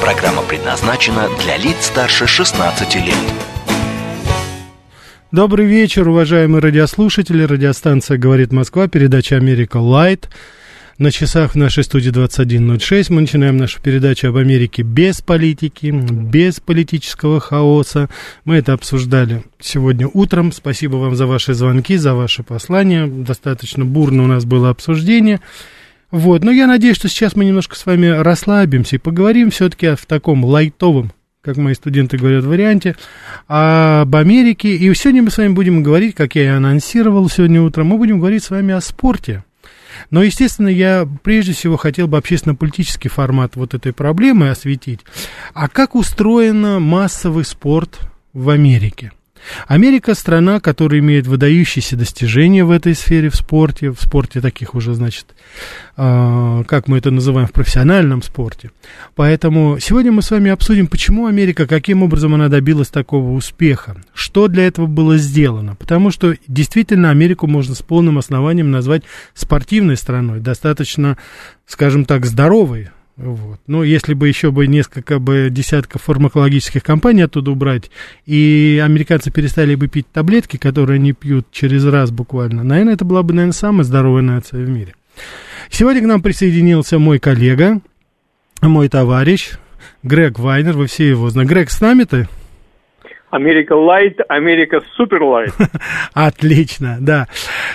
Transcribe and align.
Программа 0.00 0.42
предназначена 0.42 1.28
для 1.42 1.58
лиц 1.58 1.76
старше 1.82 2.26
16 2.26 2.94
лет. 2.96 3.14
Добрый 5.30 5.66
вечер, 5.66 6.08
уважаемые 6.08 6.62
радиослушатели. 6.62 7.42
Радиостанция 7.42 8.16
«Говорит 8.16 8.50
Москва», 8.50 8.88
передача 8.88 9.36
«Америка 9.36 9.76
Лайт». 9.76 10.30
На 10.96 11.10
часах 11.10 11.52
в 11.52 11.56
нашей 11.56 11.84
студии 11.84 12.10
21.06 12.10 13.06
мы 13.12 13.20
начинаем 13.22 13.58
нашу 13.58 13.82
передачу 13.82 14.28
об 14.28 14.36
Америке 14.36 14.82
без 14.82 15.20
политики, 15.20 15.90
без 15.90 16.60
политического 16.60 17.38
хаоса. 17.38 18.08
Мы 18.46 18.56
это 18.56 18.72
обсуждали 18.72 19.44
сегодня 19.60 20.08
утром. 20.08 20.50
Спасибо 20.52 20.96
вам 20.96 21.14
за 21.14 21.26
ваши 21.26 21.52
звонки, 21.52 21.96
за 21.96 22.14
ваши 22.14 22.42
послания. 22.42 23.06
Достаточно 23.06 23.84
бурно 23.84 24.24
у 24.24 24.26
нас 24.26 24.46
было 24.46 24.70
обсуждение. 24.70 25.40
Вот, 26.10 26.42
но 26.42 26.50
я 26.50 26.66
надеюсь, 26.66 26.96
что 26.96 27.08
сейчас 27.08 27.36
мы 27.36 27.44
немножко 27.44 27.76
с 27.76 27.86
вами 27.86 28.06
расслабимся 28.06 28.96
и 28.96 28.98
поговорим 28.98 29.50
все-таки 29.50 29.94
в 29.94 30.06
таком 30.06 30.44
лайтовом, 30.44 31.12
как 31.40 31.56
мои 31.56 31.74
студенты 31.74 32.18
говорят, 32.18 32.44
варианте, 32.44 32.96
об 33.46 34.14
Америке. 34.14 34.74
И 34.74 34.92
сегодня 34.94 35.22
мы 35.22 35.30
с 35.30 35.38
вами 35.38 35.52
будем 35.52 35.82
говорить, 35.82 36.16
как 36.16 36.34
я 36.34 36.44
и 36.44 36.46
анонсировал 36.46 37.28
сегодня 37.30 37.62
утром, 37.62 37.88
мы 37.88 37.96
будем 37.96 38.18
говорить 38.18 38.42
с 38.42 38.50
вами 38.50 38.74
о 38.74 38.80
спорте. 38.80 39.44
Но, 40.10 40.22
естественно, 40.22 40.68
я 40.68 41.06
прежде 41.22 41.52
всего 41.52 41.76
хотел 41.76 42.08
бы 42.08 42.16
общественно-политический 42.18 43.08
формат 43.08 43.54
вот 43.54 43.74
этой 43.74 43.92
проблемы 43.92 44.50
осветить. 44.50 45.00
А 45.54 45.68
как 45.68 45.94
устроен 45.94 46.82
массовый 46.82 47.44
спорт 47.44 48.00
в 48.32 48.48
Америке? 48.50 49.12
Америка 49.66 50.14
страна, 50.14 50.60
которая 50.60 51.00
имеет 51.00 51.26
выдающиеся 51.26 51.96
достижения 51.96 52.64
в 52.64 52.70
этой 52.70 52.94
сфере, 52.94 53.30
в 53.30 53.36
спорте, 53.36 53.90
в 53.90 54.00
спорте 54.00 54.40
таких 54.40 54.74
уже, 54.74 54.94
значит, 54.94 55.26
э, 55.96 56.64
как 56.66 56.88
мы 56.88 56.98
это 56.98 57.10
называем, 57.10 57.48
в 57.48 57.52
профессиональном 57.52 58.22
спорте. 58.22 58.70
Поэтому 59.14 59.78
сегодня 59.80 60.12
мы 60.12 60.22
с 60.22 60.30
вами 60.30 60.50
обсудим, 60.50 60.86
почему 60.86 61.26
Америка, 61.26 61.66
каким 61.66 62.02
образом 62.02 62.34
она 62.34 62.48
добилась 62.48 62.88
такого 62.88 63.32
успеха, 63.32 63.96
что 64.14 64.48
для 64.48 64.66
этого 64.66 64.86
было 64.86 65.16
сделано. 65.16 65.74
Потому 65.74 66.10
что 66.10 66.34
действительно 66.46 67.10
Америку 67.10 67.46
можно 67.46 67.74
с 67.74 67.82
полным 67.82 68.18
основанием 68.18 68.70
назвать 68.70 69.02
спортивной 69.34 69.96
страной, 69.96 70.40
достаточно, 70.40 71.16
скажем 71.66 72.04
так, 72.04 72.26
здоровой 72.26 72.90
вот. 73.16 73.60
Ну, 73.66 73.82
если 73.82 74.14
бы 74.14 74.28
еще 74.28 74.50
бы 74.50 74.66
несколько 74.66 75.18
бы 75.18 75.48
десятков 75.50 76.02
фармакологических 76.02 76.82
компаний 76.82 77.22
оттуда 77.22 77.50
убрать, 77.50 77.90
и 78.26 78.80
американцы 78.82 79.30
перестали 79.30 79.74
бы 79.74 79.88
пить 79.88 80.06
таблетки, 80.10 80.56
которые 80.56 80.96
они 80.96 81.12
пьют 81.12 81.46
через 81.50 81.84
раз 81.84 82.10
буквально, 82.10 82.64
наверное, 82.64 82.94
это 82.94 83.04
была 83.04 83.22
бы, 83.22 83.34
наверное, 83.34 83.52
самая 83.52 83.84
здоровая 83.84 84.22
нация 84.22 84.64
в 84.64 84.68
мире. 84.68 84.94
Сегодня 85.70 86.02
к 86.02 86.06
нам 86.06 86.22
присоединился 86.22 86.98
мой 86.98 87.18
коллега, 87.18 87.80
мой 88.62 88.88
товарищ, 88.88 89.52
Грег 90.02 90.38
Вайнер, 90.38 90.76
вы 90.76 90.86
все 90.86 91.08
его 91.08 91.28
знаете. 91.30 91.52
Грег, 91.52 91.70
с 91.70 91.80
нами-то? 91.80 92.28
Америка 93.30 93.74
Лайт, 93.74 94.18
Америка 94.28 94.80
Супер 94.96 95.22
Лайт. 95.22 95.54
Отлично, 96.14 96.98
да. 97.00 97.28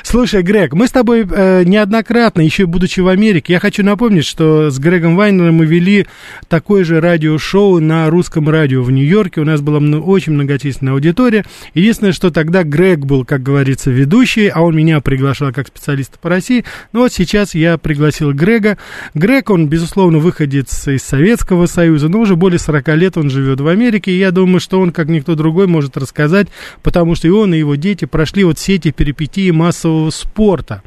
Слушай, 0.03 0.44
Грег, 0.44 0.73
мы 0.73 0.88
с 0.88 0.92
тобой 0.92 1.25
э, 1.30 1.63
неоднократно, 1.63 2.41
еще 2.41 2.66
будучи 2.66 3.00
в 3.00 3.07
Америке, 3.07 3.53
я 3.53 3.59
хочу 3.59 3.84
напомнить, 3.84 4.25
что 4.25 4.69
с 4.69 4.78
Грегом 4.80 5.16
Вайнером 5.16 5.56
мы 5.56 5.66
вели 5.66 6.07
такое 6.50 6.84
же 6.84 7.00
радиошоу 7.00 7.80
на 7.80 8.09
русском 8.09 8.50
радио 8.50 8.84
в 8.84 8.91
Нью-Йорке. 8.91 9.41
У 9.41 9.46
нас 9.46 9.62
была 9.62 9.80
очень 10.00 10.34
многочисленная 10.34 10.94
аудитория. 10.94 11.46
Единственное, 11.74 12.12
что 12.12 12.31
тогда 12.31 12.63
Грег 12.63 13.00
был, 13.00 13.24
как 13.24 13.41
говорится, 13.41 13.91
ведущий, 13.91 14.47
а 14.47 14.62
он 14.62 14.75
меня 14.75 15.00
приглашал 15.00 15.53
как 15.53 15.68
специалиста 15.68 16.19
по 16.19 16.30
России. 16.30 16.66
Но 16.91 17.01
вот 17.01 17.13
сейчас 17.13 17.56
я 17.56 17.78
пригласил 17.78 18.34
Грега. 18.34 18.78
Грег, 19.13 19.50
он, 19.50 19.68
безусловно, 19.68 20.18
выходец 20.18 20.88
из 20.88 21.03
Советского 21.03 21.66
Союза, 21.66 22.09
но 22.09 22.19
уже 22.19 22.35
более 22.35 22.59
40 22.59 22.88
лет 22.96 23.18
он 23.18 23.30
живет 23.30 23.62
в 23.62 23.68
Америке, 23.68 24.12
и 24.12 24.18
я 24.18 24.31
думаю, 24.31 24.59
что 24.59 24.81
он, 24.81 24.91
как 24.91 25.07
никто 25.07 25.35
другой, 25.35 25.44
другой 25.45 25.67
может 25.67 25.95
рассказать, 25.95 26.47
потому 26.81 27.13
что 27.13 27.28
и 27.28 27.31
он, 27.31 27.53
и 27.53 27.59
его 27.59 27.75
дети 27.75 28.06
прошли 28.06 28.44
вот 28.44 28.57
все 28.57 28.75
эти 28.75 28.89
перипетии 28.91 29.51
массового 29.51 30.09
спорта. 30.09 30.81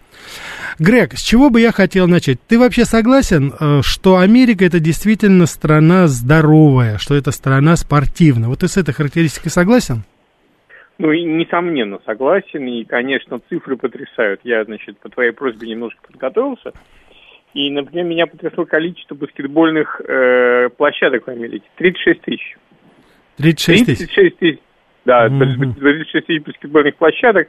Грег, 0.80 1.12
с 1.12 1.22
чего 1.22 1.48
бы 1.48 1.60
я 1.60 1.70
хотел 1.70 2.08
начать? 2.08 2.38
Ты 2.48 2.58
вообще 2.58 2.84
согласен, 2.84 3.52
э, 3.52 3.82
что 3.82 4.16
Америка 4.16 4.64
это 4.64 4.80
действительно 4.80 5.46
страна 5.46 6.08
здоровая, 6.08 6.98
что 6.98 7.14
это 7.14 7.30
страна 7.30 7.76
спортивная? 7.76 8.48
Вот 8.48 8.60
ты 8.60 8.68
с 8.68 8.76
этой 8.76 8.92
характеристикой 8.92 9.52
согласен? 9.52 10.02
Ну, 10.98 11.12
и, 11.12 11.22
несомненно, 11.22 12.00
согласен. 12.04 12.66
И, 12.66 12.84
конечно, 12.84 13.38
цифры 13.48 13.76
потрясают. 13.76 14.40
Я, 14.42 14.64
значит, 14.64 14.98
по 14.98 15.08
твоей 15.08 15.30
просьбе 15.30 15.68
немножко 15.68 16.00
подготовился. 16.04 16.72
И, 17.54 17.70
например, 17.70 18.04
меня 18.04 18.26
потрясло 18.26 18.66
количество 18.66 19.14
баскетбольных 19.14 20.00
э, 20.00 20.68
площадок 20.76 21.26
в 21.26 21.30
Америке. 21.30 21.64
36 21.76 22.20
тысяч. 22.22 22.56
36 23.38 23.86
тысяч? 23.86 24.14
36 24.14 24.38
тысяч, 24.38 24.58
да, 25.04 25.26
угу. 25.26 25.38
36 25.38 26.26
тысяч 26.26 26.42
баскетбольных 26.42 26.96
площадок. 26.96 27.48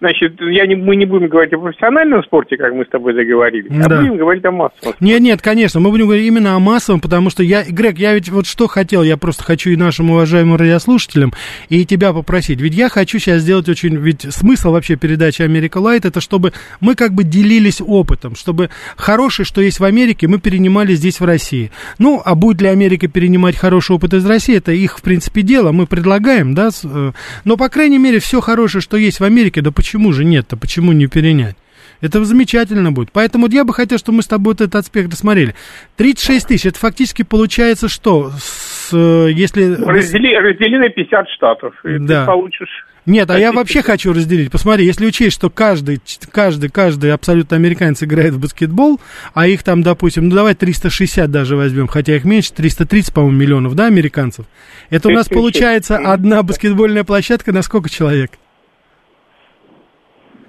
Значит, 0.00 0.40
я 0.40 0.64
не, 0.66 0.76
мы 0.76 0.94
не 0.94 1.06
будем 1.06 1.26
говорить 1.26 1.52
о 1.54 1.58
профессиональном 1.58 2.22
спорте, 2.22 2.56
как 2.56 2.72
мы 2.72 2.84
с 2.84 2.88
тобой 2.88 3.14
договорились, 3.14 3.70
а 3.84 3.88
да. 3.88 3.98
а 3.98 4.00
будем 4.00 4.16
говорить 4.16 4.44
о 4.44 4.52
массовом 4.52 4.78
спорте. 4.80 4.98
Нет, 5.04 5.20
нет, 5.20 5.42
конечно, 5.42 5.80
мы 5.80 5.90
будем 5.90 6.04
говорить 6.04 6.26
именно 6.26 6.54
о 6.54 6.60
массовом, 6.60 7.00
потому 7.00 7.30
что 7.30 7.42
я, 7.42 7.64
Грег, 7.64 7.98
я 7.98 8.14
ведь 8.14 8.28
вот 8.28 8.46
что 8.46 8.68
хотел, 8.68 9.02
я 9.02 9.16
просто 9.16 9.42
хочу 9.42 9.70
и 9.70 9.76
нашим 9.76 10.10
уважаемым 10.10 10.56
радиослушателям, 10.56 11.32
и 11.68 11.84
тебя 11.84 12.12
попросить, 12.12 12.60
ведь 12.60 12.74
я 12.74 12.88
хочу 12.88 13.18
сейчас 13.18 13.42
сделать 13.42 13.68
очень, 13.68 13.96
ведь 13.96 14.22
смысл 14.32 14.70
вообще 14.70 14.94
передачи 14.94 15.42
Америка 15.42 15.78
Лайт, 15.78 16.04
это 16.04 16.20
чтобы 16.20 16.52
мы 16.80 16.94
как 16.94 17.12
бы 17.12 17.24
делились 17.24 17.80
опытом, 17.84 18.36
чтобы 18.36 18.70
хорошее, 18.96 19.46
что 19.46 19.60
есть 19.60 19.80
в 19.80 19.84
Америке, 19.84 20.28
мы 20.28 20.38
перенимали 20.38 20.94
здесь 20.94 21.18
в 21.18 21.24
России. 21.24 21.72
Ну, 21.98 22.22
а 22.24 22.36
будет 22.36 22.62
ли 22.62 22.68
Америка 22.68 23.08
перенимать 23.08 23.56
хороший 23.56 23.96
опыт 23.96 24.14
из 24.14 24.24
России, 24.24 24.56
это 24.56 24.70
их, 24.70 24.98
в 24.98 25.02
принципе, 25.02 25.42
дело, 25.42 25.72
мы 25.72 25.88
предлагаем, 25.88 26.54
да, 26.54 26.68
э, 26.84 27.12
но, 27.44 27.56
по 27.56 27.68
крайней 27.68 27.98
мере, 27.98 28.20
все 28.20 28.40
хорошее, 28.40 28.80
что 28.80 28.96
есть 28.96 29.18
в 29.18 29.24
Америке, 29.24 29.60
да 29.60 29.72
почему 29.72 29.87
почему 29.88 30.12
же 30.12 30.22
нет-то, 30.26 30.58
почему 30.58 30.92
не 30.92 31.06
перенять? 31.06 31.56
Это 32.02 32.22
замечательно 32.22 32.92
будет. 32.92 33.10
Поэтому 33.10 33.48
я 33.48 33.64
бы 33.64 33.72
хотел, 33.72 33.96
чтобы 33.96 34.16
мы 34.16 34.22
с 34.22 34.26
тобой 34.26 34.52
вот 34.52 34.60
этот 34.60 34.74
аспект 34.74 35.10
рассмотрели. 35.10 35.54
36 35.96 36.46
тысяч, 36.46 36.66
это 36.66 36.78
фактически 36.78 37.22
получается 37.22 37.88
что? 37.88 38.30
С, 38.38 38.90
э, 38.92 39.30
если... 39.32 39.74
Раздели, 39.82 40.36
раздели 40.36 40.76
на 40.76 40.90
50 40.90 41.28
штатов, 41.30 41.74
и 41.86 41.98
да. 41.98 42.20
ты 42.20 42.26
получишь... 42.26 42.86
Нет, 43.06 43.30
а 43.30 43.38
я 43.38 43.52
вообще 43.52 43.80
хочу 43.80 44.12
разделить. 44.12 44.52
Посмотри, 44.52 44.84
если 44.84 45.06
учесть, 45.06 45.34
что 45.34 45.48
каждый, 45.48 46.02
каждый, 46.30 46.68
каждый 46.68 47.10
абсолютно 47.10 47.56
американец 47.56 48.02
играет 48.02 48.34
в 48.34 48.40
баскетбол, 48.40 49.00
а 49.32 49.46
их 49.46 49.62
там, 49.62 49.82
допустим, 49.82 50.28
ну 50.28 50.36
давай 50.36 50.54
360 50.54 51.30
даже 51.30 51.56
возьмем, 51.56 51.86
хотя 51.86 52.14
их 52.14 52.26
меньше, 52.26 52.52
330, 52.52 53.14
по-моему, 53.14 53.38
миллионов, 53.38 53.74
да, 53.74 53.86
американцев. 53.86 54.44
Это 54.90 55.08
у 55.08 55.12
нас 55.12 55.28
получается 55.30 55.96
одна 55.96 56.42
баскетбольная 56.42 57.04
площадка 57.04 57.52
на 57.52 57.62
сколько 57.62 57.88
человек? 57.88 58.32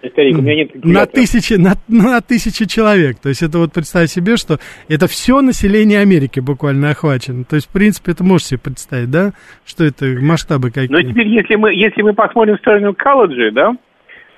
Старик, 0.08 0.38
у 0.38 0.42
меня 0.42 0.56
нет 0.56 0.86
на 0.86 1.06
тысячи, 1.06 1.54
на, 1.54 1.74
на 1.88 2.22
тысячи 2.22 2.66
человек. 2.66 3.18
То 3.20 3.30
есть 3.30 3.42
это 3.42 3.58
вот 3.58 3.74
представь 3.74 4.10
себе, 4.10 4.38
что 4.38 4.60
это 4.88 5.08
все 5.08 5.42
население 5.42 6.00
Америки 6.00 6.40
буквально 6.40 6.92
охвачено. 6.92 7.44
То 7.44 7.56
есть, 7.56 7.70
в 7.70 7.74
принципе, 7.74 8.14
это 8.14 8.24
можешь 8.24 8.48
себе 8.48 8.60
представить, 8.60 9.12
да, 9.12 9.34
что 9.66 9.84
это 9.84 10.06
масштабы 10.06 10.72
какие. 10.72 10.92
Но 10.92 11.02
теперь, 11.02 11.28
если 11.28 11.56
мы, 11.56 11.74
если 11.74 12.02
мы 12.02 12.14
посмотрим 12.14 12.58
в 12.58 12.60
сторону 12.60 12.94
колледжей, 12.94 13.52
да, 13.52 13.74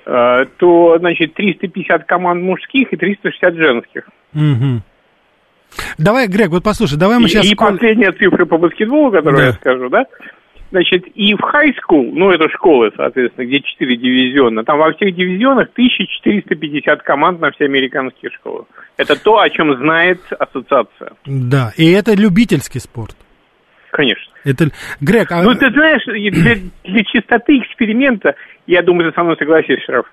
э, 0.06 0.46
то, 0.56 0.98
значит, 0.98 1.34
350 1.34 2.04
команд 2.04 2.42
мужских 2.42 2.92
и 2.92 2.96
360 2.96 3.54
женских. 3.54 4.08
Угу. 4.34 4.82
Давай, 5.98 6.28
Грег, 6.28 6.50
вот 6.50 6.64
послушай, 6.64 6.98
давай 6.98 7.18
мы 7.18 7.28
сейчас... 7.28 7.46
И, 7.46 7.52
и 7.52 7.54
последняя 7.54 8.12
цифра 8.12 8.44
по 8.44 8.58
баскетболу, 8.58 9.10
которую 9.10 9.38
да. 9.38 9.46
я 9.46 9.52
скажу, 9.52 9.88
да, 9.88 10.04
Значит, 10.72 11.04
и 11.14 11.34
в 11.34 11.40
high 11.40 11.74
school, 11.74 12.12
ну, 12.14 12.30
это 12.30 12.48
школы, 12.48 12.90
соответственно, 12.96 13.44
где 13.44 13.60
4 13.60 13.94
дивизиона, 13.94 14.64
там 14.64 14.78
во 14.78 14.90
всех 14.94 15.14
дивизионах 15.14 15.68
1450 15.72 17.02
команд 17.02 17.40
на 17.42 17.50
все 17.50 17.66
американские 17.66 18.30
школы. 18.30 18.64
Это 18.96 19.22
то, 19.22 19.38
о 19.38 19.50
чем 19.50 19.76
знает 19.76 20.20
ассоциация. 20.30 21.12
Да, 21.26 21.72
и 21.76 21.92
это 21.92 22.14
любительский 22.14 22.78
спорт. 22.78 23.14
Конечно. 23.90 24.32
Это... 24.44 24.68
Грег, 25.02 25.30
а... 25.30 25.42
Ну, 25.42 25.54
ты 25.54 25.70
знаешь, 25.70 26.04
для, 26.06 26.56
для 26.84 27.04
чистоты 27.04 27.58
эксперимента, 27.58 28.34
я 28.66 28.80
думаю, 28.80 29.10
ты 29.10 29.14
со 29.14 29.24
мной 29.24 29.36
согласишься, 29.38 29.84
Шраф, 29.84 30.06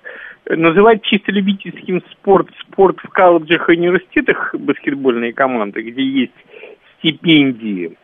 называть 0.46 1.02
чисто 1.04 1.32
любительским 1.32 2.02
спорт, 2.12 2.48
спорт 2.68 2.98
в 3.02 3.08
колледжах 3.08 3.66
и 3.70 3.78
университетах 3.78 4.54
баскетбольные 4.54 5.32
команды, 5.32 5.80
где 5.80 6.02
есть 6.02 6.34
стипендии, 6.98 7.96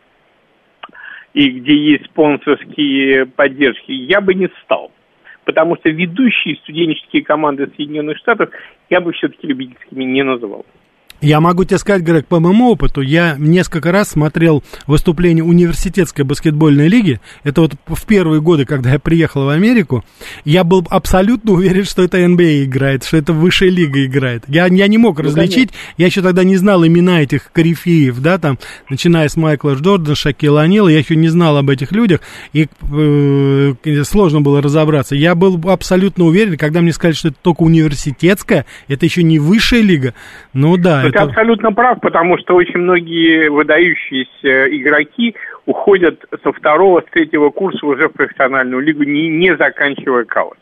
и 1.37 1.51
где 1.51 1.75
есть 1.75 2.05
спонсорские 2.05 3.27
поддержки, 3.27 3.91
я 3.91 4.21
бы 4.21 4.33
не 4.33 4.49
стал. 4.63 4.91
Потому 5.45 5.75
что 5.75 5.89
ведущие 5.91 6.55
студенческие 6.55 7.23
команды 7.23 7.71
Соединенных 7.75 8.17
Штатов 8.17 8.49
я 8.89 9.01
бы 9.01 9.13
все-таки 9.13 9.45
любительскими 9.45 10.03
не 10.03 10.23
называл. 10.23 10.65
Я 11.19 11.39
могу 11.39 11.63
тебе 11.63 11.79
сказать, 11.79 12.03
Грег, 12.03 12.27
по 12.27 12.39
моему 12.39 12.71
опыту, 12.71 13.01
я 13.01 13.35
несколько 13.39 13.91
раз 13.91 14.09
смотрел 14.09 14.63
выступление 14.85 15.43
университетской 15.43 16.23
баскетбольной 16.23 16.87
лиги. 16.87 17.19
Это 17.43 17.61
вот 17.61 17.73
в 17.87 18.05
первые 18.05 18.39
годы, 18.39 18.65
когда 18.65 18.91
я 18.91 18.99
приехал 18.99 19.45
в 19.45 19.49
Америку. 19.49 20.05
Я 20.45 20.63
был 20.63 20.85
абсолютно 20.89 21.53
уверен, 21.53 21.85
что 21.85 22.03
это 22.03 22.19
NBA 22.19 22.65
играет, 22.65 23.03
что 23.03 23.17
это 23.17 23.33
высшая 23.33 23.69
лига 23.69 24.05
играет. 24.05 24.43
Я, 24.47 24.67
я 24.67 24.87
не 24.87 24.99
мог 24.99 25.17
ну, 25.17 25.25
различить, 25.25 25.71
я 25.97 26.05
еще 26.05 26.21
тогда 26.21 26.43
не 26.43 26.55
знал 26.57 26.85
имена 26.85 27.23
этих 27.23 27.51
корифеев, 27.51 28.19
да, 28.19 28.37
там, 28.37 28.59
начиная 28.89 29.27
с 29.27 29.35
Майкла 29.35 29.73
Джордана, 29.73 30.15
Шакила 30.15 30.61
Анила, 30.61 30.87
я 30.87 30.99
еще 30.99 31.15
не 31.15 31.29
знал 31.29 31.57
об 31.57 31.69
этих 31.69 31.91
людях, 31.91 32.21
и 32.53 32.67
э, 32.91 34.03
сложно 34.03 34.41
было 34.41 34.61
разобраться. 34.61 35.15
Я 35.15 35.33
был 35.33 35.59
абсолютно 35.69 36.25
уверен, 36.25 36.57
когда 36.57 36.81
мне 36.81 36.93
сказали, 36.93 37.15
что 37.15 37.27
это 37.29 37.37
только 37.41 37.63
университетская, 37.63 38.65
это 38.87 39.05
еще 39.05 39.23
не 39.23 39.39
высшая 39.39 39.81
лига, 39.81 40.13
ну 40.53 40.77
да, 40.77 41.06
это... 41.09 41.19
Ты 41.19 41.29
абсолютно 41.29 41.71
прав, 41.71 41.99
потому 42.01 42.37
что 42.37 42.55
очень 42.55 42.79
многие 42.79 43.49
выдающиеся 43.49 44.75
игроки 44.77 45.35
уходят 45.65 46.23
со 46.43 46.51
второго, 46.51 47.01
с 47.01 47.11
третьего 47.11 47.49
курса 47.49 47.85
уже 47.85 48.09
в 48.09 48.13
профессиональную 48.13 48.81
лигу, 48.81 49.03
не, 49.03 49.29
не 49.29 49.55
заканчивая 49.55 50.25
колледж. 50.25 50.57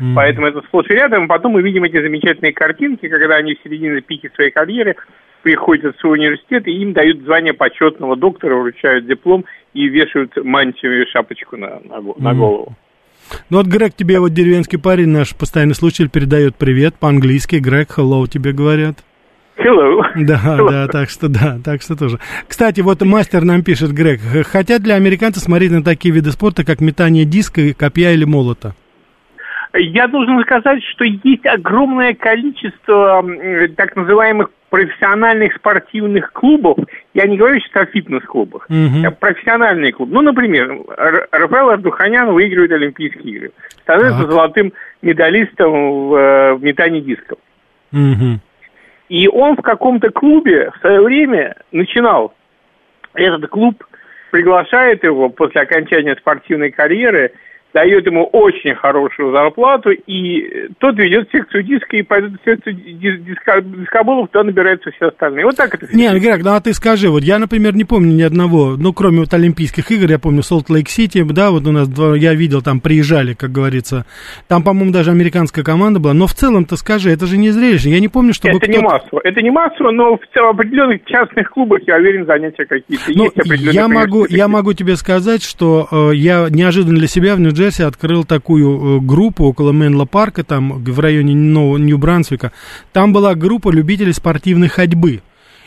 Mm-hmm. 0.00 0.14
Поэтому 0.14 0.46
это 0.46 0.60
сплошь 0.62 0.90
и 0.90 0.94
рядом. 0.94 1.24
И 1.24 1.28
потом 1.28 1.52
мы 1.52 1.62
видим 1.62 1.84
эти 1.84 2.00
замечательные 2.00 2.52
картинки, 2.52 3.08
когда 3.08 3.36
они 3.36 3.54
в 3.54 3.62
середине 3.62 4.00
пики 4.00 4.30
своей 4.34 4.50
карьеры 4.50 4.96
приходят 5.42 5.96
в 5.96 6.00
свой 6.00 6.18
университет, 6.18 6.66
и 6.66 6.72
им 6.72 6.92
дают 6.92 7.22
звание 7.22 7.54
почетного 7.54 8.16
доктора, 8.16 8.56
вручают 8.56 9.06
диплом 9.06 9.44
и 9.74 9.86
вешают 9.86 10.36
мантию 10.44 11.02
и 11.02 11.06
шапочку 11.10 11.56
на, 11.56 11.80
на, 11.84 12.02
на 12.18 12.34
голову. 12.34 12.74
Ну 13.50 13.58
вот, 13.58 13.66
Грег, 13.66 13.94
тебе 13.94 14.18
вот 14.18 14.32
деревенский 14.32 14.78
парень, 14.78 15.08
наш 15.08 15.36
постоянный 15.36 15.74
слушатель, 15.74 16.10
передает 16.10 16.56
привет 16.56 16.94
по-английски. 16.96 17.56
Грег, 17.56 17.90
hello 17.96 18.26
тебе 18.28 18.52
говорят. 18.52 19.04
Hello. 19.58 20.02
Да, 20.14 20.40
Hello. 20.44 20.70
да, 20.70 20.86
так 20.88 21.08
что 21.08 21.28
да, 21.28 21.58
так 21.64 21.82
что 21.82 21.96
тоже. 21.96 22.18
Кстати, 22.46 22.80
вот 22.80 23.02
мастер 23.02 23.42
нам 23.42 23.62
пишет, 23.62 23.92
Грег, 23.92 24.20
хотят 24.46 24.82
для 24.82 24.96
американцев 24.96 25.42
смотреть 25.42 25.72
на 25.72 25.82
такие 25.82 26.14
виды 26.14 26.30
спорта, 26.30 26.64
как 26.64 26.80
метание 26.80 27.24
диска, 27.24 27.74
копья 27.74 28.12
или 28.12 28.24
молота? 28.24 28.74
Я 29.74 30.08
должен 30.08 30.40
сказать, 30.42 30.82
что 30.94 31.04
есть 31.04 31.44
огромное 31.46 32.14
количество 32.14 33.24
так 33.76 33.94
называемых 33.96 34.50
профессиональных 34.70 35.54
спортивных 35.54 36.32
клубов. 36.32 36.78
Я 37.14 37.26
не 37.26 37.36
говорю 37.36 37.60
сейчас 37.60 37.84
о 37.84 37.86
фитнес-клубах, 37.86 38.66
угу. 38.68 39.14
профессиональные 39.20 39.92
клубы. 39.92 40.12
Ну, 40.14 40.22
например, 40.22 40.78
Рафаэл 41.30 41.70
Ардуханян 41.70 42.32
выигрывает 42.32 42.72
Олимпийские 42.72 43.34
игры. 43.34 43.50
Становится 43.82 44.20
так. 44.20 44.30
золотым 44.30 44.72
медалистом 45.02 46.08
в, 46.08 46.14
э, 46.14 46.54
в 46.54 46.62
метании 46.62 47.00
дисков. 47.00 47.38
Угу. 47.92 48.40
И 49.08 49.28
он 49.28 49.56
в 49.56 49.62
каком-то 49.62 50.10
клубе 50.10 50.70
в 50.70 50.80
свое 50.80 51.00
время 51.00 51.56
начинал. 51.72 52.34
Этот 53.14 53.48
клуб 53.48 53.84
приглашает 54.30 55.04
его 55.04 55.28
после 55.28 55.62
окончания 55.62 56.16
спортивной 56.16 56.70
карьеры– 56.70 57.32
дает 57.76 58.06
ему 58.06 58.24
очень 58.32 58.74
хорошую 58.74 59.32
зарплату, 59.32 59.90
и 59.90 60.70
тот 60.78 60.96
ведет 60.96 61.28
секцию 61.30 61.62
диска, 61.62 61.98
и 61.98 62.02
пойдет 62.02 62.40
в 62.40 62.44
секцию 62.48 62.74
диска, 62.74 63.60
дискоболов, 63.60 64.30
туда 64.30 64.44
набираются 64.44 64.90
все 64.92 65.08
остальные. 65.08 65.44
Вот 65.44 65.56
так 65.56 65.74
это. 65.74 65.94
Не, 65.94 66.08
Грег, 66.18 66.42
ну 66.42 66.54
а 66.54 66.60
ты 66.62 66.72
скажи, 66.72 67.10
вот 67.10 67.22
я, 67.22 67.38
например, 67.38 67.74
не 67.74 67.84
помню 67.84 68.14
ни 68.14 68.22
одного, 68.22 68.76
ну, 68.78 68.94
кроме 68.94 69.18
вот 69.18 69.34
Олимпийских 69.34 69.90
игр, 69.90 70.10
я 70.10 70.18
помню 70.18 70.42
Солт-Лейк-Сити, 70.42 71.22
да, 71.30 71.50
вот 71.50 71.66
у 71.66 71.72
нас, 71.72 71.86
я 72.16 72.32
видел, 72.32 72.62
там 72.62 72.80
приезжали, 72.80 73.34
как 73.34 73.52
говорится, 73.52 74.06
там, 74.48 74.62
по-моему, 74.62 74.90
даже 74.90 75.10
американская 75.10 75.62
команда 75.62 76.00
была, 76.00 76.14
но 76.14 76.26
в 76.26 76.32
целом-то 76.32 76.76
скажи, 76.76 77.10
это 77.10 77.26
же 77.26 77.36
не 77.36 77.50
зрелище, 77.50 77.90
я 77.90 78.00
не 78.00 78.08
помню, 78.08 78.32
чтобы 78.32 78.56
Это 78.56 78.68
не 78.68 78.78
массово, 78.78 79.20
это 79.22 79.42
не 79.42 79.50
массово, 79.50 79.90
но 79.90 80.16
в, 80.16 80.20
в 80.20 80.48
определенных 80.48 81.04
частных 81.04 81.50
клубах, 81.50 81.80
я 81.86 81.96
уверен, 81.96 82.24
занятия 82.24 82.64
какие-то 82.64 83.04
ну, 83.14 83.24
есть. 83.24 83.74
Я 83.74 83.86
могу, 83.86 84.24
я 84.30 84.48
могу 84.48 84.72
тебе 84.72 84.96
сказать, 84.96 85.42
что 85.42 85.88
э, 85.90 86.14
я 86.14 86.46
неожиданно 86.48 86.96
для 86.96 87.08
себя 87.08 87.34
в 87.34 87.40
Нью-Джерси 87.40 87.65
Джерси 87.66 87.82
открыл 87.82 88.24
такую 88.24 88.98
э, 88.98 89.00
группу 89.00 89.44
около 89.44 89.72
Менла 89.72 90.04
парка, 90.04 90.44
там 90.44 90.84
в 90.84 91.00
районе 91.00 91.34
Нью-Брансвика. 91.34 92.52
Там 92.92 93.12
была 93.12 93.34
группа 93.34 93.70
любителей 93.70 94.12
спортивной 94.12 94.68
ходьбы. 94.68 95.22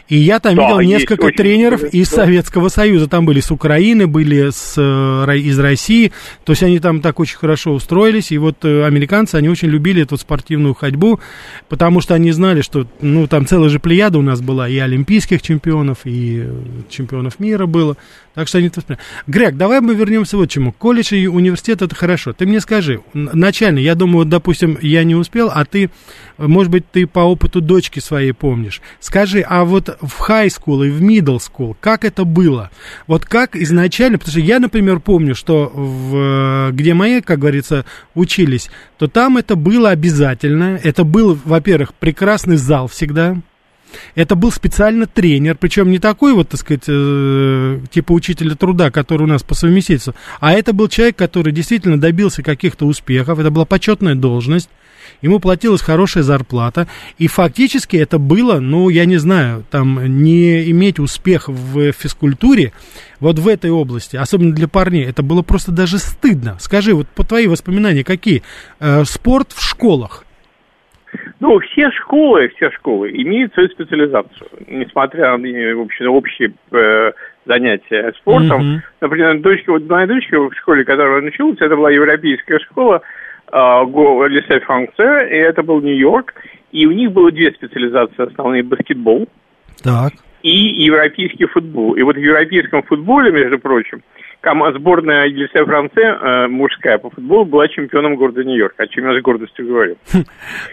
И 0.09 0.17
я 0.17 0.39
там 0.39 0.55
да, 0.55 0.63
видел 0.63 0.79
несколько 0.81 1.31
тренеров 1.31 1.83
очень, 1.83 1.99
из 1.99 2.09
да. 2.09 2.17
Советского 2.17 2.69
Союза. 2.69 3.07
Там 3.07 3.25
были 3.25 3.39
с 3.39 3.51
Украины, 3.51 4.07
были 4.07 4.49
с, 4.49 4.73
э, 4.75 5.37
из 5.37 5.59
России. 5.59 6.11
То 6.43 6.53
есть 6.53 6.63
они 6.63 6.79
там 6.79 7.01
так 7.01 7.19
очень 7.19 7.37
хорошо 7.37 7.73
устроились. 7.73 8.31
И 8.31 8.37
вот 8.39 8.65
э, 8.65 8.85
американцы, 8.85 9.35
они 9.35 9.49
очень 9.49 9.69
любили 9.69 10.01
эту 10.01 10.17
спортивную 10.17 10.73
ходьбу, 10.73 11.19
потому 11.69 12.01
что 12.01 12.15
они 12.15 12.31
знали, 12.31 12.61
что 12.61 12.87
ну, 13.01 13.27
там 13.27 13.45
целая 13.45 13.69
же 13.69 13.79
плеяда 13.79 14.17
у 14.17 14.23
нас 14.23 14.41
была 14.41 14.67
и 14.67 14.77
олимпийских 14.79 15.43
чемпионов, 15.43 15.99
и 16.05 16.43
чемпионов 16.89 17.39
мира 17.39 17.67
было. 17.67 17.95
Так 18.33 18.47
что 18.47 18.57
они... 18.57 18.71
Грег, 19.27 19.57
давай 19.57 19.81
мы 19.81 19.93
вернемся 19.95 20.37
вот 20.37 20.47
к 20.47 20.51
чему. 20.51 20.71
Колледж 20.71 21.13
и 21.13 21.27
университет 21.27 21.81
это 21.81 21.93
хорошо. 21.93 22.33
Ты 22.33 22.45
мне 22.45 22.61
скажи, 22.61 23.01
начально, 23.13 23.79
я 23.79 23.95
думаю, 23.95 24.19
вот, 24.19 24.29
допустим, 24.29 24.77
я 24.81 25.03
не 25.03 25.15
успел, 25.15 25.51
а 25.53 25.65
ты, 25.65 25.89
может 26.37 26.71
быть, 26.71 26.89
ты 26.89 27.05
по 27.05 27.19
опыту 27.19 27.61
дочки 27.61 27.99
своей 27.99 28.31
помнишь. 28.31 28.81
Скажи, 28.99 29.41
а 29.41 29.65
вот 29.65 29.98
в 30.01 30.29
high 30.29 30.47
school 30.47 30.85
и 30.87 30.89
в 30.89 31.01
middle 31.01 31.39
school, 31.39 31.75
как 31.79 32.05
это 32.05 32.25
было? 32.25 32.71
Вот 33.07 33.25
как 33.25 33.55
изначально, 33.55 34.17
потому 34.17 34.31
что 34.31 34.41
я, 34.41 34.59
например, 34.59 34.99
помню, 34.99 35.35
что 35.35 35.71
в, 35.73 36.71
где 36.71 36.93
мои, 36.93 37.21
как 37.21 37.39
говорится, 37.39 37.85
учились, 38.15 38.69
то 38.97 39.07
там 39.07 39.37
это 39.37 39.55
было 39.55 39.89
обязательно. 39.89 40.79
Это 40.83 41.03
был, 41.03 41.37
во-первых, 41.43 41.93
прекрасный 41.93 42.57
зал 42.57 42.87
всегда, 42.87 43.37
это 44.15 44.35
был 44.35 44.51
специально 44.51 45.07
тренер, 45.07 45.55
причем 45.55 45.89
не 45.89 45.99
такой 45.99 46.33
вот, 46.33 46.49
так 46.49 46.59
сказать, 46.59 46.83
э, 46.87 47.79
типа 47.91 48.11
учителя 48.11 48.55
труда, 48.55 48.91
который 48.91 49.23
у 49.23 49.27
нас 49.27 49.43
по 49.43 49.55
совместительству, 49.55 50.13
а 50.39 50.53
это 50.53 50.73
был 50.73 50.87
человек, 50.87 51.15
который 51.15 51.53
действительно 51.53 51.99
добился 51.99 52.43
каких-то 52.43 52.85
успехов, 52.85 53.39
это 53.39 53.51
была 53.51 53.65
почетная 53.65 54.15
должность, 54.15 54.69
ему 55.21 55.39
платилась 55.39 55.81
хорошая 55.81 56.23
зарплата, 56.23 56.87
и 57.17 57.27
фактически 57.27 57.97
это 57.97 58.19
было, 58.19 58.59
ну, 58.59 58.89
я 58.89 59.05
не 59.05 59.17
знаю, 59.17 59.63
там, 59.69 60.21
не 60.21 60.69
иметь 60.71 60.99
успех 60.99 61.47
в 61.47 61.91
физкультуре, 61.91 62.71
вот 63.19 63.39
в 63.39 63.47
этой 63.47 63.71
области, 63.71 64.15
особенно 64.15 64.53
для 64.53 64.67
парней, 64.67 65.05
это 65.05 65.23
было 65.23 65.41
просто 65.41 65.71
даже 65.71 65.97
стыдно. 65.97 66.57
Скажи, 66.59 66.93
вот 66.93 67.07
по 67.07 67.23
твои 67.23 67.47
воспоминания 67.47 68.03
какие? 68.03 68.43
Э, 68.79 69.03
спорт 69.03 69.51
в 69.51 69.61
школах. 69.61 70.25
Ну, 71.39 71.59
все 71.59 71.89
школы, 71.91 72.49
все 72.55 72.69
школы 72.71 73.09
имеют 73.11 73.53
свою 73.53 73.69
специализацию, 73.69 74.49
несмотря 74.67 75.37
на 75.37 75.75
вообще, 75.75 76.07
общие 76.07 76.53
э, 76.71 77.11
занятия 77.45 78.13
спортом. 78.19 78.61
Mm-hmm. 78.61 78.79
Например, 79.01 79.39
дочка, 79.39 79.71
вот 79.71 79.89
моя 79.89 80.05
дочка 80.05 80.39
в 80.39 80.53
школе, 80.55 80.83
которая 80.83 81.21
училась, 81.21 81.57
это 81.59 81.75
была 81.75 81.91
европейская 81.91 82.59
школа, 82.59 83.01
Лисе 83.51 84.59
Франце, 84.61 85.27
и 85.29 85.35
это 85.35 85.63
был 85.63 85.81
Нью-Йорк, 85.81 86.33
и 86.71 86.85
у 86.85 86.91
них 86.91 87.11
было 87.11 87.31
две 87.31 87.51
специализации 87.51 88.31
основные, 88.31 88.63
баскетбол 88.63 89.27
так. 89.83 90.13
и 90.43 90.83
европейский 90.83 91.45
футбол. 91.45 91.95
И 91.95 92.01
вот 92.03 92.15
в 92.15 92.19
европейском 92.19 92.83
футболе, 92.83 93.31
между 93.31 93.59
прочим, 93.59 94.01
сборная 94.75 95.27
Елисея 95.27 95.65
Франце, 95.65 96.01
э, 96.01 96.47
мужская 96.47 96.97
по 96.97 97.09
футболу, 97.09 97.45
была 97.45 97.67
чемпионом 97.67 98.15
города 98.15 98.43
Нью-Йорк, 98.43 98.73
о 98.77 98.87
чем 98.87 99.11
я 99.11 99.19
с 99.19 99.21
гордостью 99.21 99.67
говорю. 99.67 99.95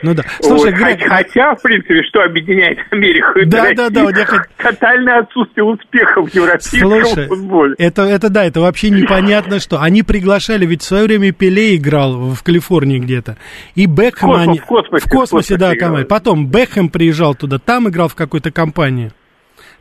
Ну 0.02 0.14
да. 0.14 0.22
Слушай, 0.40 0.72
вот. 0.72 0.80
Грег... 0.80 1.02
Хотя, 1.08 1.54
в 1.54 1.62
принципе, 1.62 2.02
что 2.04 2.22
объединяет 2.22 2.78
Америку 2.90 3.38
и 3.38 3.44
да, 3.44 3.62
Россию, 3.62 3.76
да, 3.76 3.90
да, 3.90 4.04
вот 4.04 4.16
я... 4.16 4.26
тотальное 4.56 5.18
отсутствие 5.20 5.64
успехов 5.64 6.30
в 6.30 6.34
европейском 6.34 6.90
Слушай, 6.90 7.26
футболе. 7.26 7.74
Это, 7.78 8.02
это 8.02 8.30
да, 8.30 8.44
это 8.44 8.60
вообще 8.60 8.90
непонятно 8.90 9.58
что. 9.60 9.80
Они 9.80 10.02
приглашали, 10.02 10.66
ведь 10.66 10.82
в 10.82 10.84
свое 10.84 11.04
время 11.04 11.32
Пеле 11.32 11.76
играл 11.76 12.34
в 12.34 12.42
Калифорнии 12.42 12.98
где-то. 12.98 13.36
И 13.74 13.86
Бекхэм... 13.86 14.30
В, 14.30 14.34
они... 14.34 14.58
в 14.58 14.64
космосе. 14.64 15.06
В 15.06 15.10
космосе, 15.10 15.56
да, 15.56 15.74
команда. 15.74 16.06
Потом 16.06 16.48
Бекхэм 16.48 16.88
приезжал 16.88 17.34
туда, 17.34 17.58
там 17.58 17.88
играл 17.88 18.08
в 18.08 18.14
какой-то 18.14 18.50
компании. 18.50 19.10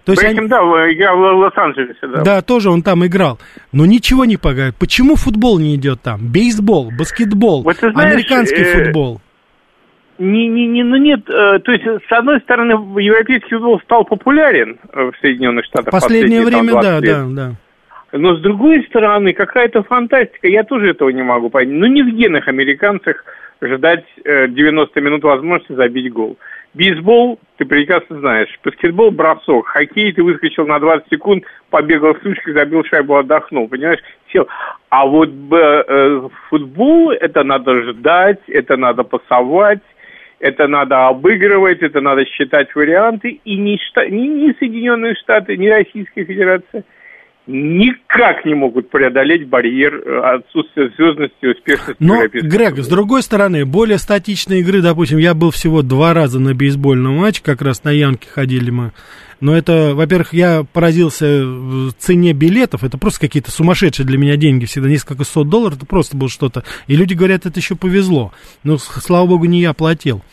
То 0.06 0.12
есть 0.12 0.24
Бекхэм, 0.24 0.40
они... 0.40 0.48
да, 0.48 0.58
играл 0.94 1.18
в 1.18 1.40
Лос-Анджелесе, 1.40 2.08
да. 2.08 2.22
Да, 2.22 2.42
тоже 2.42 2.70
он 2.70 2.84
там 2.84 3.06
играл. 3.06 3.40
Но 3.72 3.86
ничего 3.86 4.26
не 4.26 4.38
помогает. 4.38 4.76
Почему 4.76 5.16
футбол 5.16 5.60
не 5.60 5.76
идет 5.76 6.02
там? 6.02 6.32
Бейсбол, 6.32 6.92
баскетбол, 6.98 7.64
вот, 7.64 7.78
знаешь, 7.78 8.14
американский 8.14 8.62
э... 8.62 8.86
футбол. 8.86 9.20
Не, 10.18 10.48
не, 10.48 10.68
не, 10.68 10.84
ну 10.84 10.96
нет, 10.96 11.28
э, 11.28 11.60
то 11.60 11.72
есть, 11.74 11.84
с 11.84 12.12
одной 12.12 12.40
стороны, 12.42 12.72
европейский 13.02 13.50
футбол 13.50 13.82
стал 13.82 14.06
популярен 14.06 14.78
в 14.94 15.12
Соединенных 15.20 15.66
Штатах. 15.66 15.92
Последнее 15.92 16.42
время, 16.42 16.74
там, 16.74 16.82
да, 16.82 17.00
лет. 17.00 17.36
да, 17.36 17.50
да. 17.50 17.56
Но 18.18 18.36
с 18.36 18.42
другой 18.42 18.86
стороны, 18.86 19.34
какая-то 19.34 19.84
фантастика, 19.84 20.48
я 20.48 20.64
тоже 20.64 20.92
этого 20.92 21.10
не 21.10 21.24
могу 21.24 21.50
понять. 21.50 21.74
Ну 21.74 21.88
не 21.88 22.02
в 22.02 22.16
генах 22.16 22.48
американцах 22.48 23.26
ждать 23.62 24.06
э, 24.24 24.48
90 24.48 25.02
минут 25.02 25.24
возможности 25.24 25.74
забить 25.74 26.14
гол. 26.14 26.38
Бейсбол 26.74 27.40
ты 27.58 27.66
прекрасно 27.66 28.20
знаешь. 28.20 28.50
Баскетбол– 28.64 29.12
бросок, 29.12 29.68
хоккей– 29.68 30.12
ты 30.14 30.24
выскочил 30.24 30.66
на 30.68 30.80
20 30.80 31.08
секунд, 31.10 31.44
побегал 31.70 32.14
в 32.14 32.22
сучках, 32.22 32.54
забил 32.54 32.84
шайбу, 32.84 33.18
отдохнул, 33.18 33.68
понимаешь? 33.68 34.02
Сел. 34.32 34.48
А 34.90 35.06
вот 35.06 35.30
э, 35.30 36.30
футбол– 36.50 37.12
это 37.12 37.44
надо 37.44 37.84
ждать, 37.84 38.42
это 38.48 38.78
надо 38.78 39.04
пасовать, 39.04 39.82
это 40.40 40.68
надо 40.68 41.08
обыгрывать, 41.08 41.82
это 41.82 42.02
надо 42.02 42.26
считать 42.26 42.74
варианты. 42.76 43.40
И 43.46 43.58
ни, 43.58 43.80
ни, 44.10 44.28
ни 44.48 44.54
Соединенные 44.60 45.16
Штаты, 45.16 45.58
ни 45.58 45.68
Российская 45.68 46.26
Федерация– 46.26 46.84
никак 47.48 48.46
не 48.46 48.56
могут 48.56 48.90
преодолеть 48.90 49.48
барьер 49.48 49.96
э, 49.96 50.36
отсутствия 50.36 50.92
звездности 50.98 51.36
и 51.42 51.48
успешности. 51.48 52.02
Но, 52.04 52.28
Грег, 52.28 52.80
с 52.80 52.88
другой 52.88 53.22
стороны, 53.22 53.66
более 53.66 53.98
статичные 53.98 54.62
игры, 54.62 54.82
допустим, 54.82 55.18
я 55.18 55.34
был 55.34 55.52
всего 55.52 55.82
два 55.82 56.14
раза 56.14 56.40
на 56.40 56.54
бейсбольном 56.54 57.18
матче, 57.18 57.42
как 57.44 57.62
раз 57.62 57.84
на 57.84 57.92
Янке 57.92 58.28
ходили 58.30 58.72
мы. 58.72 58.92
Но 59.42 59.56
это, 59.56 59.94
во-первых, 59.94 60.34
я 60.34 60.66
поразился 60.72 61.44
цене 61.98 62.34
билетов, 62.34 62.84
это 62.84 62.98
просто 62.98 63.20
какие-то 63.20 63.52
сумасшедшие 63.52 64.06
для 64.06 64.18
меня 64.18 64.38
деньги, 64.38 64.66
всегда 64.66 64.90
несколько 64.90 65.24
сот 65.24 65.50
долларов, 65.50 65.78
это 65.78 65.86
просто 65.86 66.18
было 66.18 66.30
что-то. 66.30 66.64
И 66.88 66.96
люди 66.96 67.14
говорят, 67.14 67.46
это 67.46 67.60
еще 67.60 67.76
повезло. 67.76 68.32
Но, 68.64 68.78
слава 68.78 69.28
богу, 69.28 69.46
не 69.46 69.62
я 69.62 69.74
платил. 69.74 70.24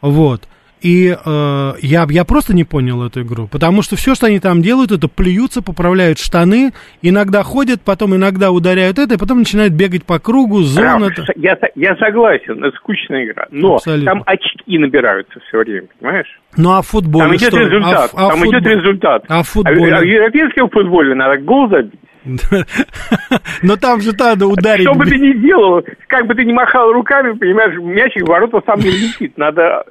Вот. 0.00 0.48
И 0.80 1.08
э, 1.08 1.72
я, 1.80 2.06
я 2.08 2.24
просто 2.24 2.54
не 2.54 2.64
понял 2.64 3.04
эту 3.04 3.22
игру, 3.22 3.48
потому 3.50 3.82
что 3.82 3.96
все, 3.96 4.14
что 4.14 4.26
они 4.26 4.38
там 4.38 4.62
делают, 4.62 4.92
это 4.92 5.08
плюются, 5.08 5.62
поправляют 5.62 6.18
штаны, 6.18 6.72
иногда 7.02 7.42
ходят, 7.42 7.80
потом 7.82 8.14
иногда 8.14 8.50
ударяют 8.50 8.98
это, 8.98 9.14
и 9.14 9.18
потом 9.18 9.38
начинают 9.38 9.72
бегать 9.72 10.04
по 10.04 10.18
кругу, 10.18 10.62
зона... 10.62 11.10
Прав, 11.10 11.28
я, 11.36 11.58
я 11.74 11.96
согласен, 11.96 12.64
это 12.64 12.76
скучная 12.76 13.24
игра, 13.24 13.46
но 13.50 13.76
Абсолютно. 13.76 14.10
там 14.12 14.22
очки 14.24 14.78
набираются 14.78 15.40
все 15.48 15.58
время, 15.58 15.88
понимаешь? 15.98 16.40
Ну 16.56 16.70
а 16.72 16.82
футбол 16.82 17.22
Там 17.22 17.34
идет 17.34 17.48
что? 17.48 17.58
результат, 17.58 18.10
а, 18.14 18.26
а 18.26 18.28
там 18.30 18.38
футбол... 18.38 18.52
идет 18.52 18.66
результат. 18.66 19.24
А 19.28 19.42
в 19.42 19.48
футболе? 19.48 19.94
А, 19.94 19.98
а 19.98 20.00
в 20.00 20.04
европейском 20.04 20.70
футболе 20.70 21.14
надо 21.14 21.40
гол 21.40 21.68
забить. 21.68 22.00
Но 23.62 23.76
там 23.76 24.00
же 24.00 24.12
надо 24.18 24.46
ударить. 24.46 24.86
Что 24.86 24.94
бы 24.94 25.06
ты 25.06 25.18
ни 25.18 25.32
делал, 25.40 25.82
как 26.08 26.26
бы 26.26 26.34
ты 26.34 26.44
ни 26.44 26.52
махал 26.52 26.92
руками, 26.92 27.36
понимаешь, 27.36 27.78
мячик 27.80 28.24
в 28.24 28.28
ворота 28.28 28.60
сам 28.66 28.80
не 28.80 28.90
летит. 28.90 29.36
Надо 29.38 29.84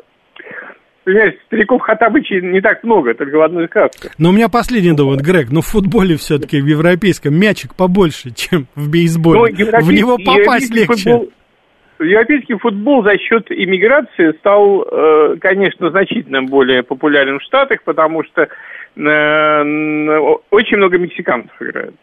понимаешь, 1.07 1.35
стариков 1.45 1.81
Хатабычи 1.81 2.33
не 2.41 2.59
так 2.59 2.83
много, 2.83 3.13
только 3.13 3.37
в 3.37 3.41
одной 3.41 3.67
сказке. 3.67 4.09
Но 4.17 4.29
у 4.29 4.31
меня 4.33 4.49
последний 4.49 4.91
довод, 4.91 5.21
Грег, 5.21 5.49
но 5.51 5.61
в 5.61 5.65
футболе 5.65 6.17
все-таки, 6.17 6.59
в 6.59 6.65
европейском, 6.65 7.33
мячик 7.33 7.75
побольше, 7.75 8.31
чем 8.35 8.67
в 8.75 8.91
бейсболе. 8.91 9.53
В 9.53 9.91
него 9.91 10.17
попасть 10.17 10.73
легче. 10.73 11.11
Футбол, 11.11 11.31
европейский 11.99 12.55
футбол 12.55 13.03
за 13.03 13.17
счет 13.19 13.49
иммиграции 13.49 14.37
стал, 14.39 14.83
э, 14.83 15.37
конечно, 15.39 15.91
значительно 15.91 16.43
более 16.43 16.83
популярен 16.83 17.39
в 17.39 17.43
Штатах, 17.43 17.83
потому 17.83 18.25
что 18.25 18.41
э, 18.41 18.47
очень 20.49 20.75
много 20.75 20.97
мексиканцев 20.97 21.53
играют. 21.61 21.95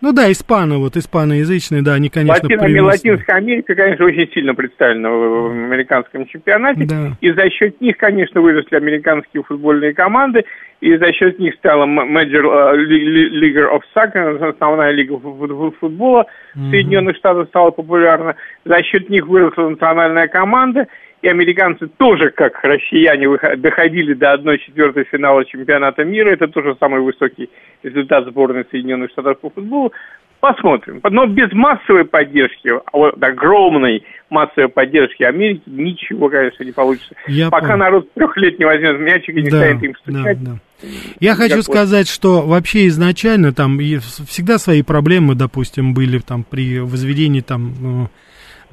Ну 0.00 0.12
да, 0.12 0.30
испано, 0.30 0.78
вот 0.78 0.96
испаноязычные, 0.96 1.82
да, 1.82 1.94
они, 1.94 2.08
конечно, 2.08 2.48
Латин, 2.50 2.84
Латинская 2.84 3.34
Америка, 3.34 3.74
конечно, 3.74 4.04
очень 4.04 4.30
сильно 4.32 4.54
представлена 4.54 5.10
в 5.10 5.50
американском 5.50 6.26
чемпионате, 6.26 6.84
да. 6.84 7.12
и 7.20 7.30
за 7.32 7.48
счет 7.50 7.80
них, 7.80 7.96
конечно, 7.96 8.40
выросли 8.40 8.76
американские 8.76 9.42
футбольные 9.42 9.94
команды, 9.94 10.44
и 10.80 10.96
за 10.96 11.12
счет 11.12 11.38
них 11.38 11.54
стала 11.54 11.86
Major 11.86 12.74
э, 12.74 12.84
League 13.40 13.56
of 13.56 13.80
Soccer, 13.94 14.50
основная 14.50 14.92
лига 14.92 15.18
футбола 15.18 16.26
в 16.54 16.70
Соединенных 16.70 17.16
Штатах 17.16 17.48
стала 17.48 17.70
популярна, 17.70 18.36
за 18.64 18.82
счет 18.82 19.08
них 19.08 19.26
выросла 19.26 19.70
национальная 19.70 20.28
команда, 20.28 20.86
и 21.26 21.28
американцы 21.28 21.88
тоже, 21.88 22.30
как 22.30 22.62
россияне, 22.62 23.26
доходили 23.56 24.14
до 24.14 24.34
1-4 24.34 25.04
финала 25.10 25.44
чемпионата 25.44 26.04
мира. 26.04 26.30
Это 26.30 26.46
тоже 26.46 26.76
самый 26.78 27.00
высокий 27.00 27.50
результат 27.82 28.26
сборной 28.26 28.64
Соединенных 28.70 29.10
Штатов 29.10 29.40
по 29.40 29.50
футболу. 29.50 29.92
Посмотрим. 30.38 31.00
Но 31.02 31.26
без 31.26 31.50
массовой 31.52 32.04
поддержки, 32.04 32.68
а 32.68 32.96
вот 32.96 33.20
огромной 33.20 34.04
массовой 34.30 34.68
поддержки 34.68 35.24
Америки 35.24 35.62
ничего, 35.66 36.28
конечно, 36.28 36.62
не 36.62 36.70
получится. 36.70 37.14
Я 37.26 37.50
Пока 37.50 37.68
понял. 37.68 37.78
народ 37.78 38.12
трех 38.12 38.36
лет 38.36 38.58
не 38.60 38.64
возьмет 38.64 39.00
мячик 39.00 39.34
и 39.34 39.42
не 39.42 39.50
да, 39.50 39.56
станет 39.56 39.82
им 39.82 39.96
стучать. 39.96 40.44
Да, 40.44 40.52
да. 40.52 40.88
Я 41.18 41.34
хочу 41.34 41.62
сказать, 41.62 42.08
что 42.08 42.42
вообще 42.42 42.86
изначально 42.86 43.52
там 43.52 43.78
всегда 43.78 44.58
свои 44.58 44.82
проблемы, 44.82 45.34
допустим, 45.34 45.92
были 45.92 46.18
там 46.18 46.44
при 46.44 46.78
возведении 46.78 47.40
там 47.40 47.74
ну, 47.80 48.08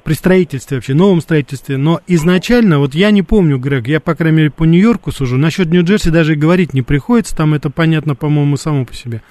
при 0.03 0.13
строительстве 0.13 0.77
вообще, 0.77 0.93
новом 0.93 1.21
строительстве, 1.21 1.77
но 1.77 2.01
изначально, 2.07 2.79
вот 2.79 2.93
я 2.93 3.11
не 3.11 3.21
помню, 3.21 3.57
Грег, 3.57 3.87
я, 3.87 3.99
по 3.99 4.15
крайней 4.15 4.37
мере, 4.37 4.51
по 4.51 4.65
Нью-Йорку 4.65 5.11
сужу, 5.11 5.37
насчет 5.37 5.69
Нью-Джерси 5.69 6.09
даже 6.09 6.35
говорить 6.35 6.73
не 6.73 6.81
приходится, 6.81 7.35
там 7.35 7.53
это 7.53 7.69
понятно, 7.69 8.15
по-моему, 8.15 8.57
само 8.57 8.85
по 8.85 8.93
себе. 8.93 9.21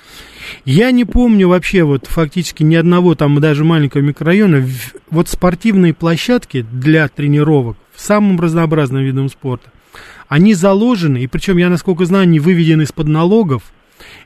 Я 0.64 0.90
не 0.90 1.04
помню 1.04 1.48
вообще 1.48 1.82
вот 1.82 2.06
фактически 2.06 2.62
ни 2.62 2.74
одного 2.74 3.14
там 3.14 3.38
даже 3.40 3.64
маленького 3.64 4.00
микрорайона, 4.00 4.66
вот 5.10 5.28
спортивные 5.28 5.94
площадки 5.94 6.64
для 6.72 7.08
тренировок 7.08 7.76
в 7.94 8.00
самом 8.00 8.40
разнообразном 8.40 9.02
видом 9.02 9.28
спорта, 9.28 9.70
они 10.28 10.54
заложены, 10.54 11.18
и 11.18 11.26
причем, 11.26 11.58
я 11.58 11.68
насколько 11.68 12.06
знаю, 12.06 12.22
они 12.22 12.40
выведены 12.40 12.82
из-под 12.82 13.08
налогов, 13.08 13.62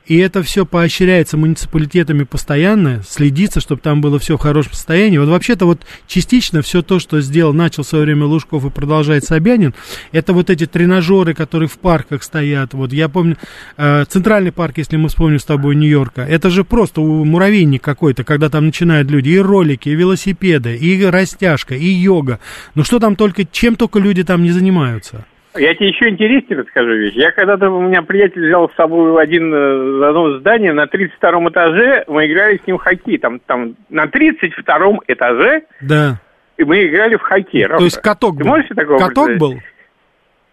и 0.07 0.17
это 0.19 0.43
все 0.43 0.65
поощряется 0.65 1.37
муниципалитетами 1.37 2.25
постоянно, 2.25 3.03
следится, 3.07 3.61
чтобы 3.61 3.81
там 3.81 4.01
было 4.01 4.19
все 4.19 4.37
в 4.37 4.41
хорошем 4.41 4.73
состоянии. 4.73 5.19
Вот 5.19 5.29
вообще-то 5.29 5.67
вот 5.67 5.81
частично 6.07 6.63
все 6.63 6.83
то, 6.83 6.99
что 6.99 7.21
сделал, 7.21 7.53
начал 7.53 7.83
в 7.83 7.89
свое 7.89 8.05
время 8.05 8.27
Лужков 8.27 8.65
и 8.65 8.71
продолжает 8.71 9.25
Собянин, 9.25 9.75
это 10.13 10.33
вот 10.33 10.51
эти 10.51 10.67
тренажеры, 10.67 11.35
которые 11.35 11.69
в 11.69 11.79
парках 11.79 12.23
стоят. 12.23 12.75
Вот 12.75 12.93
я 12.93 13.09
помню, 13.09 13.37
э, 13.77 14.05
центральный 14.09 14.53
парк, 14.53 14.79
если 14.79 14.97
мы 14.97 15.09
вспомним 15.09 15.39
с 15.39 15.45
тобой 15.45 15.77
Нью-Йорка, 15.77 16.23
это 16.23 16.51
же 16.51 16.65
просто 16.65 17.01
муравейник 17.01 17.83
какой-то, 17.83 18.25
когда 18.25 18.49
там 18.49 18.67
начинают 18.67 19.11
люди 19.11 19.31
и 19.31 19.39
ролики, 19.39 19.89
и 19.89 19.95
велосипеды, 19.95 20.77
и 20.77 21.05
растяжка, 21.05 21.75
и 21.75 21.87
йога. 21.87 22.41
Ну 22.75 22.85
что 22.85 22.99
там 22.99 23.17
только, 23.17 23.45
чем 23.45 23.77
только 23.77 23.99
люди 23.99 24.23
там 24.25 24.43
не 24.43 24.53
занимаются. 24.53 25.27
Я 25.59 25.75
тебе 25.75 25.89
еще 25.89 26.09
интереснее 26.09 26.61
расскажу 26.61 26.93
вещь. 26.93 27.15
Я 27.15 27.31
когда-то, 27.33 27.71
у 27.71 27.81
меня 27.81 28.03
приятель 28.03 28.47
взял 28.47 28.69
с 28.69 28.75
собой 28.75 29.13
в 29.13 29.17
один, 29.17 29.53
э, 29.53 30.09
одно 30.09 30.39
здание, 30.39 30.73
на 30.73 30.87
32 30.87 31.49
этаже 31.51 32.05
мы 32.09 32.27
играли 32.27 32.61
с 32.63 32.67
ним 32.67 32.79
в 32.79 32.83
хоккей. 32.83 33.19
Там, 33.19 33.41
там 33.41 33.77
на 33.89 34.07
32 34.07 34.99
этаже 35.09 35.63
да. 35.81 36.21
и 36.57 36.65
мы 36.65 36.87
играли 36.87 37.17
в 37.17 37.23
хоккей. 37.23 37.67
То 37.67 37.85
есть 37.85 38.01
каток 38.01 38.37
ты 38.37 38.45
был? 38.45 38.51
Можешь 38.51 38.69
такого 38.75 38.99
Каток 38.99 39.37
был? 39.39 39.55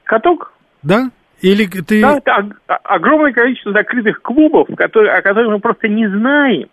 Каток? 0.03 0.53
Да? 0.81 1.09
Или 1.41 1.65
ты... 1.65 2.01
Да, 2.01 2.17
это 2.17 2.49
огромное 2.83 3.33
количество 3.33 3.73
закрытых 3.73 4.21
клубов, 4.21 4.67
которые, 4.77 5.13
о 5.13 5.21
которых 5.21 5.51
мы 5.51 5.59
просто 5.59 5.89
не 5.89 6.07
знаем. 6.07 6.69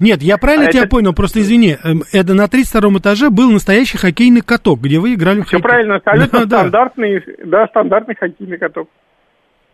Нет, 0.00 0.22
я 0.22 0.38
правильно 0.38 0.68
а 0.68 0.72
тебя 0.72 0.82
это... 0.82 0.90
понял, 0.90 1.12
просто 1.12 1.40
извини, 1.40 1.76
эм, 1.82 2.02
это 2.12 2.34
на 2.34 2.48
32 2.48 2.98
этаже 2.98 3.30
был 3.30 3.50
настоящий 3.50 3.98
хоккейный 3.98 4.40
каток, 4.40 4.80
где 4.80 4.98
вы 4.98 5.14
играли 5.14 5.40
в 5.40 5.46
Все 5.46 5.56
хоккей. 5.56 5.68
правильно, 5.68 5.96
абсолютно 5.96 6.46
да, 6.46 6.58
стандартный, 6.58 7.20
да. 7.20 7.44
да, 7.44 7.66
стандартный 7.68 8.14
хоккейный 8.14 8.58
каток. 8.58 8.88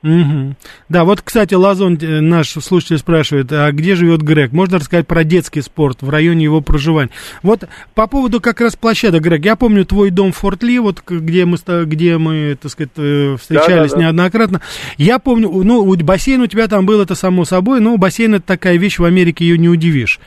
Угу. 0.05 0.55
Да, 0.91 1.05
вот, 1.05 1.23
кстати, 1.23 1.55
Лазон, 1.55 1.97
э, 1.97 2.21
наш 2.21 2.51
слушатель 2.51 2.99
спрашивает, 2.99 3.51
а 3.51 3.73
где 3.73 3.95
живет 3.95 4.21
Грег? 4.21 4.53
Можно 4.53 4.79
рассказать 4.79 5.07
про 5.07 5.25
детский 5.25 5.63
спорт 5.63 6.03
в 6.03 6.11
районе 6.11 6.45
его 6.45 6.61
проживания? 6.61 7.11
Вот 7.43 7.65
по 7.95 8.07
поводу 8.07 8.39
как 8.43 8.61
раз 8.61 8.77
площадок, 8.77 9.23
Грег, 9.23 9.43
я 9.47 9.57
помню 9.57 9.87
твой 9.87 10.11
дом 10.11 10.33
в 10.33 10.37
Форт 10.37 10.63
Ли, 10.63 10.79
вот 10.79 11.03
где 11.09 11.47
мы, 11.47 11.57
где 11.87 12.19
мы 12.19 12.59
так 12.61 12.71
сказать, 12.71 12.91
э, 12.97 13.37
встречались 13.41 13.93
да, 13.93 13.97
да, 13.97 13.97
да. 13.97 14.03
неоднократно. 14.03 14.61
Я 14.99 15.19
помню, 15.19 15.49
ну, 15.51 15.97
бассейн 15.97 16.43
у 16.43 16.47
тебя 16.47 16.69
там 16.69 16.85
был, 16.85 17.01
это 17.01 17.15
само 17.15 17.47
собой, 17.47 17.81
но 17.81 17.97
бассейн 17.97 18.35
это 18.35 18.47
такая 18.47 18.77
вещь, 18.77 18.99
в 18.99 19.05
Америке 19.05 19.47
ее 19.47 19.57
не 19.57 19.71
удивишь. 19.71 20.21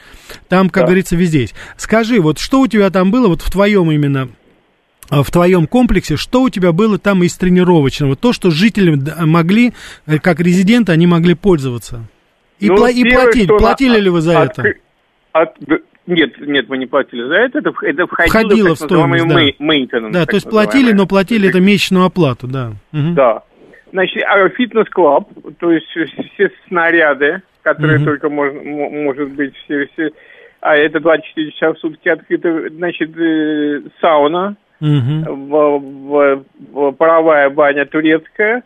Там, 0.50 0.72
как 0.72 0.84
да. 0.84 0.88
говорится, 0.88 1.16
везде 1.16 1.42
есть. 1.42 1.54
Скажи, 1.78 2.20
вот 2.20 2.40
что 2.40 2.62
у 2.62 2.68
тебя 2.68 2.90
там 2.90 3.12
было, 3.12 3.28
вот 3.28 3.44
в 3.44 3.52
твоем 3.52 3.92
именно 3.92 4.30
в 5.10 5.32
твоем 5.32 5.68
комплексе, 5.68 6.18
что 6.18 6.44
у 6.44 6.50
тебя 6.50 6.72
было 6.72 6.98
там 6.98 7.24
из 7.24 7.38
тренировочного? 7.38 8.16
То, 8.16 8.34
что 8.34 8.52
жители 8.52 8.98
могли, 9.26 9.74
э, 10.06 10.20
как 10.20 10.40
резиденты, 10.40 10.92
они 10.92 11.08
могли 11.08 11.34
пользоваться. 11.34 12.06
И, 12.60 12.68
ну, 12.70 12.76
пла- 12.76 12.92
и 12.92 13.04
платить. 13.10 13.48
Платили 13.48 13.98
на, 13.98 14.02
ли 14.02 14.10
вы 14.10 14.22
за 14.22 14.42
от, 14.42 14.60
это? 14.60 14.74
От, 15.32 15.56
нет, 16.08 16.40
нет, 16.40 16.70
мы 16.70 16.78
не 16.78 16.86
платили 16.86 17.24
за 17.28 17.36
это. 17.36 17.60
Это, 17.60 17.74
это 17.82 18.08
входило, 18.08 18.30
входило 18.30 18.76
в 18.76 18.80
стоимость, 18.80 19.28
да. 19.28 19.64
Maintenance, 19.64 20.12
да, 20.12 20.26
то 20.26 20.36
есть 20.36 20.50
платили, 20.50 20.94
но 20.94 21.06
платили 21.06 21.50
это 21.50 21.60
месячную 21.60 22.06
оплату, 22.06 22.48
да. 22.48 22.72
Угу. 22.94 23.14
Да. 23.14 23.44
Значит, 23.92 24.24
а 24.28 24.50
фитнес-клуб, 24.50 25.30
то 25.60 25.72
есть 25.72 25.88
все 25.88 26.52
снаряды, 26.68 27.42
которые 27.62 27.98
угу. 27.98 28.06
только 28.06 28.30
можно, 28.30 28.62
может 28.62 29.30
быть, 29.32 29.54
все, 29.64 29.88
все, 29.94 30.10
а 30.62 30.76
это 30.76 31.00
24 31.00 31.52
часа 31.52 31.74
в 31.74 31.80
сутки 31.80 32.10
открыто, 32.10 32.70
значит, 32.70 33.18
э, 33.18 33.82
сауна, 34.02 34.56
угу. 34.80 35.74
паровая 36.94 37.50
баня 37.50 37.86
турецкая, 37.86 38.64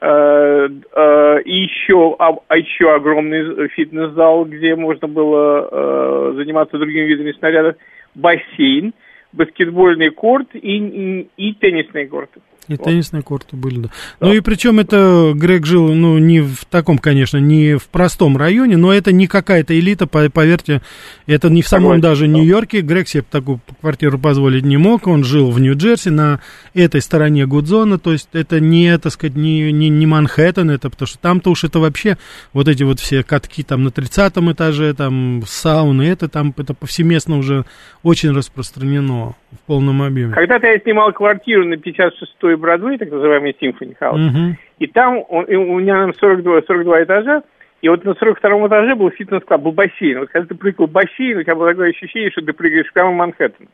э, 0.00 0.68
э, 0.68 1.42
и 1.44 1.54
еще, 1.62 2.16
а 2.18 2.56
еще 2.56 2.94
огромный 2.94 3.68
фитнес-зал, 3.68 4.44
где 4.44 4.74
можно 4.76 5.08
было 5.08 5.68
э, 5.70 6.32
заниматься 6.36 6.78
другими 6.78 7.04
видами 7.06 7.32
снарядов, 7.32 7.76
бассейн, 8.14 8.92
баскетбольный 9.32 10.10
корт 10.10 10.48
и, 10.54 10.58
и, 10.58 11.30
и 11.36 11.54
теннисные 11.54 12.06
корты. 12.06 12.40
И 12.68 12.72
вот. 12.76 12.84
теннисные 12.84 13.22
корты 13.22 13.56
были, 13.56 13.80
да. 13.80 13.88
да. 14.20 14.26
Ну 14.26 14.34
и 14.34 14.40
причем 14.40 14.80
это 14.80 15.32
Грег 15.34 15.66
жил, 15.66 15.92
ну, 15.94 16.18
не 16.18 16.40
в 16.40 16.64
таком, 16.64 16.98
конечно, 16.98 17.38
не 17.38 17.76
в 17.76 17.88
простом 17.88 18.36
районе, 18.36 18.76
но 18.76 18.92
это 18.92 19.12
не 19.12 19.26
какая-то 19.26 19.78
элита, 19.78 20.06
поверьте, 20.06 20.82
это 21.26 21.48
не 21.48 21.62
в 21.62 21.68
самом 21.68 21.84
Согласен, 21.84 22.00
даже 22.02 22.26
да. 22.26 22.32
Нью-Йорке. 22.32 22.80
Грег 22.80 23.08
себе 23.08 23.24
такую 23.28 23.60
квартиру 23.80 24.18
позволить 24.18 24.64
не 24.64 24.76
мог, 24.76 25.06
он 25.06 25.24
жил 25.24 25.50
в 25.50 25.60
Нью-Джерси 25.60 26.10
на 26.10 26.40
этой 26.74 27.00
стороне 27.00 27.46
Гудзона, 27.46 27.98
то 27.98 28.12
есть 28.12 28.28
это 28.32 28.60
не, 28.60 28.96
так 28.98 29.12
сказать, 29.12 29.36
не, 29.36 29.72
не, 29.72 29.88
не 29.88 30.06
Манхэттен, 30.06 30.70
это 30.70 30.90
потому 30.90 31.06
что 31.06 31.18
там-то 31.18 31.50
уж 31.50 31.64
это 31.64 31.78
вообще 31.78 32.16
вот 32.52 32.68
эти 32.68 32.82
вот 32.82 33.00
все 33.00 33.22
катки 33.22 33.62
там 33.62 33.84
на 33.84 33.90
30 33.90 34.32
этаже, 34.52 34.94
там 34.94 35.42
сауны, 35.46 36.02
это 36.02 36.28
там, 36.28 36.52
это 36.56 36.74
повсеместно 36.74 37.38
уже 37.38 37.64
очень 38.02 38.34
распространено 38.34 39.34
в 39.52 39.66
полном 39.66 40.02
объеме. 40.02 40.34
Когда-то 40.34 40.66
я 40.66 40.78
снимал 40.80 41.12
квартиру 41.12 41.64
на 41.64 41.74
56-й 41.74 42.55
Бродвей, 42.56 42.98
так 42.98 43.10
называемый 43.10 43.56
Symphony 43.60 43.96
House, 44.00 44.28
угу. 44.28 44.56
и 44.78 44.86
там 44.86 45.24
он, 45.28 45.44
и 45.44 45.54
у 45.54 45.78
меня 45.78 46.10
42, 46.18 46.62
42 46.62 47.04
этажа, 47.04 47.42
и 47.82 47.88
вот 47.88 48.04
на 48.04 48.14
42 48.14 48.66
этаже 48.66 48.94
был 48.94 49.10
фитнес-клуб, 49.10 49.60
был 49.60 49.72
бассейн. 49.72 50.20
Вот 50.20 50.30
когда 50.30 50.48
ты 50.48 50.54
прыгал 50.54 50.86
в 50.86 50.90
бассейн, 50.90 51.38
у 51.38 51.42
тебя 51.42 51.54
было 51.54 51.70
такое 51.70 51.90
ощущение, 51.90 52.30
что 52.30 52.42
ты 52.42 52.52
прыгаешь 52.52 52.92
прямо 52.92 53.12
в 53.12 53.14
Манхэттен. 53.14 53.68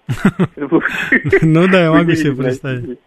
Ну 1.43 1.67
да, 1.69 1.85
я 1.85 1.93
могу 1.93 2.13
себе 2.13 2.37
представить. 2.37 2.99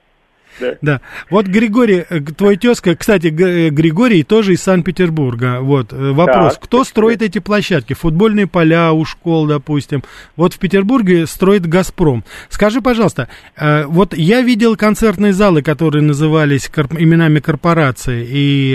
Да. 0.60 0.78
да. 0.82 1.02
Вот 1.30 1.48
Григорий, 1.48 2.06
э, 2.10 2.22
твой 2.22 2.58
тезка, 2.58 2.96
кстати, 2.96 3.28
э, 3.28 3.70
Григорий 3.70 4.24
тоже 4.24 4.54
из 4.54 4.62
Санкт-Петербурга. 4.62 5.60
Вот 5.62 5.92
э, 5.92 6.12
вопрос: 6.12 6.54
так. 6.54 6.64
кто 6.64 6.84
строит 6.84 7.22
эти 7.22 7.40
площадки? 7.40 7.94
Футбольные 7.94 8.48
поля 8.48 8.94
у 8.94 9.04
школ, 9.06 9.48
допустим. 9.48 10.04
Вот 10.36 10.54
в 10.54 10.60
Петербурге 10.60 11.26
строит 11.26 11.68
Газпром. 11.68 12.24
Скажи, 12.50 12.82
пожалуйста, 12.82 13.28
вот 13.58 14.16
я 14.16 14.42
видел 14.42 14.76
концертные 14.76 15.34
залы, 15.34 15.62
которые 15.62 16.04
назывались 16.04 16.70
именами 16.98 17.40
корпорации, 17.40 18.26
и 18.28 18.74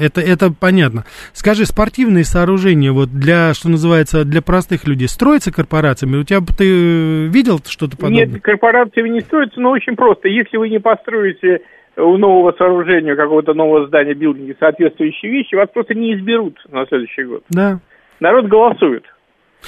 это, 0.00 0.20
это 0.20 0.52
понятно. 0.52 1.04
Скажи, 1.32 1.66
спортивные 1.66 2.24
сооружения, 2.24 2.92
вот 2.92 3.10
для, 3.10 3.54
что 3.54 3.68
называется, 3.68 4.24
для 4.24 4.42
простых 4.42 4.86
людей, 4.86 5.08
строятся 5.08 5.52
корпорациями? 5.52 6.16
У 6.16 6.24
тебя 6.24 6.40
ты 6.56 7.26
видел 7.28 7.60
что-то 7.66 7.96
подобное? 7.96 8.26
Нет, 8.26 8.42
корпорациями 8.42 9.08
не 9.10 9.20
строятся, 9.20 9.60
но 9.60 9.70
очень 9.70 9.96
просто. 9.96 10.28
Если 10.28 10.56
вы 10.56 10.68
не 10.68 10.80
построите 10.80 11.13
строите 11.14 11.62
у 11.96 12.16
нового 12.16 12.52
сооружения, 12.52 13.14
какого-то 13.14 13.54
нового 13.54 13.86
здания, 13.86 14.14
билдинги 14.14 14.56
соответствующие 14.58 15.30
вещи, 15.30 15.54
вас 15.54 15.68
просто 15.72 15.94
не 15.94 16.14
изберут 16.14 16.58
на 16.70 16.86
следующий 16.86 17.22
год. 17.22 17.44
Да. 17.50 17.78
Народ 18.20 18.46
голосует. 18.46 19.04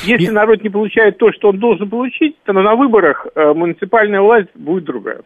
Если 0.02 0.26
Я... 0.26 0.32
народ 0.32 0.62
не 0.62 0.68
получает 0.68 1.18
то, 1.18 1.32
что 1.32 1.50
он 1.50 1.58
должен 1.58 1.88
получить, 1.88 2.36
то 2.44 2.52
на 2.52 2.74
выборах 2.74 3.26
э, 3.34 3.52
муниципальная 3.54 4.20
власть 4.20 4.48
будет 4.54 4.84
другая. 4.84 5.20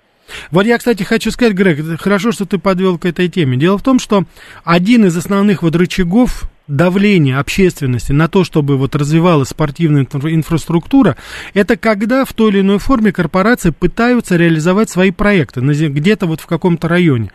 Вот 0.53 0.65
я, 0.65 0.79
кстати, 0.79 1.03
хочу 1.03 1.31
сказать, 1.31 1.55
Грег, 1.55 1.79
хорошо, 1.99 2.31
что 2.31 2.47
ты 2.47 2.59
подвел 2.59 2.99
к 2.99 3.05
этой 3.05 3.29
теме. 3.29 3.57
Дело 3.57 3.79
в 3.79 3.83
том, 3.83 3.99
что 3.99 4.23
один 4.65 5.07
из 5.07 5.17
основных 5.17 5.62
вот 5.62 5.75
рычагов 5.75 6.45
давления 6.71 7.39
общественности 7.39 8.12
на 8.12 8.29
то, 8.29 8.45
чтобы 8.45 8.77
вот 8.77 8.95
развивалась 8.95 9.49
спортивная 9.49 10.07
инфраструктура, 10.12 11.17
это 11.53 11.77
когда 11.77 12.25
в 12.25 12.33
той 12.33 12.50
или 12.50 12.61
иной 12.61 12.79
форме 12.79 13.12
корпорации 13.12 13.71
пытаются 13.71 14.37
реализовать 14.37 14.89
свои 14.89 15.11
проекты 15.11 15.61
где-то 15.61 16.27
вот 16.27 16.41
в 16.41 16.47
каком-то 16.47 16.89
районе. 16.89 17.33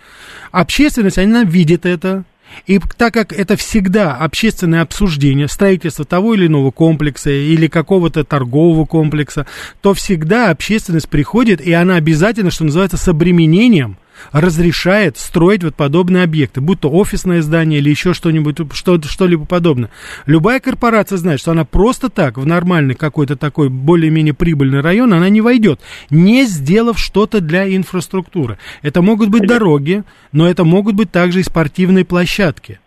Общественность, 0.51 1.17
она 1.17 1.43
видит 1.43 1.85
это, 1.85 2.23
и 2.65 2.79
так 2.97 3.13
как 3.13 3.33
это 3.33 3.57
всегда 3.57 4.15
общественное 4.15 4.81
обсуждение 4.81 5.47
строительства 5.47 6.05
того 6.05 6.33
или 6.33 6.47
иного 6.47 6.71
комплекса 6.71 7.29
или 7.29 7.67
какого-то 7.67 8.23
торгового 8.23 8.85
комплекса, 8.85 9.45
то 9.81 9.93
всегда 9.93 10.49
общественность 10.49 11.09
приходит, 11.09 11.59
и 11.59 11.73
она 11.73 11.95
обязательно, 11.95 12.51
что 12.51 12.63
называется, 12.63 12.97
с 12.97 13.07
обременением 13.07 13.97
разрешает 14.31 15.17
строить 15.17 15.63
вот 15.63 15.75
подобные 15.75 16.23
объекты, 16.23 16.61
будь 16.61 16.79
то 16.79 16.89
офисное 16.89 17.41
здание 17.41 17.79
или 17.79 17.89
еще 17.89 18.13
что-нибудь, 18.13 18.57
что, 18.73 19.01
что-либо 19.01 19.45
подобное. 19.45 19.89
Любая 20.25 20.59
корпорация 20.59 21.17
знает, 21.17 21.39
что 21.39 21.51
она 21.51 21.65
просто 21.65 22.09
так 22.09 22.37
в 22.37 22.45
нормальный 22.45 22.95
какой-то 22.95 23.35
такой 23.35 23.69
более-менее 23.69 24.33
прибыльный 24.33 24.81
район, 24.81 25.13
она 25.13 25.29
не 25.29 25.41
войдет, 25.41 25.79
не 26.09 26.45
сделав 26.45 26.99
что-то 26.99 27.41
для 27.41 27.73
инфраструктуры. 27.75 28.57
Это 28.81 29.01
могут 29.01 29.29
быть 29.29 29.47
дороги, 29.47 30.03
но 30.31 30.47
это 30.49 30.63
могут 30.63 30.95
быть 30.95 31.11
также 31.11 31.39
и 31.39 31.43
спортивные 31.43 32.05
площадки. 32.05 32.79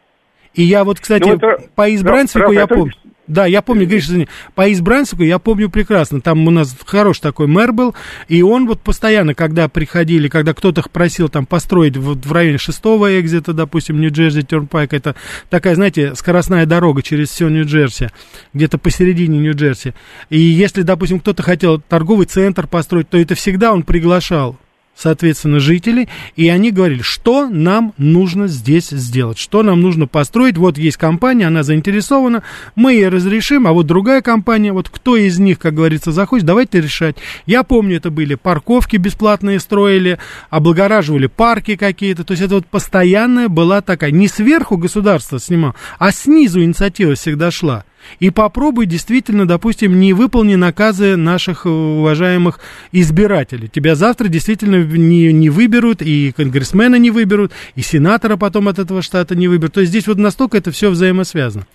И 0.55 0.63
я 0.63 0.85
вот, 0.85 0.99
кстати, 0.99 1.23
ну, 1.23 1.35
это, 1.35 1.63
по 1.75 1.95
избраннику 1.95 2.53
я 2.53 2.67
помню. 2.67 2.95
Да, 3.29 3.45
я 3.45 3.61
помню, 3.61 3.87
Гриш, 3.87 4.05
извини, 4.05 4.27
по 4.55 4.73
избраннику 4.73 5.23
я 5.23 5.39
помню 5.39 5.69
прекрасно. 5.69 6.23
Там 6.23 6.47
у 6.47 6.51
нас 6.51 6.75
хороший 6.87 7.21
такой 7.21 7.47
мэр 7.47 7.73
был, 7.73 7.95
и 8.27 8.43
он 8.43 8.67
вот 8.67 8.81
постоянно, 8.81 9.35
когда 9.35 9.69
приходили, 9.69 10.29
когда 10.29 10.55
кто-то 10.55 10.83
просил 10.91 11.29
там 11.29 11.45
построить 11.45 11.97
вот 11.99 12.25
в 12.25 12.33
районе 12.33 12.57
шестого 12.57 13.21
экзита, 13.21 13.53
допустим, 13.53 14.01
Нью-Джерси 14.01 14.43
Тернпайк, 14.43 14.95
это 14.95 15.15
такая, 15.51 15.75
знаете, 15.75 16.15
скоростная 16.15 16.65
дорога 16.65 17.03
через 17.03 17.29
все 17.29 17.49
Нью-Джерси, 17.49 18.09
где-то 18.55 18.79
посередине 18.79 19.39
Нью-Джерси. 19.39 19.93
И 20.31 20.39
если, 20.39 20.83
допустим, 20.83 21.21
кто-то 21.21 21.43
хотел 21.43 21.81
торговый 21.81 22.27
центр 22.27 22.67
построить, 22.67 23.11
то 23.11 23.19
это 23.19 23.35
всегда 23.35 23.73
он 23.73 23.83
приглашал 23.83 24.59
соответственно, 24.99 25.61
жители, 25.61 26.09
и 26.35 26.49
они 26.49 26.73
говорили, 26.73 27.03
что 27.03 27.49
нам 27.49 27.95
нужно 27.99 28.49
здесь 28.49 28.89
сделать, 28.89 29.39
что 29.39 29.63
нам 29.63 29.81
нужно 29.81 30.07
построить. 30.07 30.59
Вот 30.59 30.77
есть 30.77 30.97
компания, 30.97 31.47
она 31.47 31.63
заинтересована, 31.63 32.43
мы 32.75 32.95
ей 32.95 33.09
разрешим, 33.09 33.67
а 33.67 33.73
вот 33.73 33.87
другая 33.87 34.23
компания, 34.23 34.73
вот 34.73 34.89
кто 34.89 35.17
из 35.17 35.39
них, 35.39 35.59
как 35.59 35.75
говорится, 35.75 36.11
захочет, 36.11 36.47
давайте 36.47 36.81
решать. 36.81 37.17
Я 37.47 37.63
помню, 37.63 37.99
это 37.99 38.11
были 38.11 38.35
парковки 38.35 38.97
бесплатные 38.97 39.61
строили, 39.61 40.19
облагораживали 40.51 41.27
парки 41.27 41.77
какие-то, 41.77 42.25
то 42.25 42.33
есть 42.33 42.43
это 42.43 42.57
вот 42.57 42.67
постоянная 42.67 43.49
была 43.49 43.81
такая, 43.81 44.11
не 44.11 44.27
сверху 44.27 44.77
государство 44.77 45.39
снимало, 45.39 45.77
а 45.99 46.11
снизу 46.11 46.63
инициатива 46.63 47.15
всегда 47.15 47.51
шла. 47.51 47.85
И 48.21 48.31
попробуй 48.31 48.87
действительно, 48.87 49.47
допустим, 49.47 49.99
не 50.01 50.13
выполни 50.13 50.55
наказы 50.55 51.17
наших 51.17 51.67
э, 51.67 51.69
уважаемых 51.69 52.61
избирателей. 52.93 53.69
Тебя 53.69 53.95
завтра 53.95 54.29
действительно 54.29 54.83
не, 54.85 55.33
не 55.33 55.51
выберут, 55.51 56.03
и 56.03 56.33
конгрессмена 56.37 56.97
не 56.97 57.11
выберут, 57.11 57.53
и 57.75 57.83
сенатора 57.83 58.37
потом 58.37 58.69
от 58.69 58.79
этого 58.79 59.03
штата 59.03 59.35
не 59.37 59.49
выберут. 59.49 59.75
То 59.75 59.81
есть 59.81 59.91
здесь 59.91 60.07
вот 60.07 60.19
настолько 60.19 60.59
это 60.59 60.71
все 60.71 60.91
взаимосвязано. 60.91 61.67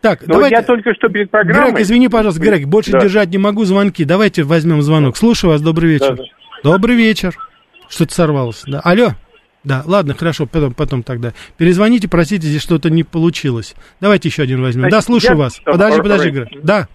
Так, 0.00 0.26
Но 0.26 0.34
давайте... 0.34 0.56
я 0.56 0.62
только 0.62 0.94
что 0.94 1.08
перед 1.08 1.30
программой... 1.30 1.72
Грег, 1.72 1.82
извини, 1.82 2.08
пожалуйста, 2.08 2.40
Грег, 2.40 2.66
больше 2.66 2.92
да. 2.92 3.00
держать 3.00 3.30
не 3.30 3.38
могу 3.38 3.64
звонки. 3.64 4.04
Давайте 4.04 4.42
возьмем 4.42 4.82
звонок. 4.82 5.16
Слушаю 5.16 5.50
вас, 5.50 5.62
добрый 5.62 5.90
вечер. 5.90 6.16
Да, 6.16 6.22
да. 6.22 6.70
Добрый 6.70 6.96
вечер. 6.96 7.34
Что-то 7.88 8.14
сорвалось. 8.14 8.62
Да. 8.66 8.80
Алло. 8.80 9.14
Да, 9.64 9.82
ладно, 9.86 10.14
хорошо, 10.14 10.46
потом, 10.46 10.74
потом 10.74 11.02
тогда. 11.02 11.32
Перезвоните, 11.56 12.08
простите, 12.08 12.46
здесь 12.46 12.62
что-то 12.62 12.90
не 12.90 13.02
получилось. 13.02 13.74
Давайте 14.00 14.28
еще 14.28 14.42
один 14.42 14.62
возьмем. 14.62 14.90
Да, 14.90 15.00
слушаю 15.00 15.32
я... 15.32 15.38
вас. 15.38 15.58
Подожди, 15.64 16.02
подожди, 16.02 16.28
Игорь. 16.28 16.48
Да. 16.62 16.86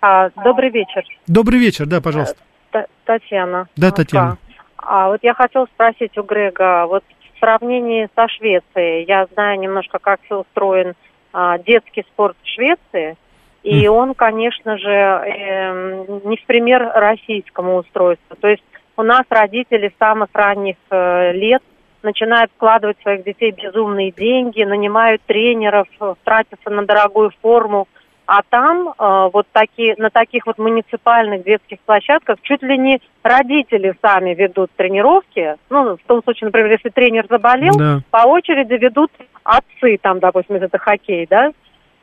А, 0.00 0.30
добрый 0.44 0.70
вечер. 0.70 1.02
Добрый 1.26 1.58
вечер, 1.58 1.86
да, 1.86 2.00
пожалуйста. 2.00 2.36
Т 2.70 2.86
Татьяна. 3.04 3.68
Да, 3.76 3.90
Татьяна. 3.90 4.38
А 4.76 5.08
вот 5.08 5.20
я 5.22 5.34
хотела 5.34 5.66
спросить 5.66 6.16
у 6.16 6.22
Грега, 6.22 6.86
вот 6.86 7.02
в 7.34 7.38
сравнении 7.40 8.08
со 8.14 8.28
Швецией, 8.28 9.06
я 9.08 9.26
знаю 9.32 9.58
немножко, 9.58 9.98
как 9.98 10.20
все 10.24 10.40
устроен 10.40 10.94
а, 11.32 11.58
детский 11.58 12.02
спорт 12.12 12.36
в 12.42 12.46
Швеции, 12.46 13.16
и 13.64 13.84
mm. 13.84 13.88
он, 13.88 14.14
конечно 14.14 14.76
же, 14.76 14.88
э, 14.88 16.20
не 16.24 16.36
в 16.36 16.44
пример 16.44 16.86
российскому 16.94 17.78
устройству. 17.78 18.36
То 18.38 18.48
есть 18.48 18.62
у 18.96 19.02
нас 19.02 19.24
родители 19.30 19.88
с 19.88 19.98
самых 19.98 20.28
ранних 20.34 20.76
э, 20.90 21.32
лет 21.32 21.62
начинают 22.04 22.50
вкладывать 22.52 22.98
в 22.98 23.02
своих 23.02 23.24
детей 23.24 23.50
безумные 23.50 24.12
деньги, 24.12 24.62
нанимают 24.62 25.22
тренеров, 25.22 25.88
тратятся 26.22 26.70
на 26.70 26.84
дорогую 26.84 27.32
форму. 27.42 27.88
А 28.26 28.40
там 28.48 28.88
э, 28.88 29.30
вот 29.32 29.46
такие, 29.52 29.94
на 29.98 30.08
таких 30.08 30.46
вот 30.46 30.56
муниципальных 30.56 31.44
детских 31.44 31.78
площадках 31.80 32.38
чуть 32.42 32.62
ли 32.62 32.78
не 32.78 33.00
родители 33.22 33.94
сами 34.00 34.34
ведут 34.34 34.70
тренировки. 34.76 35.56
Ну, 35.68 35.96
в 35.96 36.06
том 36.06 36.22
случае, 36.22 36.46
например, 36.46 36.70
если 36.70 36.88
тренер 36.88 37.26
заболел, 37.28 37.74
да. 37.76 38.00
по 38.10 38.26
очереди 38.26 38.74
ведут 38.74 39.10
отцы, 39.42 39.98
там, 40.00 40.20
допустим, 40.20 40.56
это 40.56 40.78
хоккей, 40.78 41.26
да? 41.28 41.52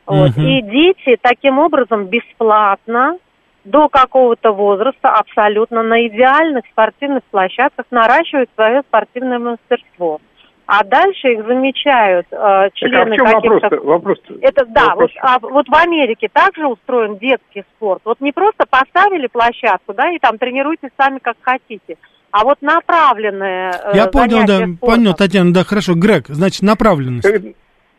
Вот. 0.06 0.30
Угу. 0.30 0.40
И 0.40 0.62
дети 0.62 1.18
таким 1.20 1.58
образом 1.58 2.06
бесплатно 2.06 3.18
до 3.64 3.88
какого-то 3.88 4.52
возраста 4.52 5.10
абсолютно 5.10 5.82
на 5.82 6.06
идеальных 6.06 6.64
спортивных 6.70 7.22
площадках 7.24 7.86
наращивают 7.90 8.50
свое 8.54 8.82
спортивное 8.82 9.38
мастерство. 9.38 10.20
А 10.66 10.84
дальше 10.84 11.32
их 11.32 11.44
замечают 11.46 12.26
э, 12.30 12.70
члены 12.74 13.16
так, 13.16 13.26
а 13.26 13.38
в 13.38 13.42
чем 13.42 13.42
каких-то... 13.42 13.76
вопрос, 13.76 13.84
вопрос 13.84 14.18
Это 14.40 14.64
да, 14.66 14.86
вопрос. 14.86 15.10
Вот, 15.14 15.22
а, 15.22 15.38
вот 15.40 15.68
в 15.68 15.74
Америке 15.74 16.28
также 16.32 16.66
устроен 16.66 17.18
детский 17.18 17.64
спорт. 17.74 18.00
Вот 18.04 18.20
не 18.20 18.32
просто 18.32 18.64
поставили 18.70 19.26
площадку, 19.26 19.92
да, 19.92 20.10
и 20.10 20.18
там 20.18 20.38
тренируйтесь 20.38 20.90
сами 20.96 21.18
как 21.18 21.36
хотите. 21.42 21.96
А 22.30 22.44
вот 22.44 22.62
направленное 22.62 23.72
э, 23.72 23.96
Я 23.96 24.06
понял, 24.06 24.46
да, 24.46 24.58
спортом. 24.58 24.76
понял, 24.78 25.14
Татьяна, 25.14 25.52
да, 25.52 25.64
хорошо. 25.64 25.94
Грег, 25.94 26.28
значит, 26.28 26.62
направленность. 26.62 27.28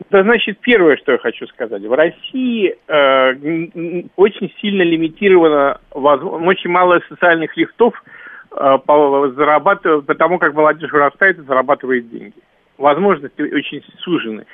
Да, 0.10 0.23
значит, 0.23 0.60
первое, 0.60 0.97
что 0.97 1.13
я 1.13 1.17
хочу 1.17 1.47
сказать. 1.47 1.82
В 1.82 1.93
России 1.93 2.75
э, 2.88 4.08
очень 4.15 4.53
сильно 4.60 4.84
лимитировано, 4.84 5.79
очень 5.91 6.69
мало 6.69 7.01
социальных 7.10 7.56
лифтов 7.58 8.01
зарабатывать, 8.56 10.06
потому 10.06 10.38
как 10.38 10.53
молодежь 10.53 10.91
вырастает 10.91 11.39
и 11.39 11.41
зарабатывает 11.41 12.10
деньги. 12.12 12.36
Возможности 12.77 13.41
очень 13.41 13.84
сужены. 13.99 14.45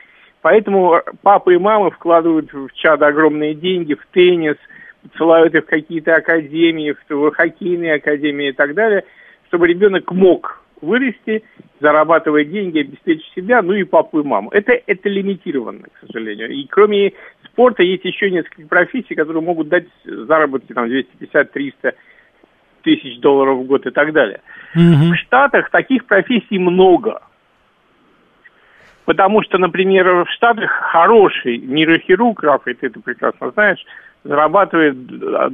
Поэтому 0.41 1.01
папы 1.21 1.55
и 1.55 1.57
мамы 1.57 1.91
вкладывают 1.91 2.51
в 2.53 2.69
чад 2.75 3.01
огромные 3.01 3.53
деньги, 3.53 3.95
в 3.95 4.05
теннис, 4.13 4.55
посылают 5.11 5.53
их 5.53 5.63
в 5.63 5.67
какие-то 5.67 6.15
академии, 6.15 6.95
в 7.09 7.31
хоккейные 7.31 7.95
академии 7.95 8.49
и 8.49 8.53
так 8.53 8.73
далее, 8.73 9.03
чтобы 9.47 9.67
ребенок 9.67 10.09
мог 10.11 10.61
вырасти, 10.81 11.43
зарабатывать 11.79 12.51
деньги, 12.51 12.79
обеспечить 12.79 13.31
себя, 13.35 13.61
ну 13.61 13.73
и 13.73 13.83
папу 13.83 14.19
и 14.19 14.23
маму. 14.23 14.49
Это, 14.51 14.73
это 14.85 15.09
лимитировано, 15.09 15.83
к 15.83 16.07
сожалению. 16.07 16.49
И 16.49 16.65
кроме 16.67 17.13
спорта 17.45 17.83
есть 17.83 18.05
еще 18.05 18.31
несколько 18.31 18.67
профессий, 18.67 19.15
которые 19.15 19.41
могут 19.43 19.69
дать 19.69 19.85
заработки 20.03 20.73
там 20.73 20.85
250-300 20.85 21.95
тысяч 22.83 23.19
долларов 23.19 23.59
в 23.59 23.63
год 23.63 23.85
и 23.85 23.91
так 23.91 24.13
далее. 24.13 24.41
Mm-hmm. 24.75 25.11
В 25.11 25.15
Штатах 25.17 25.69
таких 25.69 26.05
профессий 26.05 26.57
много. 26.57 27.21
Потому 29.05 29.41
что, 29.41 29.57
например, 29.57 30.25
в 30.25 30.29
Штатах 30.29 30.69
хороший 30.69 31.57
нейрохирург, 31.57 32.43
Рафа, 32.43 32.73
ты 32.73 32.87
это 32.87 32.99
прекрасно 32.99 33.51
знаешь, 33.51 33.83
зарабатывает 34.23 34.95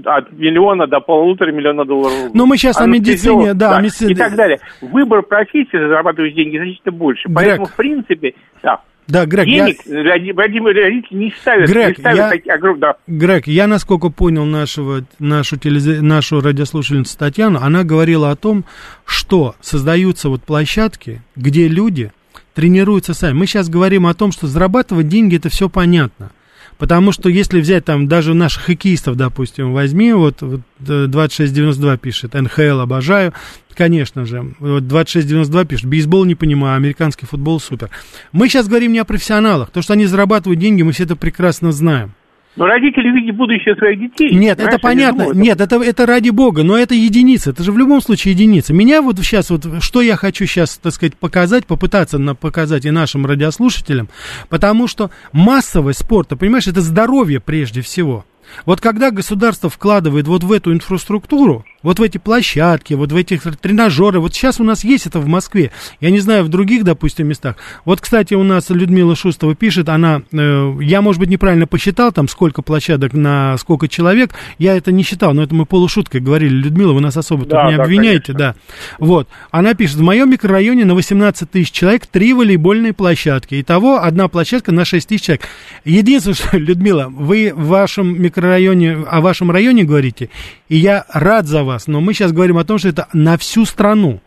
от 0.05 0.31
миллиона 0.31 0.87
до 0.87 0.99
полутора 0.99 1.51
миллиона 1.51 1.85
долларов. 1.85 2.31
Ну, 2.33 2.45
мы 2.45 2.57
сейчас 2.57 2.79
о 2.79 2.85
медицине, 2.85 3.53
да, 3.53 3.71
да 3.71 3.81
медици... 3.81 4.11
и 4.11 4.15
так 4.15 4.35
далее. 4.35 4.59
Выбор 4.81 5.21
профессии, 5.21 5.77
зарабатываешь 5.77 6.33
деньги 6.33 6.57
значительно 6.57 6.91
больше. 6.91 7.27
Грег. 7.27 7.35
Поэтому, 7.35 7.65
в 7.67 7.75
принципе, 7.75 8.33
да. 8.63 8.81
Да, 9.07 9.27
Грег, 9.27 9.45
Денег 9.45 9.77
я... 9.85 10.03
родители 10.03 11.15
не 11.15 11.31
ставят. 11.39 11.69
Грег, 11.69 11.97
не 11.97 12.01
ставят 12.01 12.17
я... 12.17 12.29
такие 12.31 12.55
огромные... 12.55 12.79
Да. 12.81 12.95
Грег, 13.05 13.45
я 13.45 13.67
насколько 13.67 14.09
понял 14.09 14.45
нашего, 14.45 15.01
нашу, 15.19 15.57
телез... 15.57 16.01
нашу 16.01 16.41
радиослушательницу 16.41 17.15
Татьяну, 17.15 17.59
она 17.61 17.83
говорила 17.83 18.31
о 18.31 18.35
том, 18.35 18.65
что 19.05 19.53
создаются 19.61 20.29
вот 20.29 20.41
площадки, 20.41 21.21
где 21.35 21.67
люди 21.67 22.11
тренируются 22.55 23.13
сами. 23.13 23.33
Мы 23.33 23.45
сейчас 23.45 23.69
говорим 23.69 24.07
о 24.07 24.15
том, 24.15 24.31
что 24.31 24.47
зарабатывать 24.47 25.07
деньги, 25.07 25.35
это 25.37 25.49
все 25.49 25.69
понятно. 25.69 26.31
Потому 26.77 27.11
что 27.11 27.29
если 27.29 27.61
взять 27.61 27.85
там 27.85 28.07
даже 28.07 28.33
наших 28.33 28.63
хоккеистов, 28.63 29.15
допустим, 29.15 29.73
возьми, 29.73 30.11
вот, 30.13 30.41
вот 30.41 30.61
2692 30.79 31.93
э, 31.93 31.97
пишет, 31.97 32.33
НХЛ 32.33 32.81
обожаю, 32.81 33.33
конечно 33.73 34.25
же, 34.25 34.53
вот 34.59 34.87
2692 34.87 35.65
пишет, 35.65 35.85
бейсбол 35.85 36.25
не 36.25 36.35
понимаю, 36.35 36.75
американский 36.75 37.25
футбол 37.25 37.59
супер. 37.59 37.89
Мы 38.31 38.49
сейчас 38.49 38.67
говорим 38.67 38.91
не 38.91 38.99
о 38.99 39.05
профессионалах, 39.05 39.69
то, 39.69 39.81
что 39.81 39.93
они 39.93 40.05
зарабатывают 40.05 40.59
деньги, 40.59 40.81
мы 40.81 40.91
все 40.91 41.03
это 41.03 41.15
прекрасно 41.15 41.71
знаем. 41.71 42.13
Но 42.55 42.65
родители 42.65 43.09
видят 43.11 43.35
будущее 43.35 43.75
своих 43.75 43.99
детей. 43.99 44.33
Нет, 44.33 44.59
это 44.59 44.79
понятно. 44.79 45.25
Думаю, 45.25 45.39
Нет, 45.39 45.59
это, 45.59 45.75
это 45.81 46.05
ради 46.05 46.29
бога, 46.29 46.63
но 46.63 46.77
это 46.77 46.95
единица. 46.95 47.49
Это 47.49 47.63
же 47.63 47.71
в 47.71 47.77
любом 47.77 48.01
случае 48.01 48.33
единица. 48.33 48.73
Меня 48.73 49.01
вот 49.01 49.19
сейчас, 49.19 49.49
вот, 49.49 49.65
что 49.81 50.01
я 50.01 50.15
хочу 50.15 50.45
сейчас, 50.45 50.77
так 50.77 50.93
сказать, 50.93 51.15
показать, 51.15 51.65
попытаться 51.65 52.17
на, 52.17 52.33
показать 52.33 52.85
и 52.85 52.91
нашим 52.91 53.25
радиослушателям, 53.25 54.09
потому 54.49 54.87
что 54.87 55.11
массовость 55.33 55.99
спорта, 55.99 56.37
понимаешь, 56.37 56.67
это 56.67 56.81
здоровье 56.81 57.41
прежде 57.41 57.81
всего. 57.81 58.25
Вот 58.65 58.79
когда 58.79 59.11
государство 59.11 59.69
вкладывает 59.69 60.27
вот 60.27 60.43
в 60.43 60.51
эту 60.51 60.71
инфраструктуру, 60.71 61.65
вот 61.85 61.99
в 61.99 62.01
эти 62.01 62.17
площадки, 62.17 62.95
вот 62.95 63.11
в 63.11 63.15
эти 63.15 63.37
тренажеры. 63.37 64.19
Вот 64.19 64.33
сейчас 64.33 64.59
у 64.59 64.63
нас 64.63 64.83
есть 64.83 65.05
это 65.05 65.19
в 65.19 65.27
Москве. 65.27 65.71
Я 66.01 66.09
не 66.09 66.19
знаю, 66.19 66.43
в 66.43 66.49
других, 66.49 66.83
допустим, 66.83 67.27
местах. 67.27 67.57
Вот, 67.85 68.01
кстати, 68.01 68.33
у 68.33 68.41
нас 68.41 68.71
Людмила 68.71 69.15
Шустова 69.15 69.53
пишет, 69.53 69.87
она, 69.87 70.23
э, 70.31 70.77
я, 70.81 71.01
может 71.03 71.19
быть, 71.19 71.29
неправильно 71.29 71.67
посчитал, 71.67 72.11
там, 72.11 72.27
сколько 72.27 72.63
площадок 72.63 73.13
на 73.13 73.55
сколько 73.59 73.87
человек. 73.87 74.31
Я 74.57 74.75
это 74.75 74.91
не 74.91 75.03
считал, 75.03 75.35
но 75.35 75.43
это 75.43 75.53
мы 75.53 75.67
полушуткой 75.67 76.21
говорили. 76.21 76.55
Людмила, 76.55 76.91
вы 76.91 77.01
нас 77.01 77.17
особо 77.17 77.45
да, 77.45 77.61
тут 77.61 77.71
не 77.71 77.77
да, 77.77 77.83
обвиняете, 77.83 78.33
конечно. 78.33 78.55
да. 78.55 78.55
Вот. 78.97 79.27
Она 79.51 79.75
пишет, 79.75 79.97
в 79.97 80.01
моем 80.01 80.31
микрорайоне 80.31 80.85
на 80.85 80.95
18 80.95 81.51
тысяч 81.51 81.69
человек 81.71 82.07
три 82.07 82.33
волейбольные 82.33 82.93
площадки. 82.93 83.61
Итого 83.61 84.01
одна 84.01 84.27
площадка 84.27 84.71
на 84.71 84.85
6 84.85 85.07
тысяч 85.07 85.25
человек. 85.25 85.43
Единственное, 85.83 86.33
что, 86.33 86.57
Людмила, 86.57 87.09
вы 87.09 87.53
в 87.55 87.67
вашем 87.67 88.19
микрорайоне, 88.19 89.05
о 89.07 89.21
вашем 89.21 89.51
районе 89.51 89.83
говорите, 89.83 90.31
и 90.69 90.77
я 90.77 91.05
рад 91.09 91.45
за 91.47 91.63
вас 91.63 91.87
но 91.87 92.01
мы 92.01 92.13
сейчас 92.13 92.31
говорим 92.31 92.57
о 92.57 92.65
том, 92.65 92.77
что 92.77 92.89
это 92.89 93.07
на 93.13 93.37
всю 93.37 93.65
страну. 93.65 94.21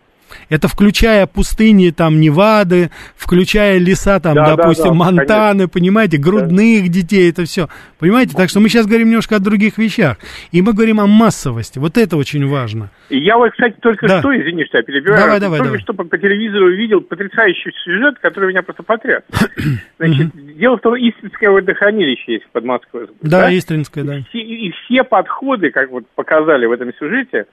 Это 0.48 0.68
включая 0.68 1.26
пустыни, 1.26 1.90
там, 1.90 2.20
Невады, 2.20 2.90
включая 3.16 3.78
леса, 3.78 4.20
там, 4.20 4.34
да, 4.34 4.56
допустим, 4.56 4.84
да, 4.84 4.90
да, 4.90 4.94
Монтаны, 4.94 5.50
конечно. 5.50 5.68
понимаете, 5.68 6.18
грудных 6.18 6.82
да. 6.82 6.88
детей, 6.88 7.30
это 7.30 7.44
все. 7.44 7.68
Понимаете? 7.98 8.36
Так 8.36 8.48
что 8.48 8.60
мы 8.60 8.68
сейчас 8.68 8.86
говорим 8.86 9.08
немножко 9.08 9.36
о 9.36 9.38
других 9.40 9.78
вещах. 9.78 10.18
И 10.52 10.62
мы 10.62 10.72
говорим 10.72 11.00
о 11.00 11.06
массовости. 11.06 11.78
Вот 11.78 11.98
это 11.98 12.16
очень 12.16 12.46
важно. 12.46 12.90
Я 13.10 13.36
вот, 13.36 13.52
кстати, 13.52 13.76
только 13.80 14.06
да. 14.06 14.20
что, 14.20 14.36
извини, 14.36 14.64
что 14.66 14.78
я 14.78 14.82
перебиваю, 14.82 15.20
давай, 15.20 15.40
давай, 15.40 15.58
только 15.58 15.70
давай. 15.70 15.82
что 15.82 15.94
по, 15.94 16.04
по 16.04 16.18
телевизору 16.18 16.66
увидел 16.66 17.00
потрясающий 17.00 17.72
сюжет, 17.84 18.18
который 18.20 18.50
меня 18.50 18.62
просто 18.62 18.82
потряс. 18.82 19.22
Значит, 19.98 20.28
дело 20.56 20.76
в 20.76 20.80
том, 20.80 20.94
Истринское 20.94 21.50
водохранилище 21.50 22.34
есть 22.34 22.46
под 22.52 22.64
Москвой. 22.64 23.08
Да, 23.22 23.56
Истринское, 23.56 24.04
да. 24.04 24.18
И 24.32 24.70
все 24.84 25.04
подходы, 25.04 25.70
как 25.70 25.90
вот 25.90 26.04
показали 26.14 26.66
в 26.66 26.72
этом 26.72 26.92
сюжете, 26.98 27.46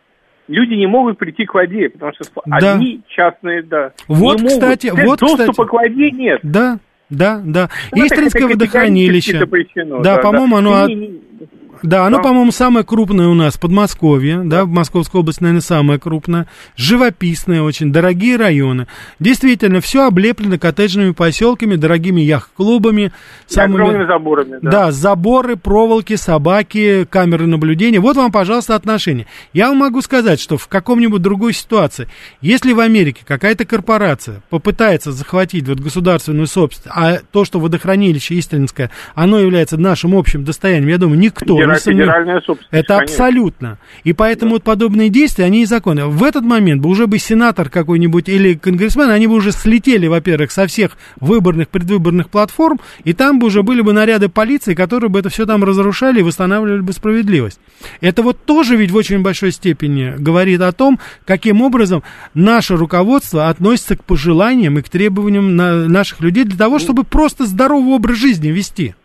люди 0.47 0.73
не 0.73 0.87
могут 0.87 1.17
прийти 1.17 1.45
к 1.45 1.53
воде, 1.53 1.89
потому 1.89 2.13
что 2.13 2.25
да. 2.45 2.73
одни 2.73 3.01
частные, 3.07 3.63
да. 3.63 3.91
Вот, 4.07 4.41
не 4.41 4.47
кстати, 4.47 4.87
могут. 4.87 5.05
вот, 5.05 5.19
Доступа 5.19 5.51
кстати. 5.51 5.67
к 5.69 5.73
воде 5.73 6.11
нет. 6.11 6.39
Да, 6.43 6.79
да, 7.09 7.41
да. 7.43 7.69
Ну, 7.93 8.05
Истринское 8.05 8.47
водохранилище. 8.47 9.45
Да, 9.75 9.99
да, 10.01 10.17
по-моему, 10.17 10.57
оно... 10.57 10.83
От... 10.83 10.91
Да, 11.85 12.05
оно, 12.05 12.17
да. 12.17 12.23
по-моему, 12.23 12.51
самое 12.51 12.85
крупное 12.85 13.27
у 13.27 13.33
нас 13.33 13.55
в 13.55 13.59
Подмосковье, 13.59 14.41
да. 14.43 14.65
в 14.65 14.69
Московской 14.69 15.21
области, 15.21 15.41
наверное, 15.41 15.61
самое 15.61 15.99
крупное. 15.99 16.47
Живописное 16.75 17.61
очень, 17.61 17.91
дорогие 17.91 18.37
районы. 18.37 18.87
Действительно, 19.19 19.81
все 19.81 20.07
облеплено 20.07 20.57
коттеджными 20.57 21.11
поселками, 21.11 21.75
дорогими 21.75 22.21
яхт-клубами. 22.21 23.11
Самыми... 23.47 23.75
Огромными 23.75 24.07
заборами, 24.07 24.59
да. 24.61 24.71
Да, 24.71 24.91
заборы, 24.91 25.55
проволоки, 25.55 26.15
собаки, 26.15 27.05
камеры 27.09 27.45
наблюдения. 27.45 27.99
Вот 27.99 28.17
вам, 28.17 28.31
пожалуйста, 28.31 28.75
отношения. 28.75 29.27
Я 29.53 29.69
вам 29.69 29.77
могу 29.77 30.01
сказать, 30.01 30.39
что 30.39 30.57
в 30.57 30.67
каком-нибудь 30.67 31.21
другой 31.21 31.53
ситуации, 31.53 32.07
если 32.41 32.73
в 32.73 32.79
Америке 32.79 33.23
какая-то 33.25 33.65
корпорация 33.65 34.41
попытается 34.49 35.11
захватить 35.11 35.67
вот 35.67 35.79
государственную 35.79 36.47
собственность, 36.47 36.89
а 36.95 37.19
то, 37.31 37.45
что 37.45 37.59
водохранилище 37.59 38.39
Истринское, 38.39 38.91
оно 39.13 39.39
является 39.39 39.77
нашим 39.77 40.15
общим 40.15 40.43
достоянием, 40.43 40.89
я 40.89 40.97
думаю, 40.97 41.19
никто 41.19 41.55
Федеральная, 41.55 41.74
федеральная 41.79 42.41
собственность. 42.41 42.69
Это 42.71 42.95
конечно. 42.95 43.13
абсолютно. 43.13 43.77
И 44.03 44.13
поэтому 44.13 44.51
да. 44.51 44.55
вот 44.55 44.63
подобные 44.63 45.09
действия, 45.09 45.45
они 45.45 45.61
незаконны. 45.61 46.05
В 46.05 46.23
этот 46.23 46.43
момент 46.43 46.81
бы 46.81 46.89
уже 46.89 47.07
бы 47.07 47.17
сенатор 47.19 47.69
какой-нибудь 47.69 48.29
или 48.29 48.53
конгрессмен, 48.53 49.09
они 49.09 49.27
бы 49.27 49.35
уже 49.35 49.51
слетели, 49.51 50.07
во-первых, 50.07 50.51
со 50.51 50.67
всех 50.67 50.97
выборных, 51.19 51.69
предвыборных 51.69 52.29
платформ, 52.29 52.79
и 53.03 53.13
там 53.13 53.39
бы 53.39 53.47
уже 53.47 53.63
были 53.63 53.81
бы 53.81 53.93
наряды 53.93 54.29
полиции, 54.29 54.73
которые 54.73 55.09
бы 55.09 55.19
это 55.19 55.29
все 55.29 55.45
там 55.45 55.63
разрушали 55.63 56.19
и 56.19 56.23
восстанавливали 56.23 56.81
бы 56.81 56.93
справедливость. 56.93 57.59
Это 58.01 58.23
вот 58.23 58.43
тоже 58.45 58.75
ведь 58.75 58.91
в 58.91 58.95
очень 58.95 59.21
большой 59.21 59.51
степени 59.51 60.13
говорит 60.17 60.61
о 60.61 60.71
том, 60.71 60.99
каким 61.25 61.61
образом 61.61 62.03
наше 62.33 62.75
руководство 62.75 63.49
относится 63.49 63.95
к 63.95 64.03
пожеланиям 64.03 64.77
и 64.79 64.81
к 64.81 64.89
требованиям 64.89 65.55
на 65.55 65.87
наших 65.87 66.21
людей 66.21 66.43
для 66.43 66.57
того, 66.57 66.79
чтобы 66.79 67.03
просто 67.03 67.45
здоровый 67.45 67.93
образ 67.93 68.17
жизни 68.17 68.49
вести 68.49 68.95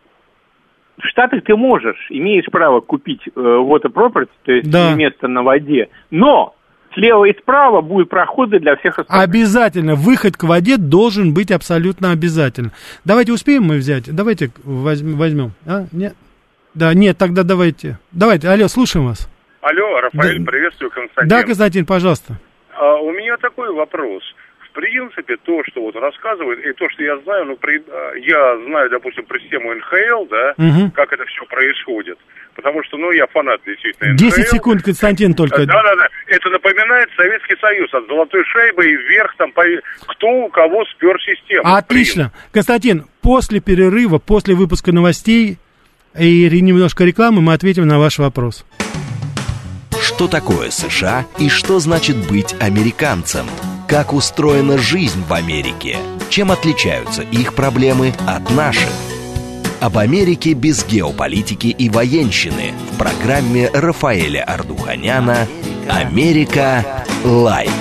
в 1.01 1.09
Штатах 1.09 1.45
ты 1.45 1.57
можешь, 1.57 2.07
имеешь 2.11 2.47
право 2.47 2.81
купить 2.81 3.21
э, 3.27 3.41
water 3.41 3.93
property, 3.93 4.29
то 4.45 4.53
есть 4.53 4.71
да. 4.71 4.95
место 4.95 5.29
на 5.29 5.43
воде, 5.43 5.89
но 6.11 6.55
слева 6.95 7.25
и 7.25 7.39
справа 7.39 7.81
будут 7.81 8.09
проходы 8.09 8.59
для 8.59 8.77
всех 8.77 8.99
остальных. 8.99 9.29
Обязательно. 9.29 9.95
Выход 9.95 10.37
к 10.37 10.45
воде 10.45 10.77
должен 10.77 11.35
быть 11.35 11.51
абсолютно 11.51 12.13
обязательно. 12.13 12.73
Давайте 13.05 13.33
успеем 13.33 13.65
мы 13.65 13.77
взять? 13.77 14.15
Давайте 14.15 14.51
возьмем. 14.65 15.53
А? 15.67 15.87
Нет? 15.93 16.15
Да, 16.75 16.95
нет, 16.95 17.19
тогда 17.19 17.43
давайте. 17.43 17.99
Давайте, 18.13 18.49
алло, 18.49 18.69
слушаем 18.69 19.07
вас. 19.07 19.29
Алло, 19.61 20.01
Рафаэль, 20.01 20.39
да. 20.39 20.51
приветствую, 20.51 20.91
Константин. 20.91 21.29
Да, 21.29 21.43
Константин, 21.43 21.87
пожалуйста. 21.87 22.39
А, 22.79 22.97
у 22.97 23.13
меня 23.13 23.37
такой 23.37 23.73
вопрос 23.73 24.23
в 24.71 24.73
принципе, 24.73 25.37
то, 25.37 25.63
что 25.69 25.83
вот 25.83 25.97
рассказывают, 25.97 26.61
и 26.65 26.73
то, 26.73 26.89
что 26.91 27.03
я 27.03 27.19
знаю, 27.19 27.47
ну, 27.47 27.57
при, 27.57 27.83
а, 27.89 28.15
я 28.15 28.59
знаю, 28.67 28.91
допустим, 28.91 29.25
про 29.25 29.39
систему 29.41 29.75
НХЛ, 29.75 30.27
да, 30.31 30.55
угу. 30.57 30.91
как 30.95 31.13
это 31.13 31.25
все 31.27 31.45
происходит. 31.47 32.19
Потому 32.55 32.83
что, 32.85 32.97
ну, 32.97 33.11
я 33.11 33.27
фанат 33.27 33.61
действительно 33.67 34.13
НХЛ. 34.15 34.25
10 34.25 34.49
секунд, 34.49 34.83
Константин, 34.83 35.35
только. 35.35 35.67
Да-да-да. 35.67 36.09
Это 36.27 36.51
напоминает 36.51 37.09
Советский 37.17 37.57
Союз. 37.61 37.93
От 37.95 38.07
золотой 38.07 38.45
шайбы 38.45 38.85
и 38.85 38.97
вверх, 38.97 39.35
там, 39.37 39.53
по... 39.53 39.63
кто 40.07 40.29
у 40.29 40.49
кого 40.49 40.85
спер 40.87 41.21
систему. 41.21 41.75
Отлично. 41.75 42.33
Константин, 42.53 43.07
после 43.23 43.61
перерыва, 43.61 44.19
после 44.19 44.55
выпуска 44.55 44.93
новостей 44.93 45.59
и 46.19 46.61
немножко 46.61 47.05
рекламы 47.05 47.41
мы 47.41 47.55
ответим 47.55 47.87
на 47.87 47.99
ваш 47.99 48.19
вопрос. 48.19 48.65
Что 50.01 50.29
такое 50.29 50.71
США 50.71 51.27
и 51.39 51.49
что 51.49 51.79
значит 51.79 52.17
быть 52.29 52.55
американцем? 52.61 53.47
Как 53.91 54.13
устроена 54.13 54.79
жизнь 54.79 55.21
в 55.29 55.33
Америке? 55.33 55.99
Чем 56.29 56.53
отличаются 56.53 57.23
их 57.23 57.57
проблемы 57.57 58.15
от 58.25 58.49
наших? 58.53 58.89
Об 59.81 59.99
Америке 59.99 60.53
без 60.53 60.87
геополитики 60.87 61.67
и 61.67 61.91
военщины 61.91 62.73
в 62.93 62.99
программе 62.99 63.69
Рафаэля 63.69 64.45
Ардуханяна 64.45 65.49
«Америка 65.89 67.05
Лайт. 67.25 67.73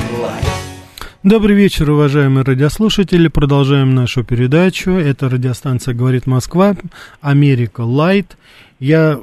Добрый 1.21 1.55
вечер, 1.55 1.91
уважаемые 1.91 2.43
радиослушатели. 2.43 3.27
Продолжаем 3.27 3.93
нашу 3.93 4.23
передачу. 4.23 4.89
Это 4.89 5.29
радиостанция 5.29 5.93
«Говорит 5.93 6.25
Москва», 6.25 6.75
«Америка 7.21 7.81
Лайт». 7.81 8.35
Я, 8.79 9.19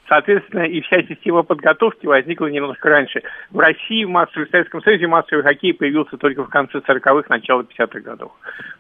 Соответственно, 0.09 0.63
и 0.63 0.81
вся 0.81 1.03
система 1.03 1.43
подготовки 1.43 2.07
возникла 2.07 2.47
немножко 2.47 2.89
раньше. 2.89 3.23
В 3.51 3.59
России, 3.59 4.05
в, 4.05 4.09
массовой, 4.09 4.47
в 4.47 4.51
Советском 4.51 4.83
Союзе 4.83 5.07
массовый 5.07 5.45
хоккей 5.45 5.75
появился 5.75 6.17
только 6.17 6.45
в 6.45 6.49
конце 6.49 6.79
40-х, 6.79 7.27
начало 7.29 7.63
50-х 7.63 8.01
годов. 8.01 8.33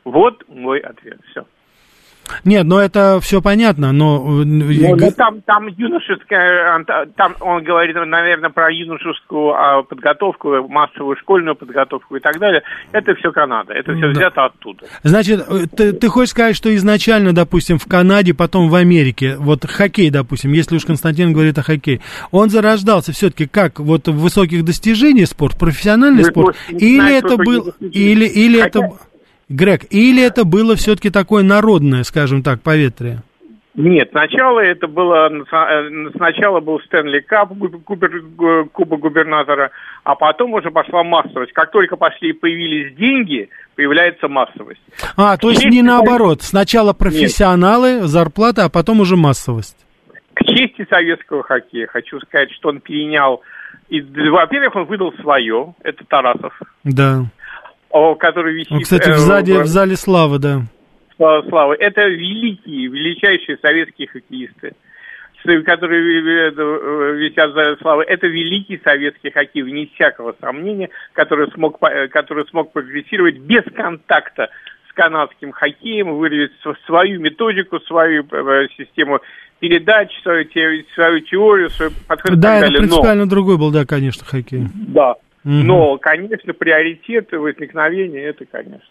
Вот 0.05 0.42
мой 0.48 0.79
ответ. 0.79 1.18
Все. 1.31 1.46
Нет, 2.45 2.64
но 2.64 2.81
это 2.81 3.19
все 3.21 3.41
понятно, 3.41 3.93
но... 3.93 4.19
Ну, 4.19 4.45
ну, 4.45 5.11
там, 5.17 5.43
там 5.43 5.67
юношеская, 5.69 6.85
там 7.17 7.35
он 7.41 7.62
говорит, 7.62 7.97
наверное, 7.97 8.51
про 8.51 8.71
юношескую 8.71 9.55
а, 9.55 9.83
подготовку, 9.83 10.69
массовую 10.69 11.17
школьную 11.17 11.57
подготовку 11.57 12.17
и 12.17 12.21
так 12.21 12.38
далее. 12.38 12.62
Это 12.93 13.14
все 13.14 13.33
Канада, 13.33 13.75
это 13.75 13.95
все 13.95 14.12
да. 14.12 14.21
взято 14.21 14.45
оттуда. 14.47 14.87
Значит, 15.03 15.41
э, 15.49 15.67
ты, 15.75 15.93
ты 15.93 16.09
хочешь 16.09 16.31
сказать, 16.31 16.57
что 16.57 16.75
изначально, 16.75 17.33
допустим, 17.33 17.79
в 17.79 17.87
Канаде, 17.87 18.35
потом 18.35 18.69
в 18.69 18.75
Америке, 18.75 19.37
вот 19.38 19.64
хоккей, 19.67 20.11
допустим, 20.11 20.53
если 20.53 20.77
уж 20.77 20.85
Константин 20.85 21.33
говорит 21.33 21.59
о 21.59 21.62
хоккее, 21.62 22.01
он 22.31 22.51
зарождался 22.51 23.12
все-таки 23.12 23.47
как 23.47 23.81
вот 23.81 24.09
в 24.09 24.19
высоких 24.19 24.64
достижениях 24.64 25.29
спорт, 25.29 25.59
профессиональный 25.59 26.25
Вы 26.25 26.31
спорт, 26.31 26.57
или 26.69 27.17
это 27.17 27.37
был, 27.37 27.75
или, 27.81 28.27
или 28.27 28.61
Хотя... 28.61 28.87
это... 28.87 29.08
Грег, 29.49 29.87
или 29.91 30.23
это 30.23 30.45
было 30.45 30.77
все-таки 30.77 31.11
такое 31.11 31.43
народное, 31.43 32.03
скажем 32.03 32.43
так, 32.43 32.61
поветрие? 32.63 33.23
Нет, 33.75 34.09
сначала 34.11 34.59
это 34.59 34.89
было, 34.89 35.31
э, 35.31 36.11
сначала 36.17 36.59
был 36.59 36.81
Стэнли 36.81 37.21
Кап, 37.21 37.53
Кубок 38.73 39.01
губернатора, 39.01 39.71
а 40.03 40.17
потом 40.17 40.55
уже 40.55 40.73
пошла 40.73 41.05
массовость. 41.05 41.53
Как 41.53 41.71
только 41.71 41.97
пошли 41.97 42.33
появились 42.33 42.97
деньги, 42.97 43.49
появляется 43.77 44.27
массовость. 44.27 44.81
А, 45.17 45.37
то 45.37 45.51
есть 45.51 45.65
не 45.65 45.83
наоборот, 45.83 46.43
сначала 46.43 46.93
профессионалы, 46.93 48.01
Нет. 48.01 48.07
зарплата, 48.07 48.65
а 48.65 48.69
потом 48.69 48.99
уже 48.99 49.17
массовость. 49.17 49.77
К 50.35 50.45
чести 50.45 50.85
советского 50.91 51.45
хоккея 51.45 51.87
хочу 51.87 52.19
сказать, 52.21 52.51
что 52.51 52.71
он 52.71 52.81
перенял, 52.81 53.43
и, 53.89 54.01
во-первых, 54.01 54.75
он 54.75 54.85
выдал 54.87 55.13
свое, 55.21 55.75
это 55.85 56.05
Тарасов. 56.05 56.53
Да 56.83 57.27
который 57.90 58.55
висит... 58.55 58.83
Кстати, 58.83 59.09
в, 59.09 59.14
э, 59.14 59.16
зале, 59.16 59.61
в 59.61 59.66
зале 59.66 59.96
славы, 59.96 60.38
да. 60.38 60.62
Славы. 61.16 61.74
Это 61.79 62.03
великие, 62.03 62.88
величайшие 62.88 63.59
советские 63.61 64.09
хоккеисты 64.09 64.72
которые 65.64 66.03
э, 66.03 66.53
э, 66.55 67.16
висят 67.16 67.53
за 67.55 67.77
славы, 67.81 68.05
это 68.05 68.27
великий 68.27 68.81
советский 68.83 69.31
хоккей, 69.31 69.62
вне 69.62 69.88
всякого 69.94 70.35
сомнения, 70.40 70.90
который 71.12 71.51
смог, 71.53 71.79
который 72.11 72.44
смог 72.48 72.72
прогрессировать 72.72 73.38
без 73.38 73.62
контакта 73.74 74.51
с 74.90 74.92
канадским 74.94 75.53
хоккеем, 75.53 76.16
выявить 76.16 76.53
свою 76.87 77.20
методику, 77.20 77.79
свою 77.81 78.24
систему 78.77 79.20
передач, 79.61 80.11
свою, 80.22 80.44
свою 80.94 81.20
теорию, 81.20 81.70
свой 81.70 81.90
подход 82.07 82.38
Да, 82.38 82.59
это 82.59 82.68
принципиально 82.68 83.24
Но... 83.24 83.31
другой 83.31 83.59
был, 83.59 83.70
да, 83.70 83.85
конечно, 83.87 84.24
хоккей. 84.27 84.66
Да, 84.74 85.14
но, 85.44 85.98
конечно, 85.98 86.53
приоритет 86.53 87.33
возникновения 87.33 88.24
это, 88.24 88.44
конечно, 88.44 88.83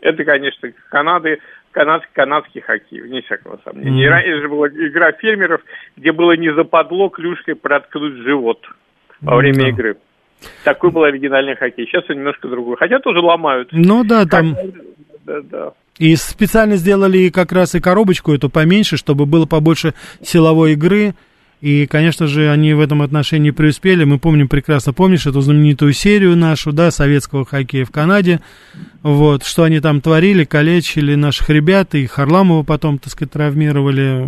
это, 0.00 0.24
конечно, 0.24 0.72
Канады, 0.88 1.38
канадский, 1.72 2.10
канадский 2.12 2.60
хоккей, 2.60 3.02
вне 3.02 3.22
всякого 3.22 3.60
сомнения. 3.64 4.06
Mm-hmm. 4.06 4.10
Раньше 4.10 4.40
же 4.40 4.48
была 4.48 4.68
игра 4.68 5.12
фермеров, 5.12 5.60
где 5.96 6.12
было 6.12 6.36
не 6.36 6.54
западло 6.54 7.10
клюшкой 7.10 7.56
проткнуть 7.56 8.22
живот 8.22 8.60
во 9.20 9.36
время 9.36 9.66
mm-hmm. 9.66 9.70
игры. 9.70 9.96
Такой 10.62 10.90
был 10.90 11.04
оригинальный 11.04 11.56
хоккей. 11.56 11.86
Сейчас 11.86 12.04
он 12.08 12.16
немножко 12.16 12.48
другой. 12.48 12.76
Хотя 12.76 12.98
тоже 12.98 13.20
ломают. 13.20 13.68
Ну 13.72 14.04
да, 14.04 14.26
там... 14.26 14.56
Да, 15.24 15.40
да. 15.40 15.72
И 15.98 16.16
специально 16.16 16.76
сделали 16.76 17.30
как 17.30 17.52
раз 17.52 17.74
и 17.74 17.80
коробочку 17.80 18.32
эту 18.32 18.50
поменьше, 18.50 18.96
чтобы 18.96 19.26
было 19.26 19.46
побольше 19.46 19.94
силовой 20.20 20.72
игры. 20.72 21.14
И, 21.64 21.86
конечно 21.86 22.26
же, 22.26 22.50
они 22.50 22.74
в 22.74 22.80
этом 22.80 23.00
отношении 23.00 23.50
преуспели. 23.50 24.04
Мы 24.04 24.18
помним 24.18 24.48
прекрасно, 24.48 24.92
помнишь 24.92 25.26
эту 25.26 25.40
знаменитую 25.40 25.94
серию 25.94 26.36
нашу, 26.36 26.72
да, 26.72 26.90
советского 26.90 27.46
хоккея 27.46 27.86
в 27.86 27.90
Канаде, 27.90 28.40
вот, 29.02 29.44
что 29.44 29.62
они 29.62 29.80
там 29.80 30.02
творили, 30.02 30.44
калечили 30.44 31.14
наших 31.14 31.48
ребят, 31.48 31.94
и 31.94 32.04
Харламова 32.04 32.64
потом, 32.64 32.98
так 32.98 33.08
сказать, 33.08 33.32
травмировали. 33.32 34.26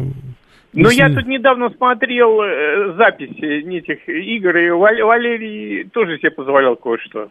Ну, 0.72 0.88
я 0.88 1.10
тут 1.10 1.26
недавно 1.26 1.68
смотрел 1.76 2.40
э, 2.40 2.94
записи 2.96 3.44
этих 3.80 4.08
игр, 4.08 4.56
и 4.56 4.70
Валерий 4.70 5.84
тоже 5.92 6.16
себе 6.16 6.30
позволял 6.30 6.74
кое-что. 6.76 7.28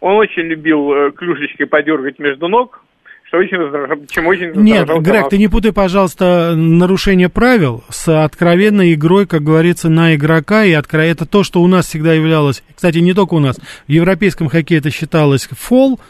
Он 0.00 0.16
очень 0.16 0.42
любил 0.42 0.92
э, 0.92 1.10
клюшечкой 1.12 1.68
подергать 1.68 2.18
между 2.18 2.48
ног, 2.48 2.84
что 3.28 3.38
очень 3.38 3.58
раздражало, 3.58 4.00
чем 4.08 4.26
очень 4.26 4.52
Нет, 4.54 4.88
Грег, 5.00 5.28
ты 5.28 5.38
не 5.38 5.48
путай, 5.48 5.72
пожалуйста, 5.72 6.54
нарушение 6.56 7.28
правил 7.28 7.84
с 7.90 8.24
откровенной 8.24 8.94
игрой, 8.94 9.26
как 9.26 9.42
говорится, 9.42 9.90
на 9.90 10.14
игрока, 10.14 10.64
и 10.64 10.72
откро... 10.72 11.02
это 11.02 11.26
то, 11.26 11.44
что 11.44 11.60
у 11.60 11.66
нас 11.66 11.86
всегда 11.86 12.14
являлось, 12.14 12.62
кстати, 12.74 12.98
не 12.98 13.12
только 13.12 13.34
у 13.34 13.38
нас, 13.38 13.56
в 13.86 13.90
европейском 13.90 14.48
хоккее 14.48 14.78
это 14.78 14.90
считалось 14.90 15.46
фол, 15.50 16.00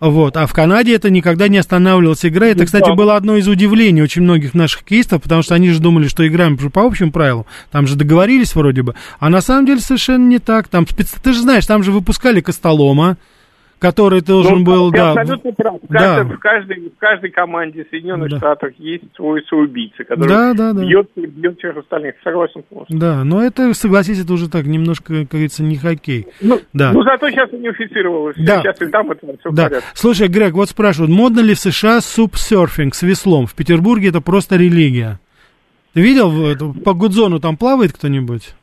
вот, 0.00 0.36
а 0.36 0.46
в 0.46 0.52
Канаде 0.52 0.94
это 0.94 1.08
никогда 1.08 1.48
не 1.48 1.56
останавливалась 1.56 2.26
игра. 2.26 2.48
Это, 2.48 2.66
кстати, 2.66 2.94
было 2.94 3.16
одно 3.16 3.36
из 3.36 3.48
удивлений 3.48 4.02
очень 4.02 4.22
многих 4.22 4.52
наших 4.52 4.80
хоккеистов, 4.80 5.22
потому 5.22 5.42
что 5.42 5.54
они 5.54 5.70
же 5.70 5.80
думали, 5.80 6.08
что 6.08 6.26
играем 6.26 6.58
по 6.58 6.84
общим 6.84 7.10
правилам, 7.12 7.46
там 7.70 7.86
же 7.86 7.96
договорились 7.96 8.54
вроде 8.54 8.82
бы, 8.82 8.94
а 9.20 9.30
на 9.30 9.40
самом 9.40 9.64
деле 9.64 9.80
совершенно 9.80 10.26
не 10.26 10.38
так. 10.38 10.68
Там, 10.68 10.84
ты 10.84 11.32
же 11.32 11.40
знаешь, 11.40 11.64
там 11.64 11.82
же 11.82 11.92
выпускали 11.92 12.40
Костолома, 12.40 13.16
который 13.78 14.22
должен 14.22 14.60
ну, 14.60 14.64
был, 14.64 14.90
да. 14.90 15.12
абсолютно 15.12 15.52
прав. 15.52 15.80
В, 15.82 15.92
да. 15.92 16.24
в, 16.24 16.38
каждой, 16.38 16.88
в 16.88 16.98
каждой 16.98 17.30
команде 17.30 17.86
Соединенных 17.90 18.30
да. 18.30 18.38
Штатов 18.38 18.70
есть 18.78 19.04
свой 19.14 19.44
соубийца, 19.48 20.04
который 20.04 20.28
да, 20.28 20.54
да, 20.54 20.72
да. 20.72 20.82
бьет, 20.82 21.10
бьет 21.14 21.58
всех 21.58 21.76
остальных. 21.76 22.14
Согласен 22.24 22.62
полностью. 22.62 22.98
Да, 22.98 23.24
но 23.24 23.42
это, 23.42 23.74
согласись, 23.74 24.22
это 24.22 24.32
уже 24.32 24.48
так 24.48 24.66
немножко, 24.66 25.20
как 25.20 25.28
говорится, 25.28 25.62
не 25.62 25.76
хоккей. 25.76 26.26
Ну, 26.40 26.60
да. 26.72 26.92
ну 26.92 27.02
зато 27.02 27.30
сейчас 27.30 27.50
унифицировалось. 27.52 28.36
Да. 28.38 28.62
Сейчас 28.62 28.80
и 28.80 28.86
там 28.86 29.10
это 29.10 29.26
все 29.38 29.50
да. 29.50 29.64
порядке. 29.64 29.86
Слушай, 29.94 30.28
Грег, 30.28 30.54
вот 30.54 30.70
спрашивают, 30.70 31.12
модно 31.12 31.40
ли 31.40 31.54
в 31.54 31.58
США 31.58 32.00
суп-серфинг 32.00 32.94
с 32.94 33.02
веслом? 33.02 33.46
В 33.46 33.54
Петербурге 33.54 34.08
это 34.08 34.20
просто 34.20 34.56
религия. 34.56 35.20
Ты 35.92 36.00
видел, 36.00 36.74
по 36.84 36.94
Гудзону 36.94 37.40
там 37.40 37.56
плавает 37.56 37.92
кто-нибудь? 37.92 38.54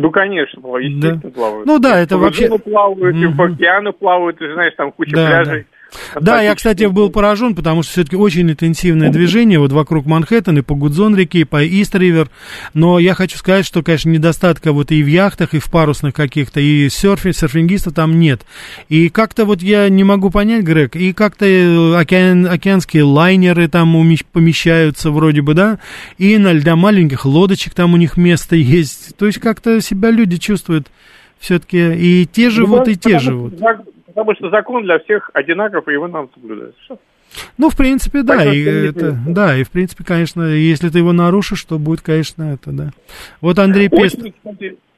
Ну, 0.00 0.10
конечно, 0.10 0.60
естественно, 0.78 1.20
да. 1.22 1.30
плавают. 1.30 1.66
Ну 1.66 1.78
да, 1.78 1.98
это 1.98 2.18
вообще... 2.18 2.48
плавают, 2.58 3.16
mm-hmm. 3.16 3.32
и 3.32 3.36
по 3.36 3.44
океану 3.46 3.92
плавают, 3.92 4.38
ты 4.38 4.52
знаешь, 4.52 4.74
там 4.76 4.92
куча 4.92 5.16
да, 5.16 5.26
пляжей. 5.26 5.62
Да. 5.62 5.77
Да, 6.20 6.42
я, 6.42 6.54
кстати, 6.54 6.84
был 6.84 7.10
поражен, 7.10 7.54
потому 7.54 7.82
что 7.82 7.92
все-таки 7.92 8.16
очень 8.16 8.50
интенсивное 8.50 9.10
движение 9.10 9.58
вот 9.58 9.72
вокруг 9.72 10.06
Манхэттена, 10.06 10.58
и 10.58 10.62
по 10.62 10.74
Гудзон 10.74 11.16
реке, 11.16 11.40
и 11.40 11.44
по 11.44 11.64
Ист-Ривер. 11.64 12.28
Но 12.74 12.98
я 12.98 13.14
хочу 13.14 13.38
сказать, 13.38 13.66
что, 13.66 13.82
конечно, 13.82 14.10
недостатка 14.10 14.72
вот 14.72 14.90
и 14.90 15.02
в 15.02 15.06
яхтах, 15.06 15.54
и 15.54 15.58
в 15.58 15.70
парусных 15.70 16.14
каких-то, 16.14 16.60
и 16.60 16.88
серфинг, 16.88 17.34
серфингистов 17.34 17.94
там 17.94 18.18
нет. 18.18 18.42
И 18.88 19.08
как-то 19.08 19.44
вот 19.44 19.62
я 19.62 19.88
не 19.88 20.04
могу 20.04 20.30
понять, 20.30 20.64
Грег, 20.64 20.96
и 20.96 21.12
как-то 21.12 21.46
э, 21.46 21.94
океан, 21.96 22.46
океанские 22.46 23.04
лайнеры 23.04 23.68
там 23.68 23.96
помещаются 24.32 25.10
вроде 25.10 25.42
бы, 25.42 25.54
да, 25.54 25.78
и 26.18 26.36
на 26.38 26.54
для 26.54 26.76
маленьких 26.76 27.24
лодочек 27.24 27.74
там 27.74 27.94
у 27.94 27.96
них 27.96 28.16
место 28.16 28.56
есть. 28.56 29.16
То 29.16 29.26
есть 29.26 29.38
как-то 29.38 29.80
себя 29.80 30.10
люди 30.10 30.36
чувствуют 30.36 30.88
все-таки 31.38 31.94
и 31.94 32.26
те 32.26 32.50
живут, 32.50 32.86
ну, 32.86 32.92
и 32.92 32.96
те 32.96 33.18
живут 33.18 33.54
потому 34.24 34.36
что 34.36 34.50
закон 34.50 34.82
для 34.82 34.98
всех 35.00 35.30
одинаков, 35.34 35.86
и 35.88 35.92
его 35.92 36.08
надо 36.08 36.28
соблюдать. 36.34 36.74
Все. 36.82 36.98
Ну, 37.58 37.68
в 37.68 37.76
принципе, 37.76 38.22
да, 38.22 38.52
и 38.52 38.62
это, 38.64 39.16
да, 39.26 39.56
и 39.56 39.62
в 39.62 39.70
принципе, 39.70 40.02
конечно, 40.02 40.42
если 40.42 40.88
ты 40.88 40.98
его 40.98 41.12
нарушишь, 41.12 41.62
то 41.64 41.78
будет, 41.78 42.00
конечно, 42.00 42.54
это, 42.54 42.72
да. 42.72 42.90
Вот 43.40 43.58
Андрей 43.58 43.88
Пестов, 43.88 44.32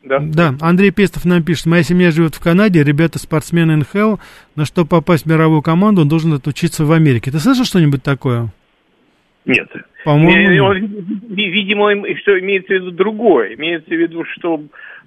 да. 0.04 0.20
да, 0.20 0.54
Андрей 0.61 0.92
Пестов 0.92 1.24
нам 1.24 1.42
пишет, 1.42 1.66
моя 1.66 1.83
семья 1.83 2.12
живет 2.12 2.37
в 2.37 2.40
Канаде, 2.40 2.85
ребята 2.85 3.18
спортсмены 3.18 3.76
НХЛ, 3.76 4.16
но 4.54 4.64
чтобы 4.64 4.88
попасть 4.88 5.24
в 5.24 5.28
мировую 5.28 5.62
команду, 5.62 6.02
он 6.02 6.09
должен 6.09 6.33
отучиться 6.33 6.85
в 6.85 6.92
Америке. 6.92 7.33
Ты 7.33 7.38
слышал 7.40 7.64
что-нибудь 7.64 8.02
такое? 8.02 8.48
Нет. 9.44 9.68
По-моему... 10.04 10.72
Видимо, 11.28 11.90
что 12.22 12.38
имеется 12.38 12.74
в 12.74 12.76
виду 12.76 12.90
другое. 12.92 13.54
Имеется 13.54 13.90
в 13.90 13.98
виду, 13.98 14.24
что 14.24 14.62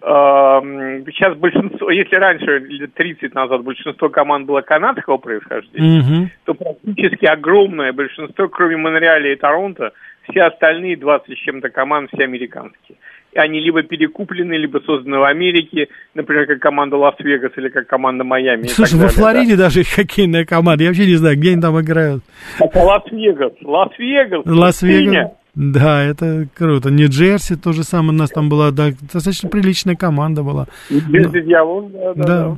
сейчас 0.05 1.37
большинство, 1.37 1.89
если 1.89 2.15
раньше, 2.17 2.59
лет 2.59 2.93
30 2.93 3.33
назад, 3.33 3.63
большинство 3.63 4.09
команд 4.09 4.45
было 4.45 4.59
канадского 4.61 5.17
происхождения, 5.17 5.99
угу. 5.99 6.29
то 6.43 6.53
практически 6.55 7.25
огромное 7.25 7.93
большинство, 7.93 8.49
кроме 8.49 8.75
Монреаля 8.75 9.31
и 9.31 9.37
Торонто, 9.37 9.91
все 10.29 10.43
остальные 10.43 10.97
20 10.97 11.37
с 11.37 11.41
чем-то 11.41 11.69
команд, 11.69 12.09
все 12.11 12.25
американские. 12.25 12.97
И 13.31 13.39
они 13.39 13.61
либо 13.61 13.81
перекуплены, 13.81 14.53
либо 14.53 14.79
созданы 14.79 15.19
в 15.19 15.23
Америке, 15.23 15.87
например, 16.13 16.47
как 16.47 16.59
команда 16.59 16.97
Лас-Вегас 16.97 17.51
или 17.55 17.69
как 17.69 17.87
команда 17.87 18.23
Майами. 18.23 18.67
Слушай, 18.67 18.99
во 18.99 19.07
Флориде 19.07 19.55
да. 19.55 19.63
даже 19.63 19.83
хоккейная 19.83 20.45
команда, 20.45 20.83
я 20.83 20.89
вообще 20.89 21.07
не 21.07 21.15
знаю, 21.15 21.37
где 21.37 21.53
они 21.53 21.61
там 21.61 21.79
играют. 21.79 22.23
Это 22.59 22.79
Лас-Вегас, 22.79 23.53
Лас-Вегас. 23.61 24.41
Лас-Вегас. 24.45 25.31
Да, 25.55 26.03
это 26.03 26.47
круто. 26.55 26.89
Нью-Джерси 26.89 27.55
то 27.55 27.73
же 27.73 27.83
самое. 27.83 28.09
У 28.11 28.17
нас 28.17 28.31
там 28.31 28.49
была 28.49 28.71
да, 28.71 28.91
достаточно 29.01 29.49
приличная 29.49 29.95
команда 29.95 30.41
была. 30.41 30.67
Нью-Джерси 30.89 31.41
Дьявол, 31.41 31.89
да, 31.89 32.13
да, 32.13 32.23
да. 32.23 32.25
Да, 32.25 32.57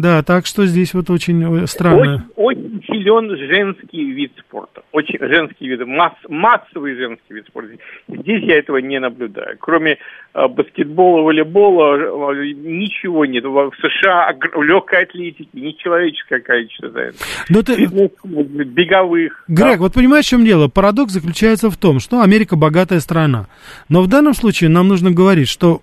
так 0.00 0.46
что 0.46 0.64
здесь 0.64 0.94
вот 0.94 1.10
очень 1.10 1.64
э, 1.64 1.66
странно. 1.66 2.26
Очень, 2.36 2.78
очень 2.78 2.82
силен 2.86 3.36
женский 3.36 4.10
вид 4.12 4.32
спорта. 4.38 4.82
Очень 4.90 5.18
женский 5.20 5.68
вид, 5.68 5.86
масс, 5.86 6.14
массовый 6.28 6.94
женский 6.94 7.34
вид 7.34 7.46
спорта. 7.46 7.74
Здесь 8.08 8.42
я 8.44 8.58
этого 8.58 8.78
не 8.78 8.98
наблюдаю. 8.98 9.56
Кроме 9.60 9.98
э, 10.34 10.48
баскетбола, 10.48 11.22
волейбола, 11.22 12.32
э, 12.32 12.52
ничего 12.54 13.26
нет. 13.26 13.44
В 13.44 13.70
США 13.80 14.34
легкой 14.62 15.02
атлетики, 15.02 15.48
нечеловеческое 15.52 16.40
количество 16.40 16.90
занятий. 16.90 17.18
Но 17.50 17.62
ты... 17.62 17.84
Беговых. 17.84 19.44
Грег, 19.46 19.76
да? 19.76 19.76
вот 19.76 19.92
понимаешь, 19.92 20.24
в 20.24 20.30
чем 20.30 20.44
дело? 20.46 20.68
Парадокс 20.68 21.12
заключается 21.12 21.70
в 21.70 21.76
том, 21.76 22.00
что 22.00 22.22
Америка 22.22 22.56
богатая 22.56 23.00
страна. 23.00 23.46
Но 23.90 24.00
в 24.00 24.08
данном 24.08 24.32
случае 24.32 24.70
нам 24.70 24.88
нужно 24.88 25.10
говорить, 25.10 25.48
что 25.48 25.82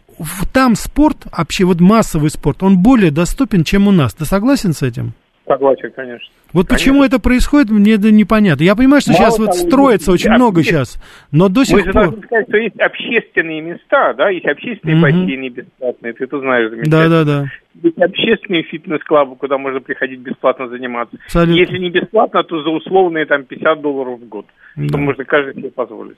там 0.53 0.75
спорт, 0.75 1.17
вообще 1.35 1.65
вот 1.65 1.79
массовый 1.79 2.29
спорт, 2.29 2.63
он 2.63 2.77
более 2.77 3.11
доступен, 3.11 3.63
чем 3.63 3.87
у 3.87 3.91
нас. 3.91 4.13
Ты 4.13 4.25
согласен 4.25 4.73
с 4.73 4.81
этим? 4.83 5.13
Согласен, 5.47 5.91
конечно. 5.95 6.27
Вот 6.53 6.67
конечно. 6.67 6.75
почему 6.75 7.03
это 7.03 7.19
происходит, 7.19 7.69
мне 7.69 7.93
это 7.93 8.11
непонятно. 8.11 8.63
Я 8.63 8.75
понимаю, 8.75 9.01
что 9.01 9.13
Мало 9.13 9.23
сейчас 9.23 9.39
вот 9.39 9.55
строится 9.55 10.11
очень 10.11 10.31
много 10.31 10.63
сейчас, 10.63 11.01
но 11.31 11.49
до 11.49 11.63
сих 11.63 11.85
Мы 11.85 11.91
пор... 11.91 12.11
Мы 12.11 12.23
сказать, 12.23 12.47
что 12.47 12.57
есть 12.57 12.79
общественные 12.79 13.61
места, 13.61 14.13
да, 14.13 14.29
есть 14.29 14.45
общественные 14.45 14.97
угу. 14.97 15.01
бассейны 15.03 15.49
бесплатные, 15.49 16.13
ты 16.13 16.23
это 16.23 16.39
знаешь. 16.39 16.71
Да, 16.85 17.07
да, 17.07 17.23
да 17.23 17.45
быть 17.73 17.97
общественные 17.97 18.63
фитнес-клубы, 18.63 19.35
куда 19.35 19.57
можно 19.57 19.79
приходить 19.79 20.19
бесплатно 20.19 20.67
заниматься. 20.67 21.17
Абсолютно. 21.25 21.59
Если 21.59 21.77
не 21.77 21.89
бесплатно, 21.89 22.43
то 22.43 22.61
за 22.63 22.69
условные 22.69 23.25
там 23.25 23.43
50 23.43 23.81
долларов 23.81 24.19
в 24.19 24.27
год. 24.27 24.45
Да. 24.75 24.87
Что 24.87 24.97
можно 24.97 25.25
каждый 25.25 25.55
себе 25.55 25.69
позволить. 25.71 26.17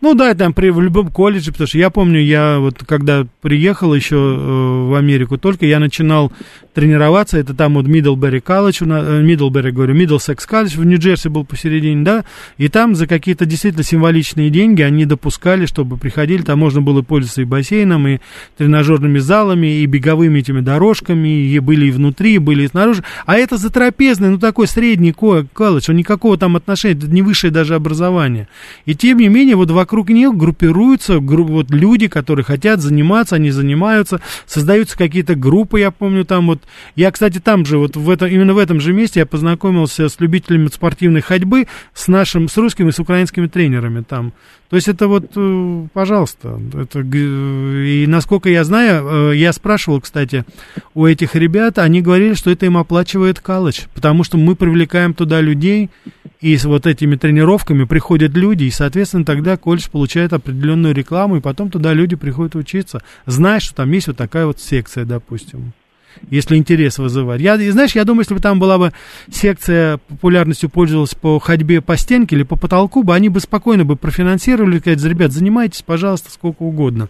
Ну 0.00 0.14
да, 0.14 0.34
там 0.34 0.52
при, 0.52 0.70
в 0.70 0.80
любом 0.80 1.08
колледже, 1.08 1.52
потому 1.52 1.66
что 1.66 1.78
я 1.78 1.90
помню, 1.90 2.20
я 2.20 2.58
вот 2.58 2.78
когда 2.86 3.24
приехал 3.40 3.94
еще 3.94 4.16
э, 4.16 4.88
в 4.88 4.94
Америку 4.94 5.38
только, 5.38 5.66
я 5.66 5.80
начинал 5.80 6.32
тренироваться, 6.74 7.38
это 7.38 7.56
там 7.56 7.74
вот 7.74 7.86
Миддлбери 7.86 8.40
колледж, 8.40 8.82
Миддлбери, 8.84 9.70
говорю, 9.70 9.94
Миддлсекс 9.94 10.46
колледж 10.46 10.76
в 10.76 10.84
Нью-Джерси 10.84 11.28
был 11.28 11.44
посередине, 11.44 12.04
да, 12.04 12.24
и 12.58 12.68
там 12.68 12.94
за 12.94 13.06
какие-то 13.06 13.46
действительно 13.46 13.82
символичные 13.82 14.50
деньги 14.50 14.82
они 14.82 15.06
допускали, 15.06 15.64
чтобы 15.64 15.96
приходили, 15.96 16.42
там 16.42 16.58
можно 16.58 16.82
было 16.82 17.00
пользоваться 17.00 17.40
и 17.40 17.44
бассейном, 17.44 18.06
и 18.06 18.18
тренажерными 18.58 19.18
залами, 19.18 19.78
и 19.78 19.86
беговыми 19.86 20.40
этими 20.40 20.60
дорожками, 20.60 20.86
дорожками, 20.96 21.28
и 21.28 21.58
были 21.58 21.86
и 21.86 21.90
внутри, 21.90 22.38
были 22.38 22.64
и 22.64 22.68
снаружи. 22.68 23.02
А 23.26 23.36
это 23.36 23.56
затрапезный, 23.56 24.30
ну 24.30 24.38
такой 24.38 24.66
средний 24.66 25.12
колледж, 25.12 25.84
он 25.88 25.96
никакого 25.96 26.36
там 26.36 26.56
отношения, 26.56 27.00
не 27.06 27.22
высшее 27.22 27.52
даже 27.52 27.74
образование. 27.74 28.48
И 28.84 28.94
тем 28.94 29.18
не 29.18 29.28
менее, 29.28 29.56
вот 29.56 29.70
вокруг 29.70 30.08
них 30.10 30.34
группируются 30.34 31.20
групп, 31.20 31.48
вот 31.50 31.70
люди, 31.70 32.08
которые 32.08 32.44
хотят 32.44 32.80
заниматься, 32.80 33.36
они 33.36 33.50
занимаются, 33.50 34.20
создаются 34.46 34.96
какие-то 34.96 35.34
группы, 35.34 35.80
я 35.80 35.90
помню, 35.90 36.24
там 36.24 36.46
вот, 36.46 36.62
я, 36.94 37.10
кстати, 37.10 37.38
там 37.38 37.64
же, 37.64 37.78
вот 37.78 37.96
в 37.96 38.10
этом, 38.10 38.28
именно 38.28 38.54
в 38.54 38.58
этом 38.58 38.80
же 38.80 38.92
месте 38.92 39.20
я 39.20 39.26
познакомился 39.26 40.08
с 40.08 40.20
любителями 40.20 40.68
спортивной 40.68 41.20
ходьбы, 41.20 41.66
с 41.94 42.08
нашим, 42.08 42.48
с 42.48 42.56
русскими, 42.56 42.90
с 42.90 42.98
украинскими 42.98 43.46
тренерами 43.46 44.02
там. 44.02 44.32
То 44.68 44.76
есть 44.76 44.88
это 44.88 45.06
вот, 45.06 45.30
э, 45.36 45.86
пожалуйста, 45.92 46.60
это, 46.74 47.00
и 47.00 48.04
насколько 48.08 48.48
я 48.48 48.64
знаю, 48.64 49.30
э, 49.30 49.36
я 49.36 49.52
спрашивал, 49.52 50.00
кстати, 50.00 50.44
у 50.94 51.06
этих 51.06 51.34
ребят, 51.34 51.78
они 51.78 52.02
говорили, 52.02 52.34
что 52.34 52.50
это 52.50 52.66
им 52.66 52.76
оплачивает 52.76 53.40
колледж, 53.40 53.82
потому 53.94 54.24
что 54.24 54.36
мы 54.36 54.54
привлекаем 54.56 55.14
туда 55.14 55.40
людей, 55.40 55.90
и 56.40 56.56
с 56.56 56.64
вот 56.64 56.86
этими 56.86 57.16
тренировками 57.16 57.84
приходят 57.84 58.32
люди, 58.34 58.64
и, 58.64 58.70
соответственно, 58.70 59.24
тогда 59.24 59.56
колледж 59.56 59.88
получает 59.90 60.32
определенную 60.32 60.94
рекламу, 60.94 61.36
и 61.36 61.40
потом 61.40 61.70
туда 61.70 61.92
люди 61.92 62.16
приходят 62.16 62.54
учиться, 62.54 63.02
зная, 63.26 63.60
что 63.60 63.74
там 63.74 63.90
есть 63.92 64.06
вот 64.08 64.16
такая 64.16 64.46
вот 64.46 64.60
секция, 64.60 65.04
допустим 65.04 65.72
если 66.30 66.56
интерес 66.56 66.98
вызывать. 66.98 67.40
Я, 67.40 67.56
и 67.56 67.70
знаешь, 67.70 67.94
я 67.94 68.04
думаю, 68.04 68.22
если 68.22 68.34
бы 68.34 68.40
там 68.40 68.58
была 68.58 68.78
бы 68.78 68.92
секция 69.30 69.98
популярностью 70.08 70.70
пользовалась 70.70 71.14
по 71.14 71.38
ходьбе 71.38 71.80
по 71.80 71.96
стенке 71.96 72.36
или 72.36 72.42
по 72.42 72.56
потолку, 72.56 73.02
бы 73.02 73.14
они 73.14 73.28
бы 73.28 73.40
спокойно 73.40 73.84
бы 73.84 73.96
профинансировали, 73.96 74.78
сказать, 74.78 75.04
ребят, 75.04 75.32
занимайтесь, 75.32 75.82
пожалуйста, 75.82 76.30
сколько 76.30 76.62
угодно. 76.62 77.08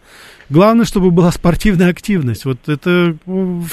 Главное, 0.49 0.85
чтобы 0.85 1.11
была 1.11 1.31
спортивная 1.33 1.91
активность. 1.91 2.45
Вот 2.45 2.69
это 2.69 3.17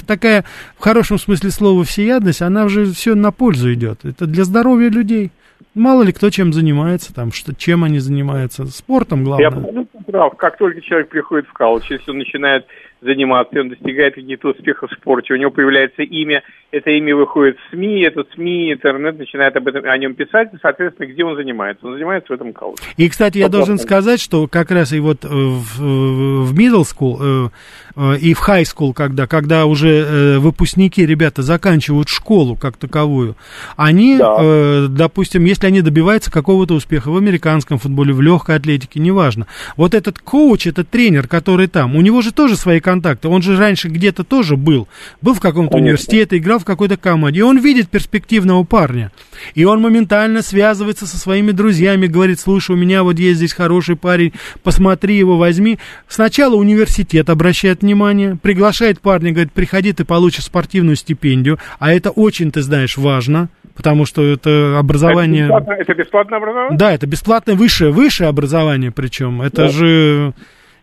такая, 0.08 0.44
в 0.78 0.82
хорошем 0.82 1.20
смысле 1.20 1.52
слова, 1.52 1.84
всеядность, 1.84 2.42
она 2.42 2.66
уже 2.66 2.92
все 2.92 3.16
на 3.16 3.32
пользу 3.32 3.74
идет. 3.74 4.06
Это 4.06 4.26
для 4.26 4.44
здоровья 4.44 4.90
людей. 4.90 5.32
Мало 5.76 6.04
ли 6.04 6.12
кто 6.12 6.30
чем 6.30 6.54
занимается, 6.54 7.14
там, 7.14 7.32
что, 7.32 7.56
чем 7.56 7.84
они 7.84 7.98
занимаются. 8.00 8.66
Спортом, 8.68 9.24
главное. 9.24 9.86
Я 9.96 10.04
прав. 10.04 10.36
Как 10.38 10.58
только 10.58 10.82
человек 10.82 11.10
приходит 11.10 11.48
в 11.48 11.54
колледж, 11.54 11.86
если 11.90 12.12
он 12.12 12.20
начинает 12.20 12.66
заниматься, 13.04 13.60
он 13.60 13.70
достигает 13.70 14.16
каких-то 14.16 14.50
успехов 14.50 14.92
в 14.92 14.94
спорте, 14.96 15.34
у 15.34 15.38
него 15.38 15.52
появляется 15.52 16.02
имя, 16.02 16.44
это 16.72 16.90
имя 16.92 17.16
выходит 17.16 17.58
в 17.58 17.76
СМИ, 17.76 18.02
этот 18.02 18.30
СМИ, 18.34 18.74
интернет 18.74 19.18
начинает 19.18 19.56
об 19.56 19.68
этом, 19.68 19.86
о 19.86 19.98
нем 19.98 20.16
писать, 20.16 20.54
и, 20.54 20.58
соответственно, 20.62 21.08
где 21.08 21.24
он 21.24 21.36
занимается? 21.36 21.86
Он 21.86 21.94
занимается 21.94 22.34
в 22.34 22.36
этом 22.36 22.54
колледже. 22.54 22.84
И, 22.98 23.10
кстати, 23.10 23.38
я 23.38 23.50
должен 23.50 23.78
сказать, 23.78 24.20
что 24.20 24.48
как 24.48 24.72
раз 24.72 24.94
и 24.94 25.00
вот 25.00 25.24
в, 25.24 25.80
в 25.80 26.54
middle 26.58 26.84
school 26.84 27.18
э, 27.22 27.48
э, 27.48 27.50
и 27.96 28.34
в 28.34 28.48
high 28.48 28.64
school, 28.64 28.94
когда, 28.94 29.28
когда 29.28 29.66
уже 29.66 29.90
э, 29.90 30.40
выпускники, 30.40 31.06
ребята, 31.06 31.44
заканчивают 31.44 32.10
школу 32.10 32.56
как 32.56 32.78
таковую, 32.78 33.36
они, 33.76 34.18
да. 34.18 34.88
допустим, 34.90 35.46
если 35.46 35.68
они 35.68 35.82
добиваются 35.82 36.32
какого-то 36.32 36.74
успеха 36.74 37.10
в 37.10 37.18
американском 37.18 37.78
футболе, 37.78 38.14
в 38.14 38.22
легкой 38.22 38.56
атлетике, 38.56 39.00
неважно, 39.00 39.48
вот 39.78 39.94
этот 39.94 40.20
коуч, 40.20 40.68
этот 40.68 40.90
тренер, 40.90 41.28
который 41.28 41.68
там, 41.68 41.96
у 41.96 42.02
него 42.02 42.22
же 42.22 42.32
тоже 42.32 42.56
свои 42.56 42.80
контакты. 42.80 43.28
Он 43.28 43.42
же 43.42 43.58
раньше 43.58 43.90
где-то 43.90 44.24
тоже 44.24 44.58
был. 44.58 44.88
Был 45.22 45.34
в 45.34 45.40
каком-то 45.40 45.78
университете, 45.78 46.38
играл 46.38 46.60
в 46.60 46.66
какой-то 46.66 46.98
команде. 46.98 47.40
И 47.40 47.44
он 47.44 47.60
видит 47.60 47.90
перспективного 47.90 48.64
парня. 48.64 49.12
И 49.54 49.66
он 49.66 49.82
моментально 49.82 50.42
связывается 50.42 51.06
со 51.06 51.18
своими 51.18 51.52
друзьями, 51.52 52.08
говорит, 52.08 52.40
слушай, 52.40 52.72
у 52.72 52.76
меня 52.76 53.04
вот 53.04 53.20
есть 53.20 53.38
здесь 53.38 53.54
хороший 53.54 53.96
парень, 53.96 54.34
посмотри 54.64 55.18
его, 55.18 55.38
возьми. 55.38 55.80
Сначала 56.08 56.56
университет 56.56 57.30
обращает 57.30 57.83
внимание, 57.84 58.36
приглашает 58.42 59.00
парня, 59.00 59.32
говорит, 59.32 59.52
приходи, 59.52 59.94
ты 59.94 60.04
получишь 60.06 60.46
спортивную 60.46 60.96
стипендию. 60.96 61.60
А 61.78 61.94
это 61.94 62.10
очень, 62.10 62.52
ты 62.52 62.62
знаешь, 62.62 62.98
важно 62.98 63.50
потому 63.76 64.06
что 64.06 64.24
это 64.24 64.78
образование... 64.78 65.46
Это 65.46 65.54
бесплатное, 65.54 65.78
это 65.78 65.94
бесплатное 65.96 66.38
образование? 66.38 66.78
Да, 66.78 66.92
это 66.92 67.08
бесплатное 67.08 67.56
высшее, 67.56 67.92
высшее 67.92 68.30
образование 68.30 68.92
причем. 68.92 69.42
Это 69.42 69.64
да. 69.64 69.68
же 69.70 70.34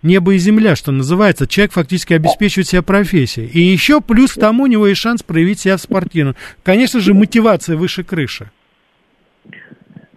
небо 0.03 0.35
и 0.35 0.39
земля, 0.39 0.77
что 0.77 0.93
называется. 0.93 1.47
Человек 1.47 1.73
фактически 1.73 2.15
обеспечивает 2.15 2.69
себя 2.69 2.83
профессией. 2.83 3.47
И 3.47 3.61
еще 3.61 4.01
плюс 4.01 4.33
к 4.33 4.41
тому 4.41 4.65
у 4.65 4.67
него 4.67 4.87
есть 4.87 5.01
шанс 5.01 5.23
проявить 5.23 5.61
себя 5.61 5.77
в 5.77 5.81
спортивном. 5.81 6.37
Конечно 6.63 7.01
же, 7.01 7.15
мотивация 7.15 7.77
выше 7.77 8.05
крыши. 8.05 8.51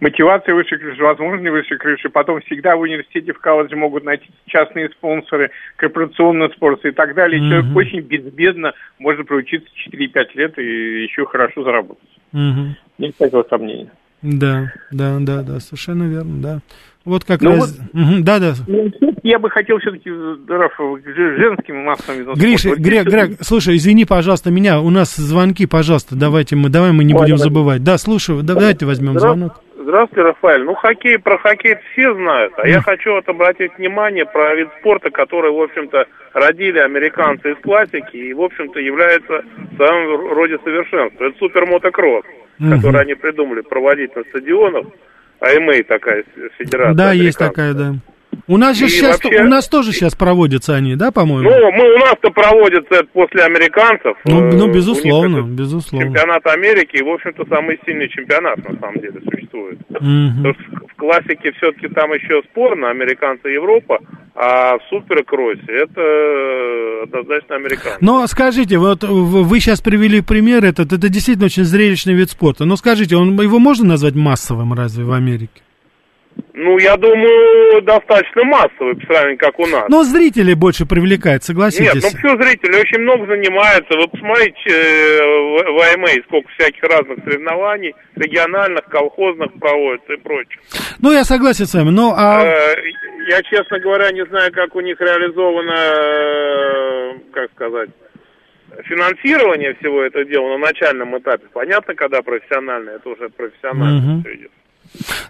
Мотивация 0.04 0.54
выше 0.54 0.76
крыши, 0.76 1.02
возможно, 1.02 1.50
выше 1.50 1.78
крыши. 1.78 2.10
Потом 2.10 2.42
всегда 2.42 2.76
в 2.76 2.80
университете, 2.80 3.32
в 3.32 3.38
колледже 3.38 3.74
могут 3.74 4.04
найти 4.04 4.28
частные 4.44 4.90
спонсоры, 4.90 5.50
корпорационные 5.76 6.50
спонсоры 6.50 6.90
и 6.90 6.94
так 6.94 7.14
далее. 7.14 7.40
Mm-hmm. 7.40 7.48
Человек 7.48 7.76
очень 7.76 8.00
безбедно 8.00 8.74
может 8.98 9.26
проучиться 9.26 9.66
4-5 9.90 10.24
лет 10.34 10.58
и 10.58 11.04
еще 11.04 11.24
хорошо 11.24 11.64
заработать. 11.64 12.06
Mm-hmm. 12.34 12.68
Нет 12.98 13.16
такого 13.16 13.46
сомнения. 13.48 13.90
Да, 14.20 14.74
да, 14.90 15.16
да, 15.20 15.42
да, 15.42 15.58
совершенно 15.60 16.02
верно, 16.02 16.42
да. 16.42 16.58
Вот 17.06 17.24
как 17.24 17.40
ну 17.40 17.52
раз... 17.52 17.78
Вот, 17.78 18.02
угу, 18.02 18.22
да, 18.22 18.38
да. 18.38 18.54
Ну, 18.66 18.90
я 19.22 19.38
бы 19.38 19.48
хотел 19.48 19.78
все-таки, 19.78 20.10
Раф, 20.48 20.72
женским 21.04 21.84
массовым 21.84 22.34
Гриш, 22.34 22.64
Грег, 22.64 23.06
Грег, 23.06 23.36
слушай, 23.40 23.76
извини, 23.76 24.04
пожалуйста, 24.04 24.50
меня, 24.50 24.80
у 24.80 24.88
нас 24.88 25.14
звонки, 25.14 25.66
пожалуйста, 25.66 26.14
давайте 26.14 26.56
мы, 26.56 26.70
давай 26.70 26.92
мы 26.92 27.04
не 27.04 27.14
Ой, 27.14 27.20
будем 27.20 27.36
давай. 27.36 27.48
забывать. 27.48 27.84
Да, 27.84 27.96
слушаю, 27.98 28.42
давайте 28.42 28.84
возьмем 28.84 29.18
звонок. 29.18 29.62
Здравствуйте, 29.84 30.22
Рафаэль. 30.22 30.64
Ну, 30.64 30.74
хоккей, 30.74 31.18
про 31.18 31.36
хоккей 31.38 31.76
все 31.92 32.14
знают, 32.14 32.54
а 32.56 32.66
я 32.66 32.80
хочу 32.80 33.12
вот 33.12 33.28
обратить 33.28 33.76
внимание 33.76 34.24
про 34.24 34.54
вид 34.54 34.68
спорта, 34.80 35.10
который, 35.10 35.52
в 35.52 35.60
общем-то, 35.60 36.06
родили 36.32 36.78
американцы 36.78 37.52
из 37.52 37.58
классики 37.58 38.16
и, 38.16 38.32
в 38.32 38.40
общем-то, 38.40 38.80
является 38.80 39.44
в 39.72 39.76
своем 39.76 40.32
роде 40.32 40.56
совершенством. 40.64 41.26
Это 41.26 41.38
супермотокросс, 41.38 42.24
угу. 42.60 42.70
который 42.70 43.02
они 43.02 43.14
придумали 43.14 43.60
проводить 43.60 44.16
на 44.16 44.22
стадионах. 44.24 44.86
АМА 45.40 45.82
такая 45.86 46.24
федерация. 46.56 46.94
Да, 46.94 47.12
есть 47.12 47.38
такая, 47.38 47.74
да. 47.74 47.92
У 48.46 48.56
нас 48.56 48.76
же 48.78 48.88
сейчас, 48.88 49.22
вообще... 49.22 49.42
у 49.42 49.48
нас 49.48 49.68
тоже 49.68 49.92
сейчас 49.92 50.14
проводятся 50.14 50.74
они, 50.74 50.96
да, 50.96 51.10
по-моему? 51.10 51.48
Ну, 51.48 51.72
мы, 51.72 51.94
у 51.94 51.98
нас-то 51.98 52.30
проводятся 52.30 53.04
после 53.12 53.42
американцев. 53.42 54.16
Ну, 54.24 54.52
ну 54.52 54.72
безусловно, 54.72 55.42
безусловно. 55.42 56.06
Чемпионат 56.06 56.46
Америки, 56.46 56.96
и, 56.96 57.02
в 57.02 57.08
общем-то, 57.08 57.44
самый 57.48 57.78
сильный 57.86 58.08
чемпионат, 58.08 58.58
на 58.68 58.78
самом 58.78 58.96
деле, 58.96 59.20
существует. 59.20 59.43
Угу. 59.54 60.54
В 60.88 60.96
классике 60.96 61.52
все-таки 61.52 61.88
там 61.88 62.12
еще 62.12 62.42
спорно, 62.50 62.90
американцы 62.90 63.48
Европа, 63.48 64.00
а 64.34 64.78
в 64.78 64.82
суперкроссе 64.90 65.62
это 65.68 66.00
э, 66.00 67.02
однозначно 67.04 67.56
американцы. 67.56 67.98
Ну, 68.00 68.26
скажите, 68.26 68.78
вот 68.78 69.04
вы 69.04 69.60
сейчас 69.60 69.80
привели 69.80 70.20
пример 70.20 70.64
этот, 70.64 70.92
это 70.92 71.08
действительно 71.08 71.46
очень 71.46 71.64
зрелищный 71.64 72.14
вид 72.14 72.30
спорта. 72.30 72.64
Но 72.64 72.76
скажите, 72.76 73.16
он, 73.16 73.40
его 73.40 73.58
можно 73.58 73.86
назвать 73.88 74.14
массовым 74.14 74.72
разве 74.74 75.04
в 75.04 75.12
Америке? 75.12 75.63
Ну, 76.56 76.78
я 76.78 76.96
думаю, 76.96 77.82
достаточно 77.82 78.44
массовый, 78.44 78.94
по 78.94 79.06
сравнению, 79.06 79.38
как 79.38 79.58
у 79.58 79.66
нас. 79.66 79.86
Но 79.88 80.04
зрители 80.04 80.54
больше 80.54 80.86
привлекают, 80.86 81.42
согласитесь. 81.42 81.94
Нет, 81.94 82.04
ну 82.04 82.08
все 82.10 82.42
зрители 82.42 82.80
очень 82.80 83.00
много 83.00 83.26
занимаются. 83.26 83.98
Вы 83.98 84.06
посмотрите 84.06 84.70
э, 84.70 85.20
в 85.20 85.94
АМА, 85.94 86.08
сколько 86.28 86.48
всяких 86.56 86.80
разных 86.84 87.18
соревнований, 87.24 87.92
региональных, 88.14 88.84
колхозных 88.84 89.52
проводится 89.58 90.12
и 90.12 90.16
прочее. 90.16 90.60
Ну, 91.00 91.10
я 91.10 91.24
согласен 91.24 91.66
с 91.66 91.74
вами, 91.74 91.90
но... 91.90 92.14
А... 92.16 92.44
Э, 92.44 92.76
я, 93.30 93.42
честно 93.42 93.80
говоря, 93.80 94.12
не 94.12 94.24
знаю, 94.26 94.52
как 94.52 94.76
у 94.76 94.80
них 94.80 95.00
реализовано, 95.00 95.74
э, 95.74 97.18
как 97.32 97.50
сказать, 97.50 97.90
финансирование 98.84 99.74
всего 99.74 100.04
этого 100.04 100.24
дела 100.24 100.56
на 100.56 100.58
начальном 100.58 101.18
этапе. 101.18 101.46
Понятно, 101.52 101.96
когда 101.96 102.22
профессионально, 102.22 102.90
это 102.90 103.08
уже 103.08 103.28
профессионально 103.28 104.14
угу. 104.14 104.20
все 104.20 104.34
идет. 104.36 104.50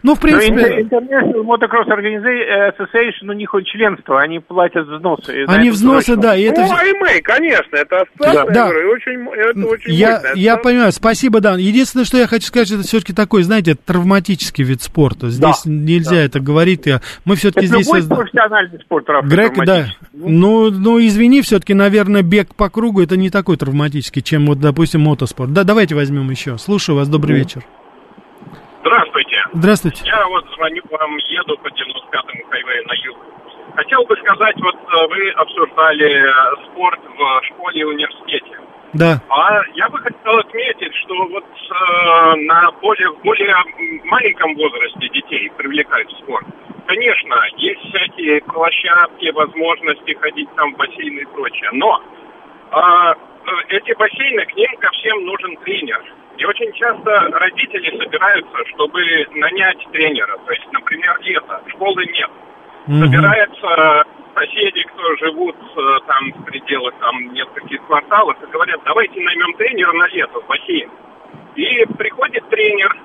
Ну, 0.03 0.15
в 0.15 0.21
принципе... 0.21 0.83
International 0.83 1.43
Motocross 1.43 1.89
Association, 1.89 3.31
у 3.31 3.33
них 3.33 3.51
членство, 3.65 4.21
они 4.21 4.39
платят 4.39 4.87
взносы. 4.87 5.45
Они 5.49 5.71
взносы, 5.71 6.17
да. 6.17 6.37
И 6.37 6.43
это... 6.43 6.63
Ну, 6.63 6.73
IMA, 6.73 7.21
конечно, 7.23 7.77
это 7.77 8.03
ассоциация, 8.03 8.53
да. 8.53 8.69
говорю, 8.69 8.91
очень, 8.91 9.27
это 9.33 9.67
очень 9.67 9.95
Я, 9.95 10.23
я 10.35 10.57
понимаю, 10.57 10.93
спасибо, 10.93 11.41
да. 11.41 11.55
Единственное, 11.55 12.05
что 12.05 12.19
я 12.19 12.27
хочу 12.27 12.47
сказать, 12.47 12.71
это 12.71 12.83
все-таки 12.83 13.13
такой, 13.13 13.43
знаете, 13.43 13.75
травматический 13.75 14.65
вид 14.65 14.83
спорта. 14.83 15.31
Здесь 15.31 15.63
да. 15.65 15.71
нельзя 15.71 16.17
да. 16.17 16.23
это 16.23 16.41
говорить. 16.41 16.87
Мы 17.25 17.37
все-таки 17.37 17.67
здесь... 17.67 17.87
Любой 17.87 18.07
профессиональный 18.07 18.81
спорт, 18.81 19.09
Раф, 19.09 19.25
Грег, 19.27 19.55
да. 19.65 19.87
Ну, 20.13 20.71
ну, 20.71 21.01
извини, 21.01 21.41
все-таки, 21.43 21.73
наверное, 21.75 22.23
бег 22.23 22.55
по 22.55 22.69
кругу 22.69 23.01
это 23.03 23.17
не 23.17 23.31
такой 23.31 23.57
травматический, 23.57 24.23
чем, 24.23 24.47
вот, 24.47 24.61
допустим, 24.61 25.01
мотоспорт. 25.01 25.53
Да, 25.53 25.65
давайте 25.65 25.95
возьмем 25.95 26.31
еще. 26.31 26.59
Слушаю 26.59 26.97
вас, 26.97 27.09
добрый 27.09 27.37
вечер. 27.37 27.65
Здравствуйте. 29.25 29.43
Здравствуйте. 29.53 30.03
Я 30.07 30.27
вот 30.29 30.45
звоню 30.55 30.83
вам, 30.91 31.17
еду 31.17 31.57
по 31.59 31.69
95-му 31.69 32.45
хайвею 32.51 32.87
на 32.87 32.93
юг. 33.05 33.19
Хотел 33.77 34.05
бы 34.05 34.17
сказать, 34.17 34.57
вот 34.61 34.75
э, 34.75 35.07
вы 35.09 35.31
обсуждали 35.31 36.23
э, 36.23 36.67
спорт 36.67 37.01
в 37.17 37.43
школе 37.47 37.81
и 37.81 37.85
университете. 37.85 38.59
Да. 38.93 39.21
А 39.29 39.61
я 39.75 39.89
бы 39.89 39.99
хотел 39.99 40.39
отметить, 40.39 40.95
что 41.03 41.15
вот 41.27 41.45
э, 41.45 42.35
на 42.37 42.71
более, 42.81 43.11
в 43.11 43.23
более 43.23 43.55
маленьком 44.05 44.55
возрасте 44.55 45.09
детей 45.09 45.51
привлекают 45.57 46.09
в 46.13 46.19
спорт. 46.19 46.47
Конечно, 46.87 47.35
есть 47.57 47.81
всякие 47.89 48.41
площадки, 48.43 49.31
возможности 49.31 50.13
ходить 50.21 50.49
там 50.55 50.75
в 50.75 50.77
бассейны 50.77 51.21
и 51.21 51.25
прочее. 51.25 51.71
Но 51.73 52.01
э, 52.71 53.15
эти 53.71 53.95
бассейны, 53.95 54.45
к 54.47 54.55
ним 54.55 54.77
ко 54.79 54.91
всем 54.91 55.25
нужен 55.25 55.57
тренер. 55.65 56.05
И 56.37 56.45
очень 56.45 56.73
часто 56.73 57.29
родители 57.33 57.97
собираются, 58.03 58.65
чтобы 58.75 59.01
нанять 59.35 59.79
тренера. 59.93 60.37
То 60.47 60.53
есть, 60.53 60.67
например, 60.73 61.17
лето, 61.23 61.61
школы 61.69 62.05
нет. 62.07 62.31
Собираются 62.87 64.05
соседи, 64.35 64.83
кто 64.83 65.17
живут 65.17 65.57
э, 65.57 65.81
там 66.07 66.33
в 66.33 66.45
пределах 66.45 66.93
там 67.01 67.33
нескольких 67.33 67.81
кварталов, 67.87 68.37
и 68.43 68.47
говорят, 68.51 68.81
давайте 68.85 69.21
наймем 69.21 69.55
тренера 69.55 69.93
на 69.93 70.07
лето 70.09 70.41
в 70.41 70.47
бассейн. 70.47 70.91
И 71.55 71.87
приходит 71.97 72.49
тренер, 72.51 72.97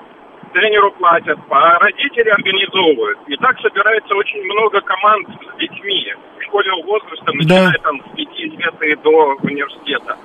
тренеру 0.54 0.92
платят, 0.94 1.40
а 1.50 1.80
родители 1.80 2.30
организовывают. 2.30 3.20
И 3.28 3.38
так 3.38 3.60
собирается 3.62 4.16
очень 4.16 4.44
много 4.44 4.82
команд 4.82 5.28
с 5.30 5.60
детьми 5.60 6.14
школьного 6.40 6.84
возраста, 6.84 7.32
начиная 7.34 7.72
да. 7.72 7.80
там 7.84 8.02
с 8.02 8.16
5 8.16 8.28
лет 8.40 8.82
и 8.82 8.96
до 8.96 9.36
университета. 9.44 10.18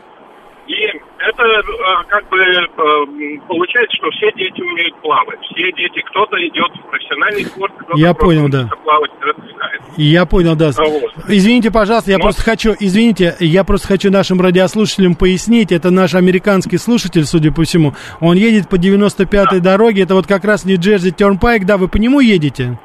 И 0.67 0.75
это 1.19 1.43
э, 1.43 1.63
как 2.09 2.29
бы 2.29 2.39
э, 2.39 3.39
получается, 3.49 3.97
что 3.97 4.11
все 4.11 4.33
дети 4.33 4.61
умеют 4.61 4.95
плавать. 5.03 5.39
Все 5.53 5.71
дети, 5.73 6.03
кто-то 6.11 6.37
идет 6.47 6.71
в 6.75 6.91
профессиональный 6.91 7.45
спорт, 7.45 7.73
кто-то 7.79 7.99
Я 7.99 8.15
понял, 8.15 8.49
да. 8.49 8.69
плавать 8.83 9.11
развлекает. 9.21 9.83
Я 9.97 10.27
понял, 10.27 10.57
да. 10.57 10.71
Вот. 10.77 11.13
Извините, 11.29 11.71
пожалуйста, 11.71 12.11
я 12.11 12.19
Но... 12.19 12.25
просто 12.25 12.43
хочу, 12.43 12.75
извините, 12.79 13.37
я 13.41 13.65
просто 13.65 13.89
хочу 13.89 14.11
нашим 14.11 14.41
радиослушателям 14.41 15.15
пояснить, 15.15 15.71
это 15.71 15.91
наш 15.91 16.15
американский 16.15 16.79
слушатель, 16.79 17.25
судя 17.25 17.53
по 17.53 17.65
всему, 17.65 17.95
он 18.21 18.37
едет 18.37 18.69
по 18.69 18.77
95-й 18.77 19.61
да. 19.61 19.73
дороге, 19.73 20.03
это 20.03 20.15
вот 20.15 20.27
как 20.27 20.45
раз 20.45 20.65
Нью-Джерси 20.65 21.11
Тернпайк, 21.11 21.65
да, 21.65 21.77
вы 21.77 21.89
по 21.89 21.97
нему 21.99 22.21
едете? 22.21 22.79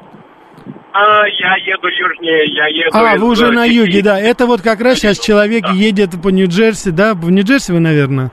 А, 0.92 1.26
я 1.26 1.56
еду 1.56 1.88
южнее, 1.88 2.46
я 2.54 2.66
еду... 2.66 2.90
А, 2.92 3.16
вы 3.16 3.28
уже 3.28 3.50
на 3.52 3.64
юге, 3.64 4.02
да. 4.02 4.18
Это 4.18 4.46
вот 4.46 4.62
как 4.62 4.80
раз 4.80 4.98
сейчас 4.98 5.18
человек 5.18 5.68
едет 5.68 6.20
по 6.20 6.28
Нью-Джерси, 6.28 6.90
да? 6.90 7.14
В 7.14 7.30
Нью-Джерси 7.30 7.72
вы, 7.72 7.80
наверное? 7.80 8.30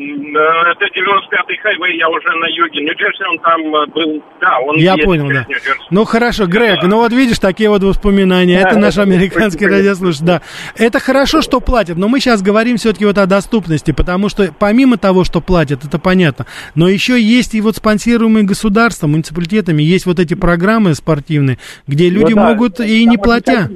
Это 0.00 0.86
95-й 0.86 1.56
хайвей, 1.58 1.98
я 1.98 2.08
уже 2.08 2.28
на 2.28 2.46
юге. 2.46 2.80
Нью-Джерси 2.80 3.22
он 3.24 3.38
там 3.40 3.60
э, 3.74 3.86
был, 3.86 4.22
да, 4.40 4.58
он 4.60 4.76
Я 4.76 4.96
понял, 4.96 5.28
да. 5.28 5.46
Ну 5.90 6.04
хорошо, 6.04 6.46
Грег, 6.46 6.80
да. 6.82 6.88
ну 6.88 6.96
вот 6.96 7.12
видишь, 7.12 7.38
такие 7.38 7.68
вот 7.68 7.82
воспоминания. 7.82 8.60
Да, 8.62 8.68
это 8.68 8.78
наш 8.78 8.96
американский 8.98 9.66
радиослушатель, 9.66 10.24
да. 10.24 10.42
Это 10.78 11.00
хорошо, 11.00 11.42
что 11.42 11.60
платят, 11.60 11.98
но 11.98 12.08
мы 12.08 12.20
сейчас 12.20 12.40
говорим 12.40 12.78
все-таки 12.78 13.04
вот 13.04 13.18
о 13.18 13.26
доступности, 13.26 13.90
потому 13.92 14.28
что 14.30 14.50
помимо 14.58 14.96
того, 14.96 15.24
что 15.24 15.40
платят, 15.40 15.84
это 15.84 15.98
понятно, 15.98 16.46
но 16.74 16.88
еще 16.88 17.20
есть 17.20 17.54
и 17.54 17.60
вот 17.60 17.76
спонсируемые 17.76 18.44
государством, 18.44 19.10
муниципалитетами, 19.10 19.82
есть 19.82 20.06
вот 20.06 20.18
эти 20.18 20.34
программы 20.34 20.94
спортивные, 20.94 21.58
где 21.86 22.10
ну 22.10 22.20
люди 22.20 22.30
ну, 22.30 22.36
да. 22.36 22.48
могут 22.48 22.80
и 22.80 23.04
не 23.04 23.18
платя. 23.18 23.68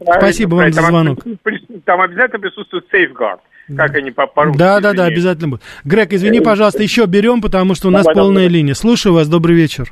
Спасибо 0.00 0.54
вам 0.54 0.72
за 0.72 0.82
звонок. 0.82 1.18
Там 1.84 2.00
обязательно 2.00 2.38
присутствует 2.40 2.86
safeguard 2.92 3.40
как 3.74 3.94
они 3.94 4.10
по 4.10 4.26
русски 4.44 4.58
Да, 4.58 4.80
да, 4.80 4.92
да, 4.92 5.04
обязательно 5.04 5.48
будет. 5.48 5.62
Грег, 5.84 6.12
извини, 6.12 6.40
пожалуйста, 6.40 6.82
еще 6.82 7.06
берем, 7.06 7.40
потому 7.40 7.74
что 7.74 7.88
у 7.88 7.90
нас 7.90 8.04
давай, 8.04 8.14
полная 8.14 8.48
линия. 8.48 8.74
Слушаю 8.74 9.14
вас, 9.14 9.28
добрый 9.28 9.56
вечер. 9.56 9.86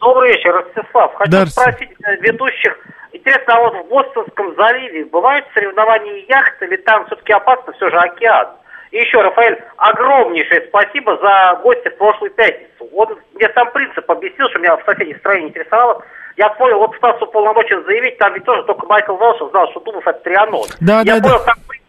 Добрый 0.00 0.32
вечер, 0.32 0.52
Ростислав. 0.54 1.14
Хочу 1.14 1.30
да, 1.30 1.46
спросить 1.46 1.90
э, 2.04 2.16
ведущих, 2.20 2.78
интересно, 3.12 3.54
а 3.54 3.60
вот 3.60 3.84
в 3.84 3.88
Бостонском 3.88 4.54
заливе 4.56 5.04
бывают 5.04 5.44
соревнования 5.52 6.24
яхт 6.28 6.62
или 6.62 6.76
там 6.76 7.06
все-таки 7.06 7.32
опасно, 7.32 7.72
все 7.74 7.90
же 7.90 7.96
океан? 7.98 8.48
И 8.92 8.96
еще, 8.96 9.20
Рафаэль, 9.20 9.58
огромнейшее 9.76 10.66
спасибо 10.68 11.16
за 11.22 11.60
гостя 11.62 11.90
в 11.90 11.96
прошлую 11.96 12.32
пятницу. 12.32 12.88
Он 12.92 13.18
мне 13.34 13.48
сам 13.54 13.70
принцип 13.72 14.10
объяснил, 14.10 14.48
что 14.48 14.58
меня 14.58 14.76
в 14.76 14.84
соседней 14.84 15.14
стране 15.16 15.48
интересовало. 15.48 16.02
Я 16.36 16.48
понял, 16.50 16.78
вот 16.78 16.96
Стасу 16.96 17.26
полномочен 17.26 17.84
заявить, 17.84 18.16
там 18.18 18.32
ведь 18.34 18.44
тоже 18.44 18.62
только 18.64 18.86
Майкл 18.86 19.14
Волшев 19.14 19.50
знал, 19.50 19.70
что 19.70 19.80
Думов 19.80 20.06
это 20.06 20.18
трианон. 20.20 20.66
Да, 20.80 21.02
Я 21.04 21.20
да, 21.20 21.22
понял 21.22 21.38
да. 21.38 21.44
сам 21.44 21.54
принцип 21.68 21.79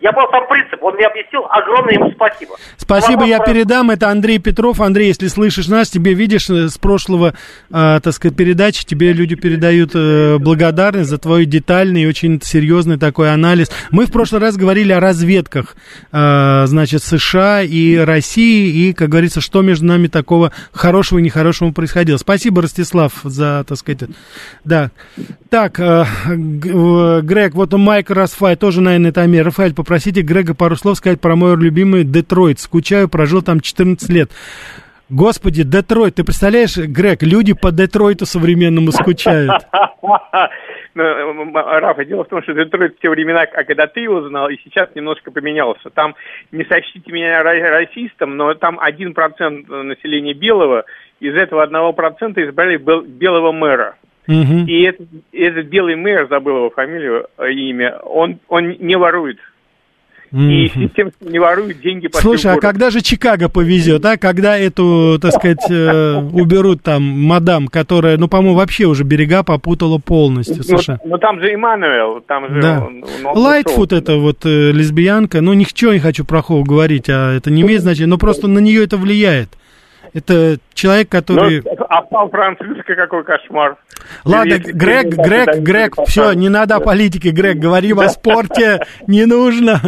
я 0.00 0.12
понял 0.12 0.28
сам 0.30 0.46
принцип, 0.46 0.80
он 0.80 0.94
мне 0.94 1.06
объяснил, 1.06 1.44
огромное 1.50 1.94
ему 1.94 2.12
спасибо. 2.12 2.54
Спасибо, 2.76 3.24
я 3.24 3.40
передам, 3.40 3.90
это 3.90 4.10
Андрей 4.10 4.38
Петров. 4.38 4.80
Андрей, 4.80 5.08
если 5.08 5.26
слышишь 5.26 5.66
нас, 5.66 5.90
тебе, 5.90 6.14
видишь, 6.14 6.48
э, 6.50 6.68
с 6.68 6.78
прошлого, 6.78 7.34
э, 7.70 8.00
так 8.00 8.12
сказать, 8.12 8.36
передачи, 8.36 8.86
тебе 8.86 9.12
люди 9.12 9.34
передают 9.34 9.90
э, 9.94 10.38
благодарность 10.38 11.10
за 11.10 11.18
твой 11.18 11.46
детальный 11.46 12.02
и 12.02 12.06
очень 12.06 12.40
серьезный 12.40 12.96
такой 12.96 13.32
анализ. 13.32 13.72
Мы 13.90 14.06
в 14.06 14.12
прошлый 14.12 14.40
раз 14.40 14.56
говорили 14.56 14.92
о 14.92 15.00
разведках, 15.00 15.74
э, 16.12 16.66
значит, 16.66 17.02
США 17.02 17.62
и 17.62 17.96
России, 17.96 18.88
и, 18.88 18.92
как 18.92 19.08
говорится, 19.08 19.40
что 19.40 19.62
между 19.62 19.86
нами 19.86 20.06
такого 20.06 20.52
хорошего 20.70 21.18
и 21.18 21.22
нехорошего 21.22 21.72
происходило. 21.72 22.18
Спасибо, 22.18 22.62
Ростислав, 22.62 23.14
за, 23.24 23.64
так 23.66 23.76
сказать, 23.76 24.02
да. 24.62 24.92
Так, 25.50 25.80
э, 25.80 26.04
э 26.28 27.20
Грег, 27.22 27.54
вот 27.54 27.72
Майк 27.72 28.10
Расфай, 28.10 28.54
тоже, 28.54 28.80
наверное, 28.80 29.10
это 29.10 29.22
Амир. 29.22 29.44
Рафаэль, 29.44 29.74
попросите 29.88 30.20
Грега 30.20 30.54
пару 30.54 30.76
слов 30.76 30.98
сказать 30.98 31.18
про 31.18 31.34
мой 31.34 31.56
любимый 31.56 32.04
Детройт. 32.04 32.60
Скучаю, 32.60 33.08
прожил 33.08 33.40
там 33.40 33.60
14 33.60 34.06
лет. 34.10 34.30
Господи, 35.08 35.62
Детройт, 35.62 36.16
ты 36.16 36.24
представляешь, 36.24 36.76
Грег, 36.76 37.22
люди 37.22 37.54
по 37.54 37.72
Детройту 37.72 38.26
современному 38.26 38.92
скучают. 38.92 39.50
Ну, 40.94 41.52
Рафа, 41.54 42.04
дело 42.04 42.24
в 42.24 42.28
том, 42.28 42.42
что 42.42 42.54
Детройт 42.54 42.96
в 42.96 43.00
те 43.00 43.08
времена, 43.08 43.42
а 43.42 43.62
когда 43.62 43.86
ты 43.86 44.00
его 44.00 44.26
знал, 44.26 44.48
и 44.48 44.56
сейчас 44.64 44.88
немножко 44.96 45.30
поменялся. 45.30 45.90
Там, 45.90 46.16
не 46.50 46.64
сочтите 46.64 47.12
меня 47.12 47.40
расистом, 47.44 48.36
но 48.36 48.54
там 48.54 48.80
один 48.80 49.14
процент 49.14 49.68
населения 49.68 50.32
белого, 50.32 50.86
из 51.20 51.36
этого 51.36 51.62
одного 51.62 51.92
процента 51.92 52.44
избрали 52.44 52.78
белого 52.78 53.52
мэра. 53.52 53.94
Угу. 54.26 54.66
И 54.66 54.82
этот, 54.82 55.08
этот 55.32 55.66
белый 55.66 55.94
мэр, 55.94 56.26
забыл 56.28 56.56
его 56.56 56.70
фамилию, 56.70 57.28
э, 57.38 57.52
имя, 57.52 57.98
он, 57.98 58.40
он 58.48 58.70
не 58.80 58.96
ворует. 58.96 59.38
И 60.32 60.68
система 60.74 61.10
не 61.20 61.38
ворует 61.38 61.80
деньги 61.80 62.08
по 62.08 62.18
Слушай, 62.18 62.54
а 62.54 62.56
когда 62.58 62.90
же 62.90 63.00
Чикаго 63.00 63.48
повезет, 63.48 64.04
а? 64.04 64.16
Когда 64.16 64.58
эту, 64.58 65.18
так 65.20 65.32
сказать, 65.32 65.70
э, 65.70 66.16
уберут 66.32 66.82
там 66.82 67.02
мадам, 67.02 67.68
которая, 67.68 68.16
ну, 68.18 68.28
по-моему, 68.28 68.56
вообще 68.56 68.84
уже 68.86 69.04
берега 69.04 69.42
попутала 69.42 69.98
полностью, 69.98 70.58
ну, 70.58 70.62
слушай. 70.62 70.98
Ну, 71.04 71.18
там 71.18 71.40
же 71.40 71.54
Иммануэл, 71.54 72.20
там 72.26 72.48
же... 72.52 72.60
Да. 72.60 72.88
Лайтфуд 73.34 73.92
это 73.92 74.16
вот 74.16 74.44
э, 74.44 74.72
лесбиянка, 74.72 75.40
ну, 75.40 75.52
ничего 75.54 75.92
не 75.92 76.00
хочу 76.00 76.24
про 76.24 76.42
Хову 76.42 76.64
говорить, 76.64 77.08
а 77.08 77.34
это 77.34 77.50
не 77.50 77.62
имеет 77.62 77.82
значения, 77.82 78.06
но 78.06 78.18
просто 78.18 78.48
на 78.48 78.58
нее 78.58 78.84
это 78.84 78.96
влияет. 78.96 79.50
Это 80.14 80.58
человек, 80.74 81.08
который... 81.08 81.62
Ну, 81.64 81.70
а 81.88 82.04
Сан-Франциско 82.10 82.94
какой 82.94 83.24
кошмар. 83.24 83.76
Ладно, 84.24 84.54
Если 84.54 84.72
Грег, 84.72 85.06
Грег, 85.14 85.58
Грег, 85.58 85.94
все, 86.06 86.32
не 86.32 86.48
надо 86.48 86.76
о 86.76 86.80
политике, 86.80 87.30
Грег, 87.30 87.56
говорим 87.56 88.00
о 88.00 88.08
спорте, 88.08 88.80
не 89.06 89.26
нужно. 89.26 89.80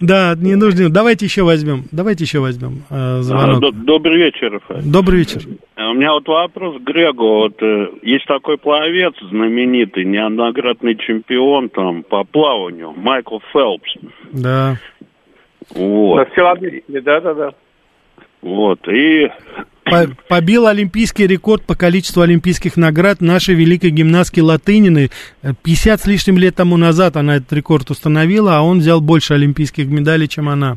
Да, 0.00 0.34
не 0.36 0.56
нужно. 0.56 0.90
Давайте 0.90 1.26
еще 1.26 1.42
возьмем, 1.42 1.84
давайте 1.92 2.24
еще 2.24 2.40
возьмем 2.40 2.82
э, 2.90 3.20
звонок. 3.20 3.74
Добрый 3.84 4.16
вечер, 4.16 4.52
Рафаэль. 4.52 4.82
Добрый 4.84 5.20
вечер. 5.20 5.42
Э, 5.76 5.86
у 5.90 5.94
меня 5.94 6.12
вот 6.12 6.26
вопрос 6.26 6.76
к 6.78 6.80
Грегу. 6.80 7.26
Вот 7.26 7.62
э, 7.62 7.88
есть 8.02 8.26
такой 8.26 8.58
пловец 8.58 9.14
знаменитый, 9.30 10.04
неоднократный 10.04 10.96
чемпион 10.96 11.68
там 11.68 12.02
по 12.02 12.24
плаванию, 12.24 12.92
Майкл 12.96 13.38
Фелпс. 13.52 13.96
Да. 14.32 14.76
Вот. 15.74 16.28
Да, 16.36 17.20
да, 17.20 17.34
да. 17.34 17.50
Вот, 18.42 18.86
и... 18.88 19.30
Побил 20.28 20.66
олимпийский 20.66 21.26
рекорд 21.26 21.64
по 21.66 21.74
количеству 21.74 22.22
олимпийских 22.22 22.76
наград 22.76 23.20
нашей 23.20 23.54
великой 23.54 23.90
гимнастки 23.90 24.40
Латынины. 24.40 25.10
50 25.42 26.00
с 26.00 26.06
лишним 26.06 26.38
лет 26.38 26.54
тому 26.54 26.76
назад 26.76 27.16
она 27.16 27.36
этот 27.36 27.52
рекорд 27.52 27.90
установила, 27.90 28.58
а 28.58 28.62
он 28.62 28.78
взял 28.78 29.00
больше 29.00 29.34
олимпийских 29.34 29.86
медалей, 29.86 30.28
чем 30.28 30.48
она. 30.48 30.76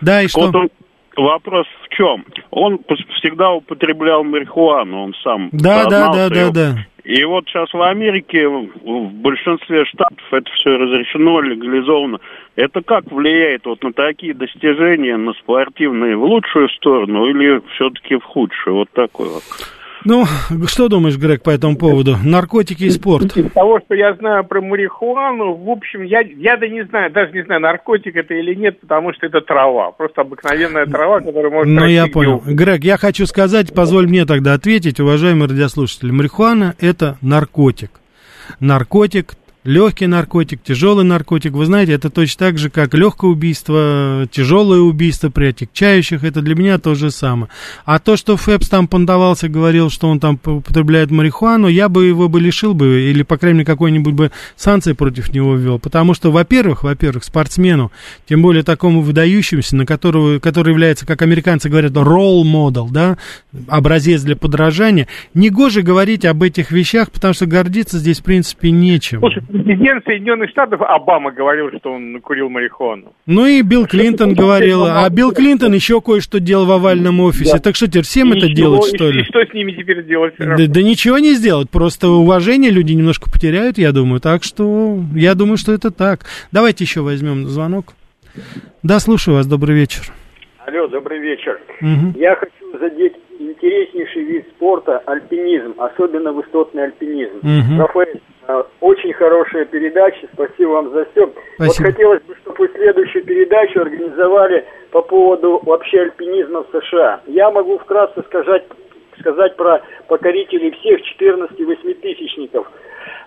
Да, 0.00 0.22
и 0.22 0.28
что? 0.28 0.46
Вот 0.46 0.54
он, 0.54 0.68
вопрос 1.16 1.66
в 1.84 1.94
чем? 1.94 2.24
Он 2.50 2.80
всегда 3.18 3.52
употреблял 3.52 4.24
марихуану, 4.24 5.04
он 5.04 5.14
сам 5.22 5.48
Да, 5.52 5.86
да, 5.86 6.12
да, 6.12 6.28
да, 6.28 6.50
да. 6.50 6.86
И 7.04 7.24
вот 7.24 7.46
сейчас 7.48 7.72
в 7.72 7.80
Америке, 7.80 8.46
в 8.46 9.10
большинстве 9.14 9.84
штатов 9.86 10.22
это 10.32 10.50
все 10.52 10.76
разрешено, 10.76 11.40
легализовано. 11.40 12.18
Это 12.60 12.82
как 12.82 13.10
влияет 13.10 13.64
вот 13.64 13.82
на 13.82 13.94
такие 13.94 14.34
достижения, 14.34 15.16
на 15.16 15.32
спортивные, 15.32 16.14
в 16.14 16.24
лучшую 16.24 16.68
сторону 16.68 17.24
или 17.26 17.62
все-таки 17.74 18.16
в 18.16 18.22
худшую? 18.22 18.76
Вот 18.76 18.90
такой 18.92 19.30
вот. 19.30 19.42
Ну, 20.04 20.24
что 20.66 20.88
думаешь, 20.88 21.16
Грег, 21.16 21.42
по 21.42 21.48
этому 21.48 21.76
поводу? 21.78 22.16
Наркотики 22.22 22.84
и 22.84 22.90
спорт. 22.90 23.34
Из 23.34 23.50
того, 23.52 23.80
что 23.80 23.94
я 23.94 24.12
знаю 24.14 24.44
про 24.44 24.60
марихуану, 24.60 25.54
в 25.54 25.70
общем, 25.70 26.02
я, 26.02 26.20
я 26.20 26.58
да 26.58 26.68
не 26.68 26.84
знаю, 26.84 27.10
даже 27.10 27.32
не 27.32 27.44
знаю, 27.44 27.62
наркотик 27.62 28.14
это 28.16 28.34
или 28.34 28.54
нет, 28.54 28.78
потому 28.80 29.14
что 29.14 29.26
это 29.26 29.40
трава. 29.40 29.92
Просто 29.92 30.20
обыкновенная 30.20 30.84
трава, 30.84 31.20
которая 31.20 31.50
может... 31.50 31.72
Ну, 31.72 31.86
я 31.86 32.08
понял. 32.08 32.42
Грег, 32.44 32.84
я 32.84 32.98
хочу 32.98 33.24
сказать, 33.24 33.74
позволь 33.74 34.06
мне 34.06 34.26
тогда 34.26 34.52
ответить, 34.52 35.00
уважаемые 35.00 35.48
радиослушатели. 35.48 36.10
Марихуана– 36.10 36.74
это 36.78 37.16
наркотик. 37.22 37.90
Наркотик 38.58 39.34
легкий 39.64 40.06
наркотик, 40.06 40.62
тяжелый 40.62 41.04
наркотик. 41.04 41.52
Вы 41.52 41.66
знаете, 41.66 41.92
это 41.92 42.10
точно 42.10 42.46
так 42.46 42.58
же, 42.58 42.70
как 42.70 42.94
легкое 42.94 43.30
убийство, 43.30 44.26
тяжелое 44.30 44.80
убийство 44.80 45.28
при 45.28 45.46
отягчающих. 45.46 46.24
Это 46.24 46.40
для 46.40 46.54
меня 46.54 46.78
то 46.78 46.94
же 46.94 47.10
самое. 47.10 47.48
А 47.84 47.98
то, 47.98 48.16
что 48.16 48.36
Фэбс 48.36 48.68
там 48.68 48.88
понтовался, 48.88 49.48
говорил, 49.48 49.90
что 49.90 50.08
он 50.08 50.20
там 50.20 50.38
употребляет 50.44 51.10
марихуану, 51.10 51.68
я 51.68 51.88
бы 51.88 52.06
его 52.06 52.28
бы 52.28 52.40
лишил 52.40 52.74
бы, 52.74 53.02
или, 53.02 53.22
по 53.22 53.36
крайней 53.36 53.58
мере, 53.58 53.66
какой-нибудь 53.66 54.14
бы 54.14 54.30
санкции 54.56 54.92
против 54.92 55.32
него 55.32 55.54
ввел. 55.54 55.78
Потому 55.78 56.14
что, 56.14 56.30
во-первых, 56.30 56.82
во-первых, 56.82 57.24
спортсмену, 57.24 57.92
тем 58.28 58.42
более 58.42 58.62
такому 58.62 59.02
выдающемуся, 59.02 59.76
на 59.76 59.84
которого, 59.86 60.38
который 60.38 60.70
является, 60.70 61.06
как 61.06 61.22
американцы 61.22 61.68
говорят, 61.68 61.92
role 61.92 62.42
model, 62.44 62.88
да, 62.90 63.18
образец 63.68 64.22
для 64.22 64.36
подражания, 64.36 65.06
негоже 65.34 65.82
говорить 65.82 66.24
об 66.24 66.42
этих 66.42 66.70
вещах, 66.70 67.10
потому 67.10 67.34
что 67.34 67.46
гордиться 67.46 67.98
здесь, 67.98 68.20
в 68.20 68.22
принципе, 68.22 68.70
нечем. 68.70 69.20
Президент 69.50 70.04
Соединенных 70.04 70.50
Штатов 70.50 70.80
Обама 70.82 71.32
говорил, 71.32 71.70
что 71.78 71.92
он 71.92 72.20
курил 72.20 72.48
марихуану. 72.48 73.12
Ну 73.26 73.46
и 73.46 73.62
Билл 73.62 73.86
Клинтон 73.86 74.34
говорил, 74.34 74.84
а 74.84 75.08
Билл 75.10 75.32
Клинтон 75.32 75.72
еще 75.72 76.00
кое-что 76.00 76.40
делал 76.40 76.66
в 76.66 76.72
овальном 76.72 77.20
офисе. 77.20 77.54
Да. 77.54 77.58
Так 77.58 77.76
что 77.76 77.86
теперь 77.86 78.02
всем 78.02 78.32
и 78.32 78.38
это 78.38 78.46
ничего, 78.46 78.56
делать, 78.56 78.94
что 78.94 79.10
ли? 79.10 79.20
И 79.20 79.24
что 79.24 79.44
с 79.44 79.52
ними 79.52 79.72
теперь 79.72 80.04
делать? 80.04 80.34
Да, 80.38 80.56
да 80.56 80.82
ничего 80.82 81.18
не 81.18 81.34
сделать, 81.34 81.70
просто 81.70 82.08
уважение 82.08 82.70
люди 82.70 82.92
немножко 82.92 83.30
потеряют, 83.30 83.78
я 83.78 83.92
думаю. 83.92 84.20
Так 84.20 84.42
что 84.44 84.98
я 85.14 85.34
думаю, 85.34 85.56
что 85.56 85.72
это 85.72 85.90
так. 85.90 86.20
Давайте 86.52 86.84
еще 86.84 87.00
возьмем 87.00 87.46
звонок. 87.46 87.94
Да, 88.82 88.98
слушаю 89.00 89.36
вас, 89.36 89.46
добрый 89.46 89.74
вечер. 89.74 90.02
Алло, 90.66 90.86
добрый 90.86 91.20
вечер. 91.20 91.60
Угу. 91.80 92.18
Я 92.18 92.36
хочу 92.36 92.78
задеть 92.78 93.14
интереснейший 93.60 94.24
вид 94.24 94.46
спорта– 94.56 95.02
альпинизм, 95.06 95.74
особенно 95.76 96.32
высотный 96.32 96.84
альпинизм. 96.84 97.38
Угу. 97.38 97.82
Рафаэль, 97.82 98.20
Э, 98.50 98.64
очень 98.80 99.12
хорошая 99.12 99.64
передача, 99.66 100.26
спасибо 100.32 100.70
вам 100.70 100.90
за 100.90 101.04
все. 101.06 101.32
Спасибо. 101.54 101.66
Вот 101.66 101.76
хотелось 101.76 102.22
бы, 102.22 102.34
чтобы 102.36 102.56
вы 102.58 102.68
следующую 102.74 103.24
передачу 103.24 103.80
организовали 103.80 104.66
по 104.90 105.02
поводу 105.02 105.60
вообще 105.62 106.00
альпинизма 106.00 106.64
в 106.64 106.80
США. 106.80 107.20
Я 107.26 107.50
могу 107.50 107.78
вкратце 107.78 108.22
сказать, 108.22 108.64
сказать 109.20 109.54
про 109.56 109.82
покорителей 110.08 110.72
всех 110.72 111.00
14 111.02 111.60
восьмитысячников. 111.60 112.70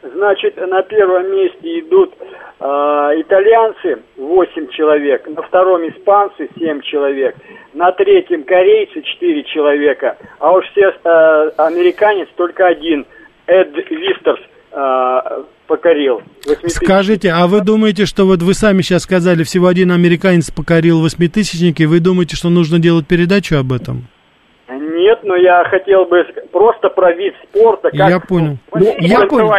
Значит, 0.04 0.58
на 0.58 0.82
первом 0.82 1.32
месте 1.32 1.80
идут 1.80 2.14
э, 2.60 2.64
итальянцы 2.64 3.99
8 4.18 4.68
человек, 4.70 5.26
на 5.28 5.41
втором 5.43 5.88
испанцы 5.88 6.49
7 6.58 6.82
человек, 6.82 7.36
на 7.74 7.91
третьем 7.93 8.43
корейцы 8.43 9.01
4 9.01 9.43
человека, 9.43 10.18
а 10.39 10.51
уж 10.51 10.66
все 10.72 10.89
э, 10.91 11.51
американец 11.58 12.28
только 12.36 12.68
один, 12.68 13.06
Эд 13.47 13.74
Вистерс 13.89 14.41
а, 14.72 15.43
покорил. 15.68 16.22
Скажите, 16.68 17.30
а 17.30 17.45
вы 17.47 17.62
думаете, 17.62 18.06
что 18.06 18.26
вот 18.26 18.41
вы 18.41 18.54
сами 18.54 18.82
сейчас 18.82 19.04
сказали, 19.04 19.43
всего 19.43 19.68
один 19.68 19.91
американец 19.91 20.49
покорил 20.49 21.01
восьмитысячники, 21.01 21.84
вы 21.84 21.99
думаете, 21.99 22.36
что 22.36 22.49
нужно 22.49 22.80
делать 22.80 23.06
передачу 23.08 23.56
об 23.58 23.72
этом? 23.72 24.08
Нет, 25.04 25.20
но 25.24 25.36
я 25.36 25.66
хотел 25.70 26.06
бы 26.06 26.24
просто 26.54 26.88
про 26.88 27.12
вид 27.12 27.34
спорта. 27.43 27.89
Как... 27.89 28.10
Я 28.10 28.20
понял. 28.22 28.58
Ну, 28.74 28.95
я 28.99 29.20
понял. 29.26 29.51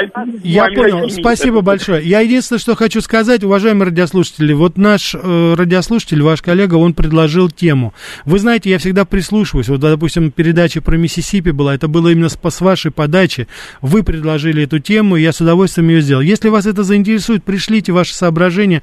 Я 0.42 0.68
понял. 0.68 1.10
Спасибо 1.10 1.60
большое. 1.60 2.02
Я 2.02 2.20
единственное, 2.20 2.58
что 2.58 2.74
хочу 2.74 3.02
сказать, 3.02 3.44
уважаемые 3.44 3.88
радиослушатели, 3.88 4.54
вот 4.54 4.78
наш 4.78 5.14
э, 5.14 5.54
радиослушатель, 5.54 6.22
ваш 6.22 6.40
коллега, 6.40 6.76
он 6.76 6.94
предложил 6.94 7.50
тему. 7.50 7.92
Вы 8.24 8.38
знаете, 8.38 8.70
я 8.70 8.78
всегда 8.78 9.04
прислушиваюсь. 9.04 9.68
Вот, 9.68 9.80
допустим, 9.80 10.30
передача 10.30 10.80
про 10.80 10.96
Миссисипи 10.96 11.50
была, 11.50 11.74
это 11.74 11.88
было 11.88 12.08
именно 12.08 12.30
с, 12.30 12.38
с 12.42 12.60
вашей 12.62 12.90
подачи. 12.90 13.46
Вы 13.82 14.02
предложили 14.02 14.64
эту 14.64 14.78
тему, 14.78 15.16
и 15.16 15.22
я 15.22 15.32
с 15.32 15.42
удовольствием 15.42 15.90
ее 15.90 16.00
сделал. 16.00 16.22
Если 16.22 16.48
вас 16.48 16.64
это 16.64 16.84
заинтересует, 16.84 17.44
пришлите 17.44 17.92
ваши 17.92 18.14
соображения, 18.14 18.80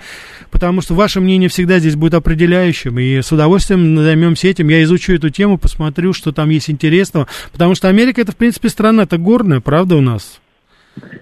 потому 0.51 0.82
что 0.82 0.93
ваше 0.93 1.22
мнение 1.22 1.49
всегда 1.49 1.80
здесь 1.80 1.95
будет 1.95 2.14
определяющим, 2.14 2.99
и 2.99 3.22
с 3.22 3.32
удовольствием 3.32 3.97
займемся 3.97 4.47
этим. 4.47 4.70
Я 4.70 4.84
изучу 4.84 5.14
эту 5.14 5.32
тему, 5.32 5.57
посмотрю, 5.57 6.14
что 6.14 6.32
там 6.32 6.51
есть 6.52 6.70
интересного, 6.70 7.28
потому 7.52 7.76
что 7.76 7.88
Америка 7.88 8.22
это, 8.22 8.32
в 8.32 8.38
принципе, 8.38 8.70
страна-то 8.70 9.18
горная, 9.18 9.60
правда, 9.60 9.95
у 9.95 10.02
нас? 10.02 10.39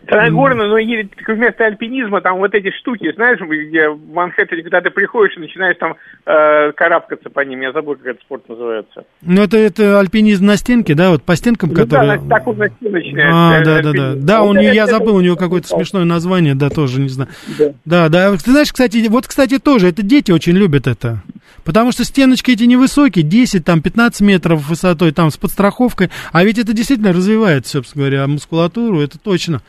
Горная, 0.10 0.68
но 0.68 0.76
вместо 0.76 1.66
альпинизма 1.66 2.22
там 2.22 2.38
вот 2.38 2.54
эти 2.56 2.72
штуки, 2.80 3.14
знаешь, 3.14 3.40
где 3.40 3.90
в 3.90 4.12
Манхэттене, 4.12 4.64
когда 4.64 4.82
ты 4.82 4.90
приходишь 4.90 5.38
и 5.38 5.40
начинаешь 5.40 5.78
там 5.78 5.96
э, 6.26 6.72
карабкаться 6.72 7.30
по 7.30 7.42
ним, 7.42 7.62
я 7.62 7.72
забыл, 7.72 7.96
как 7.96 8.08
этот 8.08 8.22
спорт 8.24 8.50
называется. 8.50 9.04
Ну, 9.22 9.44
это, 9.44 9.58
это 9.58 10.00
альпинизм 10.00 10.46
на 10.46 10.58
стенке, 10.58 10.96
да, 10.96 11.12
вот 11.12 11.24
по 11.24 11.36
стенкам, 11.36 11.70
ну, 11.70 11.76
которые... 11.76 12.20
Да, 12.20 12.38
так 12.38 12.48
он 12.48 12.58
на 12.58 12.70
стеночный. 12.70 13.24
А, 13.26 13.64
да, 13.64 13.82
да, 13.82 13.92
да. 13.94 14.14
Да, 14.16 14.44
он, 14.44 14.60
я 14.60 14.88
забыл, 14.88 15.16
у 15.16 15.22
него 15.22 15.36
какое-то 15.36 15.68
смешное 15.68 16.06
название, 16.06 16.56
да, 16.56 16.70
тоже, 16.70 17.00
не 17.00 17.10
знаю. 17.10 17.30
Да. 17.58 17.74
да, 17.86 18.10
да. 18.10 18.32
Ты 18.32 18.52
знаешь, 18.52 18.72
кстати, 18.72 19.08
вот, 19.08 19.28
кстати, 19.28 19.60
тоже, 19.60 19.90
это 19.90 20.02
дети 20.02 20.32
очень 20.32 20.54
любят 20.54 20.88
это. 20.88 21.22
Потому 21.64 21.92
что 21.92 22.04
стеночки 22.04 22.52
эти 22.52 22.64
невысокие, 22.64 23.24
10, 23.24 23.64
там, 23.64 23.82
15 23.82 24.22
метров 24.22 24.68
высотой, 24.68 25.12
там, 25.12 25.30
с 25.30 25.38
подстраховкой. 25.38 26.10
А 26.32 26.44
ведь 26.44 26.58
это 26.58 26.74
действительно 26.74 27.14
развивает, 27.14 27.68
собственно 27.68 28.06
говоря, 28.06 28.28
мускулатуру, 28.28 29.02
это 29.02 29.20
точно. 29.20 29.62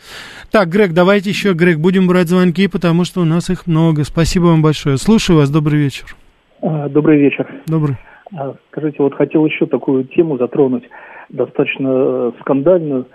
Так, 0.50 0.68
Грег, 0.68 0.92
давайте 0.92 1.30
еще, 1.30 1.52
Грег, 1.52 1.78
будем 1.78 2.06
брать 2.06 2.28
звонки, 2.28 2.68
потому 2.68 3.04
что 3.04 3.20
у 3.20 3.24
нас 3.24 3.50
их 3.50 3.66
много. 3.66 4.04
Спасибо 4.04 4.46
вам 4.46 4.62
большое. 4.62 4.96
Слушаю 4.96 5.38
вас, 5.38 5.50
добрый 5.50 5.78
вечер. 5.78 6.06
А, 6.62 6.88
добрый 6.88 7.18
вечер. 7.18 7.46
Добрый. 7.66 7.96
А, 8.36 8.54
скажите, 8.70 8.96
вот 8.98 9.14
хотел 9.14 9.44
еще 9.46 9.66
такую 9.66 10.04
тему 10.04 10.38
затронуть, 10.38 10.84
достаточно 11.28 11.88
э, 11.88 12.32
скандальную. 12.40 13.06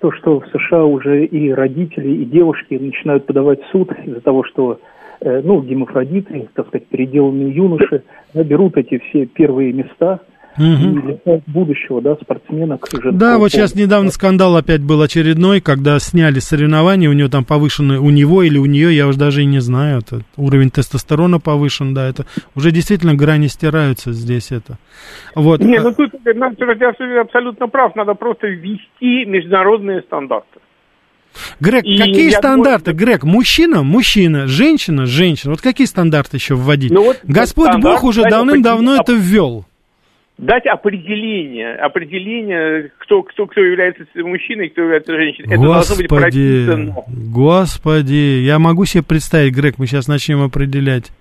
То, 0.00 0.12
что 0.12 0.40
в 0.40 0.46
США 0.48 0.84
уже 0.84 1.24
и 1.24 1.50
родители, 1.52 2.08
и 2.08 2.24
девушки 2.24 2.74
начинают 2.74 3.26
подавать 3.26 3.62
в 3.62 3.70
суд 3.70 3.90
из-за 4.04 4.20
того, 4.20 4.44
что 4.44 4.80
э, 5.20 5.40
ну, 5.42 5.62
гемофродиты, 5.62 6.48
так 6.54 6.68
сказать, 6.68 6.86
переделанные 6.88 7.50
юноши 7.50 8.02
берут 8.34 8.76
эти 8.76 8.98
все 8.98 9.26
первые 9.26 9.72
места– 9.72 10.20
угу. 10.56 11.20
и 11.24 11.40
будущего, 11.46 12.00
да, 12.00 12.16
спортсменок. 12.16 12.86
Уже 12.92 13.12
да, 13.12 13.38
вот 13.38 13.50
сейчас 13.50 13.74
недавно 13.74 14.10
скандал 14.10 14.56
опять 14.56 14.82
был 14.82 15.02
очередной, 15.02 15.60
когда 15.60 15.98
сняли 15.98 16.38
соревнования, 16.38 17.08
у 17.08 17.12
него 17.12 17.28
там 17.28 17.44
повышены, 17.44 17.98
у 17.98 18.10
него 18.10 18.42
или 18.42 18.58
у 18.58 18.66
нее, 18.66 18.94
я 18.94 19.06
уже 19.06 19.18
даже 19.18 19.42
и 19.42 19.46
не 19.46 19.60
знаю, 19.60 19.98
это 19.98 20.22
уровень 20.36 20.70
тестостерона 20.70 21.40
повышен, 21.40 21.94
да, 21.94 22.08
это 22.08 22.26
уже 22.54 22.70
действительно 22.70 23.14
грани 23.14 23.46
стираются 23.46 24.12
здесь 24.12 24.52
это. 24.52 24.78
Вот. 25.34 25.60
Не, 25.60 25.80
ну 25.80 25.92
тут 25.92 26.12
ты 26.24 26.30
абсолютно 27.20 27.68
прав, 27.68 27.94
надо 27.96 28.14
просто 28.14 28.46
ввести 28.46 29.24
международные 29.24 30.02
стандарты. 30.02 30.60
Грег, 31.60 31.84
и 31.84 31.98
какие 31.98 32.30
стандарты, 32.30 32.92
думаю... 32.92 33.06
Грег? 33.06 33.24
Мужчина, 33.24 33.82
мужчина, 33.82 34.46
женщина, 34.46 35.06
женщина. 35.06 35.52
Вот 35.52 35.60
какие 35.60 35.86
стандарты 35.86 36.36
еще 36.36 36.54
вводить? 36.54 36.92
Ну, 36.92 37.02
вот 37.04 37.20
Господь 37.24 37.74
Бог 37.80 38.04
уже 38.04 38.22
давным-давно 38.22 38.96
это 38.96 39.12
ввел 39.12 39.66
дать 40.38 40.66
определение, 40.66 41.74
определение, 41.76 42.90
кто, 42.98 43.22
кто, 43.22 43.46
кто 43.46 43.60
является 43.60 44.04
мужчиной, 44.16 44.70
кто 44.70 44.82
является 44.82 45.12
женщиной. 45.12 45.54
Это 45.54 45.62
должно 45.62 45.96
быть 45.96 46.08
прописано. 46.08 46.96
Господи, 47.08 48.42
я 48.44 48.58
могу 48.58 48.84
себе 48.84 49.02
представить, 49.02 49.54
Грег, 49.54 49.78
мы 49.78 49.86
сейчас 49.86 50.08
начнем 50.08 50.42
определять. 50.42 51.12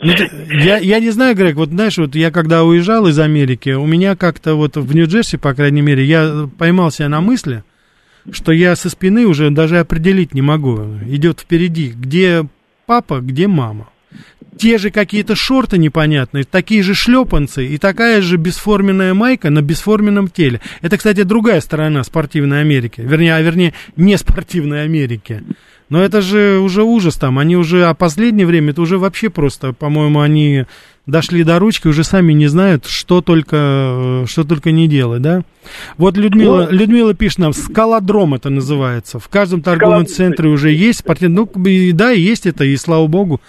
Ну, 0.00 0.12
я, 0.50 0.78
я 0.78 1.00
не 1.00 1.10
знаю, 1.10 1.34
Грег, 1.34 1.56
вот 1.56 1.70
знаешь, 1.70 1.98
вот 1.98 2.14
я 2.14 2.30
когда 2.30 2.64
уезжал 2.64 3.06
из 3.06 3.18
Америки, 3.18 3.70
у 3.70 3.86
меня 3.86 4.16
как-то 4.16 4.54
вот 4.54 4.76
в 4.76 4.94
Нью-Джерси, 4.94 5.38
по 5.38 5.54
крайней 5.54 5.82
мере, 5.82 6.04
я 6.04 6.48
поймал 6.58 6.90
себя 6.90 7.08
на 7.08 7.20
мысли, 7.20 7.64
что 8.30 8.52
я 8.52 8.76
со 8.76 8.90
спины 8.90 9.26
уже 9.26 9.50
даже 9.50 9.78
определить 9.78 10.34
не 10.34 10.42
могу. 10.42 10.78
Идет 11.06 11.40
впереди, 11.40 11.92
где 11.94 12.46
папа, 12.86 13.20
где 13.20 13.48
мама 13.48 13.88
те 14.56 14.78
же 14.78 14.90
какие-то 14.90 15.34
шорты 15.34 15.78
непонятные, 15.78 16.44
такие 16.44 16.82
же 16.82 16.94
шлепанцы 16.94 17.66
и 17.66 17.78
такая 17.78 18.20
же 18.22 18.36
бесформенная 18.36 19.14
майка 19.14 19.50
на 19.50 19.62
бесформенном 19.62 20.28
теле. 20.28 20.60
Это, 20.80 20.96
кстати, 20.96 21.22
другая 21.22 21.60
сторона 21.60 22.04
спортивной 22.04 22.60
Америки. 22.60 23.00
Вернее, 23.04 23.34
а 23.34 23.40
вернее, 23.42 23.74
не 23.96 24.16
спортивной 24.16 24.84
Америки. 24.84 25.42
Но 25.88 26.02
это 26.02 26.22
же 26.22 26.58
уже 26.58 26.82
ужас 26.82 27.16
там. 27.16 27.38
Они 27.38 27.56
уже, 27.56 27.84
а 27.84 27.94
последнее 27.94 28.46
время, 28.46 28.70
это 28.70 28.82
уже 28.82 28.98
вообще 28.98 29.28
просто, 29.28 29.72
по-моему, 29.72 30.20
они 30.20 30.64
дошли 31.06 31.44
до 31.44 31.58
ручки, 31.58 31.88
уже 31.88 32.02
сами 32.04 32.32
не 32.32 32.46
знают, 32.46 32.86
что 32.86 33.20
только, 33.20 34.24
что 34.26 34.44
только 34.44 34.70
не 34.72 34.88
делать, 34.88 35.20
да? 35.20 35.42
Вот 35.98 36.16
Людмила, 36.16 36.68
ну, 36.70 36.76
Людмила 36.76 37.12
пишет 37.12 37.38
нам, 37.40 37.52
скалодром 37.52 38.34
это 38.34 38.48
называется. 38.48 39.18
В 39.18 39.28
каждом 39.28 39.60
торговом 39.60 40.06
центре 40.06 40.48
уже 40.48 40.70
есть 40.70 41.00
спортивный, 41.00 41.46
ну, 41.54 41.92
да, 41.92 42.10
есть 42.10 42.46
это, 42.46 42.64
и 42.64 42.76
слава 42.76 43.06
богу. 43.06 43.40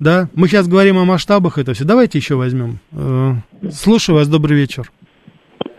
Да, 0.00 0.28
мы 0.34 0.48
сейчас 0.48 0.66
говорим 0.66 0.96
о 0.96 1.04
масштабах 1.04 1.58
это 1.58 1.74
все. 1.74 1.84
Давайте 1.84 2.16
еще 2.16 2.34
возьмем. 2.34 2.78
Э, 2.92 3.32
слушаю 3.70 4.16
вас, 4.16 4.28
добрый 4.28 4.56
вечер. 4.56 4.84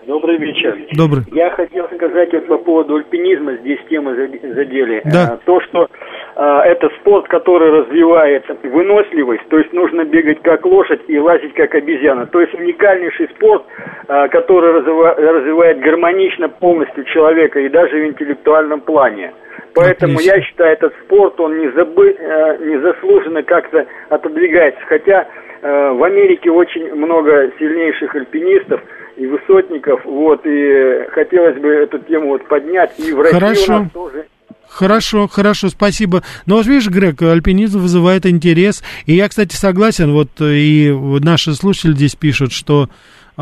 Добрый 0.05 0.37
вечер. 0.37 0.77
Добрый. 0.93 1.23
Я 1.31 1.49
хотел 1.49 1.87
сказать 1.95 2.31
вот 2.31 2.47
по 2.47 2.57
поводу 2.59 2.97
альпинизма, 2.97 3.57
здесь 3.57 3.79
темы 3.89 4.15
задели. 4.15 5.01
Да. 5.05 5.33
Э, 5.33 5.45
то, 5.45 5.59
что 5.61 5.87
это 6.35 6.89
спорт, 6.99 7.27
который 7.27 7.81
развивает 7.81 8.45
выносливость, 8.63 9.47
то 9.49 9.57
есть 9.57 9.73
нужно 9.73 10.05
бегать 10.05 10.41
как 10.41 10.65
лошадь 10.65 11.01
и 11.07 11.19
лазить 11.19 11.53
как 11.53 11.75
обезьяна. 11.75 12.25
То 12.27 12.41
есть 12.41 12.53
уникальнейший 12.53 13.27
спорт, 13.35 13.63
а, 14.07 14.27
который 14.27 14.73
развивает 14.81 15.79
гармонично 15.79 16.49
полностью 16.49 17.03
человека 17.05 17.59
и 17.59 17.69
даже 17.69 17.97
в 17.97 18.05
интеллектуальном 18.07 18.81
плане. 18.81 19.33
Поэтому 19.73 20.15
Отлично. 20.15 20.35
я 20.35 20.41
считаю, 20.41 20.73
этот 20.73 20.93
спорт, 21.05 21.39
он 21.39 21.59
не 21.59 21.71
забы, 21.71 22.11
э, 22.11 22.57
незаслуженно 22.59 23.41
как-то 23.43 23.85
отодвигается. 24.09 24.81
Хотя 24.85 25.27
э, 25.61 25.91
в 25.91 26.03
Америке 26.03 26.51
очень 26.51 26.93
много 26.93 27.51
сильнейших 27.57 28.13
альпинистов 28.13 28.81
и 29.15 29.25
высотников, 29.27 30.03
вот, 30.03 30.41
и 30.45 31.05
хотелось 31.11 31.57
бы 31.57 31.69
эту 31.69 31.99
тему 31.99 32.29
вот 32.29 32.45
поднять. 32.47 32.99
И 32.99 33.13
в 33.13 33.21
России 33.21 33.39
Хорошо. 33.39 33.73
у 33.73 33.77
нас 33.77 33.91
тоже 33.91 34.25
Хорошо, 34.69 35.27
хорошо, 35.27 35.69
спасибо. 35.69 36.23
Но 36.45 36.55
вот 36.55 36.65
видишь, 36.65 36.87
Грег, 36.87 37.21
альпинизм 37.21 37.79
вызывает 37.79 38.25
интерес. 38.25 38.81
И 39.05 39.15
я, 39.15 39.27
кстати, 39.27 39.55
согласен, 39.55 40.11
вот 40.13 40.29
и 40.39 40.91
наши 41.21 41.53
слушатели 41.55 41.93
здесь 41.93 42.15
пишут, 42.15 42.51
что 42.53 42.89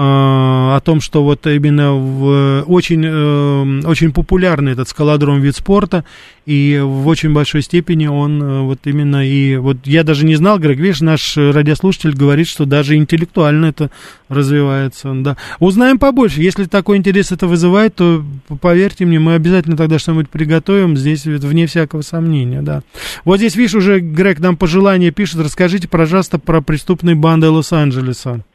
о 0.01 0.79
том, 0.79 1.01
что 1.01 1.23
вот 1.23 1.45
именно 1.45 1.93
в, 1.93 2.63
очень, 2.67 3.03
э, 3.05 3.81
очень 3.85 4.13
популярный 4.13 4.71
этот 4.71 4.87
скалодром 4.87 5.41
вид 5.41 5.57
спорта, 5.57 6.05
и 6.45 6.79
в 6.81 7.05
очень 7.07 7.33
большой 7.33 7.63
степени 7.63 8.07
он 8.07 8.41
э, 8.41 8.61
вот 8.61 8.79
именно 8.85 9.27
и 9.27 9.57
вот 9.57 9.77
я 9.83 10.05
даже 10.05 10.25
не 10.25 10.35
знал, 10.35 10.57
Грег, 10.57 10.77
видишь, 10.79 11.01
наш 11.01 11.35
радиослушатель 11.35 12.15
говорит, 12.15 12.47
что 12.47 12.63
даже 12.63 12.95
интеллектуально 12.95 13.65
это 13.65 13.91
развивается, 14.29 15.11
да. 15.15 15.35
Узнаем 15.59 15.99
побольше, 15.99 16.41
если 16.41 16.63
такой 16.63 16.95
интерес 16.95 17.33
это 17.33 17.47
вызывает, 17.47 17.95
то 17.95 18.23
поверьте 18.61 19.05
мне, 19.05 19.19
мы 19.19 19.33
обязательно 19.33 19.75
тогда 19.75 19.99
что-нибудь 19.99 20.29
приготовим, 20.29 20.95
здесь 20.95 21.25
вне 21.25 21.67
всякого 21.67 22.03
сомнения, 22.03 22.61
да. 22.61 22.83
Вот 23.25 23.37
здесь, 23.37 23.57
видишь, 23.57 23.75
уже 23.75 23.99
Грег 23.99 24.39
нам 24.39 24.55
пожелание 24.55 25.11
пишет, 25.11 25.41
расскажите, 25.41 25.89
пожалуйста, 25.89 26.39
про 26.39 26.61
преступные 26.61 27.15
банды 27.15 27.49
Лос-Анджелеса. 27.49 28.45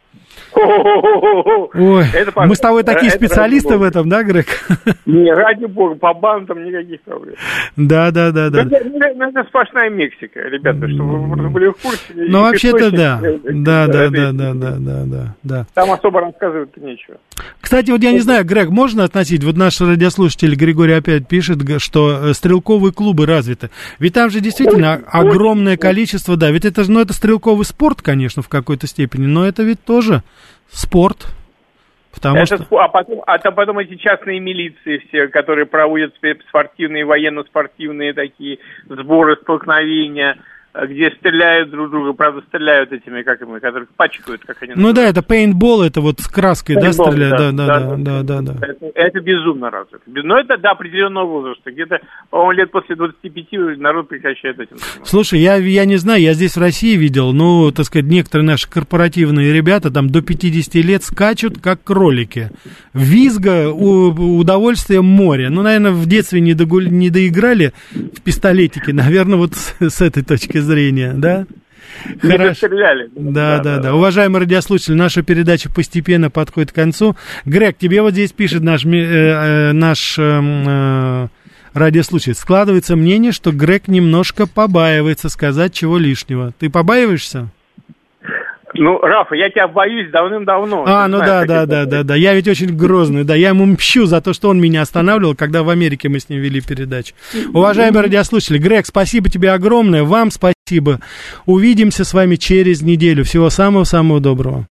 Ой, 0.55 2.05
это, 2.13 2.33
мы 2.47 2.55
с 2.55 2.61
тобой 2.61 2.85
такие 2.85 3.09
это 3.09 3.17
специалисты 3.17 3.77
в 3.77 3.83
этом, 3.83 4.09
да, 4.09 4.23
Грег? 4.23 4.47
Не, 5.07 5.33
ради 5.33 5.65
бога, 5.67 5.97
по 5.97 6.15
бандам 6.15 6.65
никаких 6.65 7.01
проблем. 7.03 7.35
Да, 7.77 8.11
да, 8.11 8.31
да, 8.31 8.51
да. 8.51 8.63
Это, 8.63 8.77
это 8.77 9.45
сплошная 9.49 9.91
Мексика, 9.91 10.41
ребята, 10.41 10.89
чтобы 10.89 11.27
вы 11.27 11.51
были 11.51 11.69
в 11.69 11.77
курсе. 11.77 12.13
Ну, 12.15 12.43
вообще-то 12.43 12.91
да. 12.91 13.21
Да, 13.45 13.87
да, 13.87 14.11
да, 14.11 14.33
да, 14.33 14.53
да, 14.55 14.77
да, 14.79 15.05
да, 15.05 15.35
да. 15.43 15.67
Там 15.75 15.91
особо 15.91 16.21
рассказывать 16.21 16.77
нечего. 16.77 17.17
Кстати, 17.61 17.91
вот 17.91 18.03
я 18.03 18.13
не 18.13 18.21
знаю, 18.21 18.45
Грег, 18.45 18.71
можно 18.71 19.05
относить, 19.05 19.43
вот 19.43 19.57
наш 19.57 19.81
радиослушатель 19.81 20.55
Григорий 20.55 20.93
опять 20.93 21.27
пишет, 21.27 21.59
что 21.79 22.29
э, 22.29 22.35
стрелковые 22.35 22.93
клубы 22.93 23.27
развиты. 23.27 23.71
Ведь 23.99 24.15
там 24.15 24.31
же 24.31 24.41
действительно 24.41 25.01
огромное 25.07 25.77
количество, 25.77 26.37
да, 26.37 26.51
ведь 26.51 26.65
это 26.65 26.85
же, 26.85 26.93
ну, 26.93 27.01
это 27.01 27.13
стрелковый 27.13 27.65
спорт, 27.65 28.03
конечно, 28.03 28.43
в 28.43 28.49
какой-то 28.49 28.87
степени, 28.87 29.27
но 29.27 29.47
это 29.47 29.63
ведь 29.63 29.83
тоже 29.85 30.23
спорт. 30.69 31.27
Потому 32.15 32.39
это, 32.39 32.57
что... 32.57 32.79
а, 32.79 32.89
потом, 32.89 33.23
а 33.27 33.39
потом 33.39 33.79
эти 33.81 33.97
частные 33.97 34.41
милиции 34.41 34.99
все, 35.09 35.29
которые 35.29 35.67
проводят 35.67 36.15
спортивные, 36.49 37.05
военно-спортивные 37.05 38.13
такие 38.13 38.59
сборы, 38.89 39.37
столкновения, 39.43 40.39
где 40.75 41.11
стреляют 41.13 41.71
друг 41.71 41.91
друга, 41.91 42.13
правда, 42.15 42.43
стреляют 42.49 42.91
этими, 42.93 43.23
как 43.23 43.41
мы, 43.43 43.61
которых 43.61 43.89
пачкают, 43.91 44.43
как 44.45 44.61
они 44.63 44.73
Ну 44.75 44.93
да, 44.93 45.09
это 45.09 45.23
пейнтбол, 45.23 45.83
это 45.83 46.01
вот 46.01 46.19
с 46.19 46.27
краской, 46.27 46.75
да, 46.75 46.93
стреляют, 46.93 47.39
да, 47.39 47.53
да, 47.53 47.67
да, 47.67 47.97
да, 47.97 48.23
да, 48.23 48.41
да. 48.41 48.67
Это, 48.67 48.87
это 48.95 49.21
безумно 49.21 49.71
развито. 49.71 50.03
Но 50.07 50.39
это 50.39 50.57
до 50.59 50.71
определенного 50.71 51.27
возраста. 51.27 51.71
Где-то, 51.71 52.01
по-моему, 52.31 52.53
лет 52.53 52.71
после 52.73 52.97
25 52.97 53.79
народ 53.79 54.09
прекращает 54.09 54.59
этим 54.59 54.77
заниматься. 54.79 55.05
Слушай, 55.05 55.41
я, 55.41 55.57
я 55.57 55.85
не 55.85 55.97
знаю, 55.97 56.21
я 56.21 56.33
здесь 56.33 56.57
в 56.57 56.61
России 56.61 56.97
видел, 56.97 57.33
ну, 57.33 57.71
так 57.71 57.87
сказать, 57.87 58.07
некоторые 58.07 58.47
наши 58.47 58.69
корпоративные 58.69 59.53
ребята 59.53 59.93
там 59.93 60.11
до 60.11 60.23
50 60.23 60.75
лет 60.85 61.05
скачут, 61.05 61.61
как 61.61 61.85
кролики. 61.85 62.51
Визга, 62.93 63.71
у, 63.71 64.39
удовольствие 64.39 65.03
море. 65.03 65.51
Ну, 65.51 65.63
наверное, 65.63 65.93
в 65.93 66.07
детстве 66.07 66.41
не, 66.41 66.55
догу, 66.55 66.81
не 66.81 67.11
доиграли 67.11 67.73
в 67.93 68.23
пистолетики, 68.23 68.91
наверное, 68.91 69.39
вот 69.39 69.55
с, 69.55 69.77
с 69.81 70.01
этой 70.01 70.25
точки 70.25 70.64
зрения, 70.65 71.13
да? 71.15 71.47
Хорошо. 72.21 72.69
Да, 72.69 73.59
да, 73.59 73.63
да, 73.63 73.79
да. 73.79 73.95
Уважаемые 73.95 74.41
радиослушатели, 74.41 74.95
наша 74.95 75.23
передача 75.23 75.71
постепенно 75.71 76.31
подходит 76.31 76.73
к 76.73 76.75
концу. 76.75 77.17
Грег, 77.45 77.77
тебе 77.79 78.03
вот 78.03 78.13
здесь 78.13 78.33
пишет 78.33 78.63
наш, 78.63 78.85
э, 78.85 78.89
э, 78.91 79.73
наш 79.73 80.19
эм, 80.19 80.65
э, 80.67 81.29
радиослушатель. 81.73 82.35
Складывается 82.35 82.97
мнение, 82.97 83.33
что 83.33 83.53
Грег 83.53 83.89
немножко 83.89 84.47
побаивается 84.47 85.29
сказать 85.29 85.73
чего 85.73 85.99
лишнего. 85.99 86.53
Ты 86.59 86.71
побаиваешься? 86.71 87.51
Ну, 88.75 88.99
Рафа, 88.99 89.35
я 89.35 89.51
тебя 89.51 89.69
боюсь 89.69 90.11
давным-давно. 90.11 90.85
А, 90.87 91.09
ну 91.09 91.19
знаешь, 91.19 91.49
да, 91.49 91.65
да, 91.65 91.85
да, 91.85 91.87
да, 91.87 92.03
да. 92.03 92.15
Я 92.15 92.35
ведь 92.35 92.49
очень 92.49 92.77
грозный, 92.77 93.25
да. 93.25 93.35
Я 93.35 93.49
ему 93.49 93.65
мщу 93.67 94.07
за 94.07 94.21
то, 94.21 94.33
что 94.33 94.49
он 94.49 94.61
меня 94.61 94.83
останавливал, 94.83 95.35
когда 95.35 95.63
в 95.63 95.69
Америке 95.69 96.09
мы 96.09 96.21
с 96.21 96.29
ним 96.29 96.41
вели 96.41 96.61
передачу. 96.61 97.15
Уважаемые 97.53 98.03
радиослушатели, 98.03 98.59
Грег, 98.59 98.87
спасибо 98.87 99.29
тебе 99.29 99.53
огромное. 99.53 100.03
Вам 100.05 100.31
спасибо. 100.31 101.01
Увидимся 101.47 102.05
с 102.05 102.15
вами 102.15 102.37
через 102.37 102.83
неделю. 102.83 103.25
Всего 103.25 103.51
самого-самого 103.51 104.21
доброго. 104.21 104.63